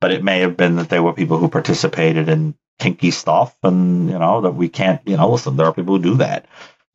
But 0.00 0.12
it 0.12 0.24
may 0.24 0.40
have 0.40 0.56
been 0.56 0.76
that 0.76 0.88
there 0.88 1.02
were 1.02 1.12
people 1.12 1.38
who 1.38 1.48
participated 1.48 2.28
in 2.28 2.54
kinky 2.78 3.10
stuff 3.10 3.56
and, 3.62 4.08
you 4.08 4.18
know, 4.18 4.42
that 4.42 4.54
we 4.54 4.68
can't, 4.68 5.00
you 5.06 5.16
know, 5.16 5.30
listen, 5.30 5.56
there 5.56 5.66
are 5.66 5.72
people 5.72 5.96
who 5.96 6.02
do 6.02 6.14
that. 6.16 6.46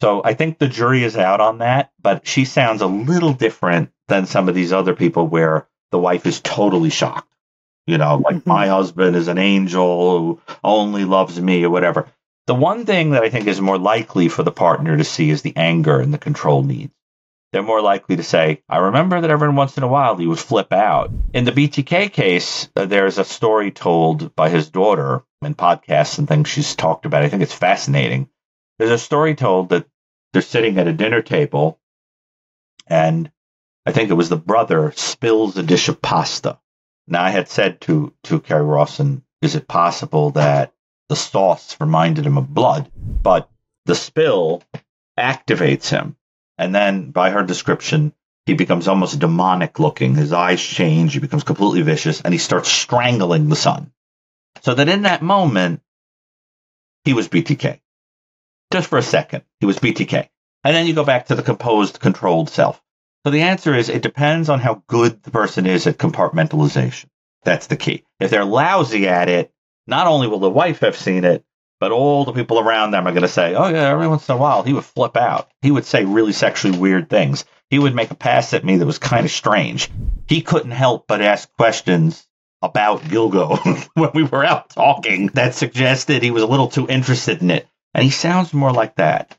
So 0.02 0.22
I 0.24 0.34
think 0.34 0.58
the 0.58 0.68
jury 0.68 1.04
is 1.04 1.16
out 1.16 1.42
on 1.42 1.60
that, 1.60 1.92
but 2.02 2.28
she 2.28 2.46
sounds 2.46 2.82
a 2.82 2.88
little 2.88 3.34
different 3.34 3.92
than 4.08 4.26
some 4.26 4.50
of 4.50 4.56
these 4.56 4.74
other 4.74 4.96
people 4.96 5.28
where 5.28 5.68
the 5.92 6.00
wife 6.00 6.26
is 6.26 6.42
totally 6.42 6.90
shocked. 6.90 7.34
You 7.86 7.98
know, 7.98 8.18
like 8.18 8.38
mm-hmm. 8.38 8.50
my 8.50 8.68
husband 8.68 9.16
is 9.16 9.28
an 9.28 9.38
angel 9.38 10.20
who 10.20 10.42
only 10.64 11.04
loves 11.04 11.40
me 11.40 11.64
or 11.66 11.70
whatever. 11.70 12.08
The 12.48 12.56
one 12.56 12.86
thing 12.86 13.12
that 13.12 13.24
I 13.24 13.30
think 13.30 13.48
is 13.48 13.62
more 13.62 13.78
likely 13.78 14.30
for 14.30 14.44
the 14.44 14.52
partner 14.52 14.98
to 14.98 15.04
see 15.04 15.30
is 15.30 15.42
the 15.42 15.56
anger 15.56 16.00
and 16.00 16.14
the 16.14 16.18
control 16.18 16.64
needs. 16.64 16.94
They're 17.54 17.64
more 17.64 17.82
likely 17.82 18.18
to 18.18 18.24
say, 18.24 18.62
I 18.68 18.80
remember 18.80 19.22
that 19.22 19.30
every 19.30 19.50
once 19.50 19.78
in 19.78 19.84
a 19.84 19.88
while 19.88 20.18
he 20.18 20.28
would 20.28 20.40
flip 20.40 20.74
out. 20.74 21.12
In 21.34 21.46
the 21.46 21.54
BTK 21.54 22.12
case, 22.12 22.68
uh, 22.76 22.86
there's 22.86 23.18
a 23.18 23.24
story 23.24 23.72
told 23.72 24.36
by 24.36 24.50
his 24.50 24.70
daughter 24.70 25.24
in 25.42 25.56
podcasts 25.56 26.20
and 26.20 26.28
things 26.28 26.50
she's 26.50 26.76
talked 26.76 27.06
about. 27.06 27.24
I 27.24 27.30
think 27.30 27.44
it's 27.44 27.54
fascinating. 27.54 28.28
There's 28.80 28.92
a 28.92 28.98
story 28.98 29.36
told 29.36 29.70
that 29.70 29.86
they're 30.34 30.42
sitting 30.42 30.78
at 30.78 30.88
a 30.88 30.94
dinner 30.94 31.22
table 31.22 31.80
and 32.88 33.32
I 33.86 33.94
think 33.94 34.10
it 34.10 34.16
was 34.16 34.28
the 34.28 34.36
brother 34.36 34.92
spills 34.96 35.56
a 35.56 35.64
dish 35.64 35.88
of 35.88 36.02
pasta 36.02 36.58
now, 37.08 37.24
I 37.24 37.32
had 37.32 37.50
said 37.50 37.82
to, 37.82 38.14
to 38.24 38.40
Kerri 38.40 38.66
Rawson, 38.66 39.24
is 39.42 39.56
it 39.56 39.68
possible 39.68 40.32
that 40.32 40.74
the 41.10 41.16
sauce 41.16 41.76
reminded 41.80 42.26
him 42.26 42.38
of 42.38 42.54
blood? 42.54 42.90
But 42.96 43.50
the 43.86 43.96
spill 43.96 44.64
activates 45.20 45.90
him. 45.90 46.16
And 46.58 46.74
then, 46.74 47.12
by 47.12 47.32
her 47.32 47.44
description, 47.44 48.14
He 48.46 48.54
becomes 48.56 48.88
almost 48.88 49.20
demonic 49.20 49.80
looking. 49.80 50.16
His 50.16 50.34
eyes 50.34 50.62
change. 50.62 51.14
He 51.14 51.20
becomes 51.20 51.44
completely 51.44 51.82
vicious 51.82 52.22
and 52.22 52.34
he 52.34 52.38
starts 52.38 52.70
strangling 52.70 53.48
the 53.48 53.56
son. 53.56 53.92
So 54.62 54.74
that 54.74 54.90
in 54.90 55.04
that 55.04 55.22
moment, 55.22 55.82
he 57.06 57.14
was 57.14 57.30
BTK. 57.30 57.80
Just 58.72 58.90
for 58.90 58.98
a 58.98 59.04
second, 59.04 59.44
he 59.60 59.66
was 59.66 59.80
BTK. 59.80 60.28
And 60.64 60.76
then 60.76 60.88
you 60.88 60.94
go 60.94 61.06
back 61.06 61.28
to 61.28 61.36
the 61.36 61.44
composed, 61.44 62.00
controlled 62.00 62.50
self. 62.50 62.82
So 63.26 63.32
the 63.32 63.42
answer 63.42 63.74
is 63.74 63.88
it 63.88 64.02
depends 64.02 64.50
on 64.50 64.60
how 64.60 64.84
good 64.88 65.24
the 65.24 65.32
person 65.32 65.66
is 65.66 65.88
at 65.88 65.98
compartmentalization. 65.98 67.06
That's 67.44 67.68
the 67.68 67.78
key. 67.78 68.04
If 68.20 68.30
they're 68.30 68.46
lousy 68.46 69.08
at 69.08 69.30
it, 69.30 69.52
not 69.88 70.08
only 70.08 70.28
will 70.28 70.40
the 70.40 70.50
wife 70.50 70.80
have 70.80 70.98
seen 70.98 71.24
it, 71.24 71.46
but 71.84 71.92
all 71.92 72.24
the 72.24 72.32
people 72.32 72.60
around 72.60 72.92
them 72.92 73.06
are 73.06 73.12
going 73.12 73.24
to 73.24 73.28
say, 73.28 73.56
oh, 73.56 73.68
yeah, 73.68 73.90
every 73.90 74.08
once 74.08 74.30
in 74.30 74.36
a 74.36 74.38
while 74.38 74.64
he 74.64 74.72
would 74.72 74.86
flip 74.86 75.18
out. 75.18 75.52
He 75.62 75.70
would 75.70 75.84
say 75.84 76.06
really 76.06 76.32
sexually 76.32 76.80
weird 76.80 77.10
things. 77.10 77.44
He 77.70 77.78
would 77.78 77.94
make 77.94 78.10
a 78.10 78.16
pass 78.16 78.54
at 78.54 78.64
me 78.64 78.78
that 78.78 78.86
was 78.86 79.00
kind 79.00 79.26
of 79.26 79.32
strange. 79.34 79.92
He 80.30 80.42
couldn't 80.42 80.72
help 80.72 81.08
but 81.08 81.20
ask 81.20 81.52
questions 81.58 82.26
about 82.62 83.02
Gilgo 83.02 83.86
when 83.96 84.12
we 84.14 84.24
were 84.24 84.46
out 84.46 84.70
talking 84.70 85.28
that 85.34 85.56
suggested 85.56 86.24
he 86.24 86.32
was 86.32 86.44
a 86.44 86.48
little 86.48 86.70
too 86.70 86.88
interested 86.88 87.42
in 87.42 87.52
it. 87.52 87.68
And 87.94 88.02
he 88.02 88.12
sounds 88.12 88.54
more 88.54 88.72
like 88.72 88.96
that. 88.96 89.38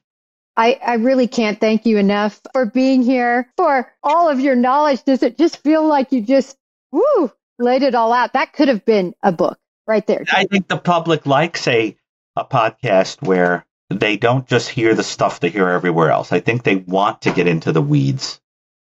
I, 0.54 0.78
I 0.86 0.94
really 0.96 1.26
can't 1.26 1.58
thank 1.58 1.86
you 1.86 1.96
enough 1.96 2.42
for 2.52 2.66
being 2.66 3.02
here, 3.02 3.50
for 3.56 3.90
all 4.02 4.28
of 4.28 4.38
your 4.38 4.54
knowledge. 4.54 5.02
Does 5.04 5.22
it 5.22 5.38
just 5.38 5.62
feel 5.62 5.86
like 5.86 6.12
you 6.12 6.20
just, 6.20 6.58
woo, 6.92 7.32
laid 7.58 7.82
it 7.82 7.94
all 7.94 8.12
out? 8.12 8.34
That 8.34 8.52
could 8.52 8.68
have 8.68 8.84
been 8.84 9.14
a 9.22 9.32
book 9.32 9.58
right 9.86 10.06
there. 10.06 10.24
I 10.30 10.44
think 10.44 10.68
the 10.68 10.76
public 10.76 11.24
likes 11.24 11.66
a, 11.66 11.96
a 12.36 12.44
podcast 12.44 13.22
where 13.22 13.64
they 13.90 14.16
don't 14.16 14.46
just 14.46 14.68
hear 14.68 14.94
the 14.94 15.02
stuff 15.02 15.40
they 15.40 15.50
hear 15.50 15.68
everywhere 15.68 16.10
else. 16.10 16.32
I 16.32 16.40
think 16.40 16.62
they 16.62 16.76
want 16.76 17.22
to 17.22 17.32
get 17.32 17.46
into 17.46 17.72
the 17.72 17.82
weeds 17.82 18.40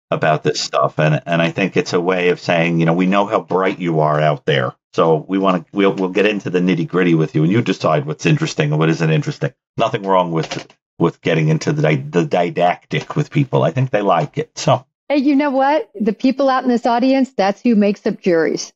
about 0.09 0.43
this 0.43 0.61
stuff. 0.61 0.99
And, 0.99 1.21
and 1.25 1.41
I 1.41 1.51
think 1.51 1.75
it's 1.75 1.93
a 1.93 2.01
way 2.01 2.29
of 2.29 2.39
saying, 2.39 2.79
you 2.79 2.85
know, 2.85 2.93
we 2.93 3.05
know 3.05 3.25
how 3.25 3.41
bright 3.41 3.79
you 3.79 3.99
are 4.01 4.19
out 4.19 4.45
there. 4.45 4.73
So 4.93 5.25
we 5.27 5.39
want 5.39 5.65
to, 5.65 5.75
we'll, 5.75 5.93
we'll 5.93 6.09
get 6.09 6.27
into 6.27 6.49
the 6.49 6.59
nitty 6.59 6.87
gritty 6.87 7.15
with 7.15 7.35
you 7.35 7.43
and 7.43 7.51
you 7.51 7.61
decide 7.61 8.05
what's 8.05 8.25
interesting 8.25 8.71
and 8.71 8.79
what 8.79 8.89
isn't 8.89 9.09
interesting. 9.09 9.53
Nothing 9.75 10.03
wrong 10.03 10.31
with, 10.31 10.75
with 10.99 11.19
getting 11.21 11.49
into 11.49 11.73
the, 11.73 11.95
the 11.95 12.25
didactic 12.25 13.15
with 13.15 13.31
people. 13.31 13.63
I 13.63 13.71
think 13.71 13.89
they 13.89 14.01
like 14.01 14.37
it. 14.37 14.57
So. 14.57 14.85
Hey, 15.09 15.17
you 15.17 15.35
know 15.35 15.49
what? 15.49 15.89
The 15.99 16.13
people 16.13 16.47
out 16.47 16.63
in 16.63 16.69
this 16.69 16.85
audience, 16.85 17.33
that's 17.33 17.61
who 17.61 17.75
makes 17.75 18.05
up 18.05 18.21
juries. 18.21 18.71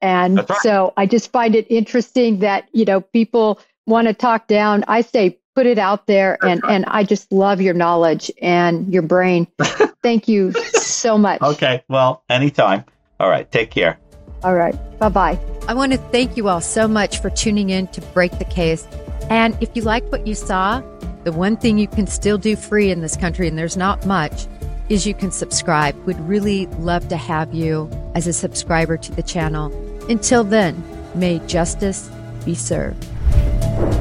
And 0.00 0.38
right. 0.38 0.58
so 0.62 0.92
I 0.96 1.06
just 1.06 1.32
find 1.32 1.54
it 1.54 1.70
interesting 1.70 2.40
that, 2.40 2.68
you 2.72 2.84
know, 2.84 3.00
people 3.00 3.60
want 3.88 4.06
to 4.06 4.14
talk 4.14 4.46
down. 4.46 4.84
I 4.86 5.00
say 5.00 5.38
put 5.54 5.66
it 5.66 5.78
out 5.78 6.06
there 6.06 6.38
and, 6.44 6.62
and 6.68 6.84
I 6.86 7.02
just 7.02 7.32
love 7.32 7.60
your 7.60 7.74
knowledge 7.74 8.30
and 8.40 8.92
your 8.92 9.02
brain. 9.02 9.48
Thank 10.02 10.28
you 10.28 10.52
so 10.52 11.18
much. 11.18 11.42
Okay. 11.42 11.82
Well, 11.88 12.22
anytime. 12.28 12.84
All 13.18 13.28
right. 13.28 13.50
Take 13.50 13.72
care. 13.72 13.98
All 14.44 14.54
right. 14.54 14.76
Bye 15.00 15.08
bye. 15.08 15.38
I 15.66 15.74
want 15.74 15.90
to 15.92 15.98
thank 15.98 16.36
you 16.36 16.48
all 16.48 16.60
so 16.60 16.86
much 16.86 17.20
for 17.20 17.28
tuning 17.28 17.70
in 17.70 17.88
to 17.88 18.00
Break 18.00 18.38
the 18.38 18.44
Case. 18.44 18.86
And 19.30 19.60
if 19.60 19.68
you 19.74 19.82
like 19.82 20.04
what 20.12 20.26
you 20.26 20.34
saw, 20.36 20.80
the 21.24 21.32
one 21.32 21.56
thing 21.56 21.76
you 21.76 21.88
can 21.88 22.06
still 22.06 22.38
do 22.38 22.54
free 22.54 22.92
in 22.92 23.00
this 23.00 23.16
country, 23.16 23.48
and 23.48 23.58
there's 23.58 23.76
not 23.76 24.06
much, 24.06 24.46
is 24.88 25.06
you 25.06 25.14
can 25.14 25.32
subscribe. 25.32 25.96
We'd 26.06 26.20
really 26.20 26.66
love 26.78 27.08
to 27.08 27.16
have 27.16 27.52
you 27.52 27.90
as 28.14 28.28
a 28.28 28.32
subscriber 28.32 28.96
to 28.96 29.12
the 29.12 29.22
channel. 29.22 29.72
Until 30.08 30.44
then, 30.44 30.82
may 31.16 31.40
justice 31.40 32.08
be 32.44 32.54
served 32.54 33.04
thank 33.60 33.92
you 33.92 33.97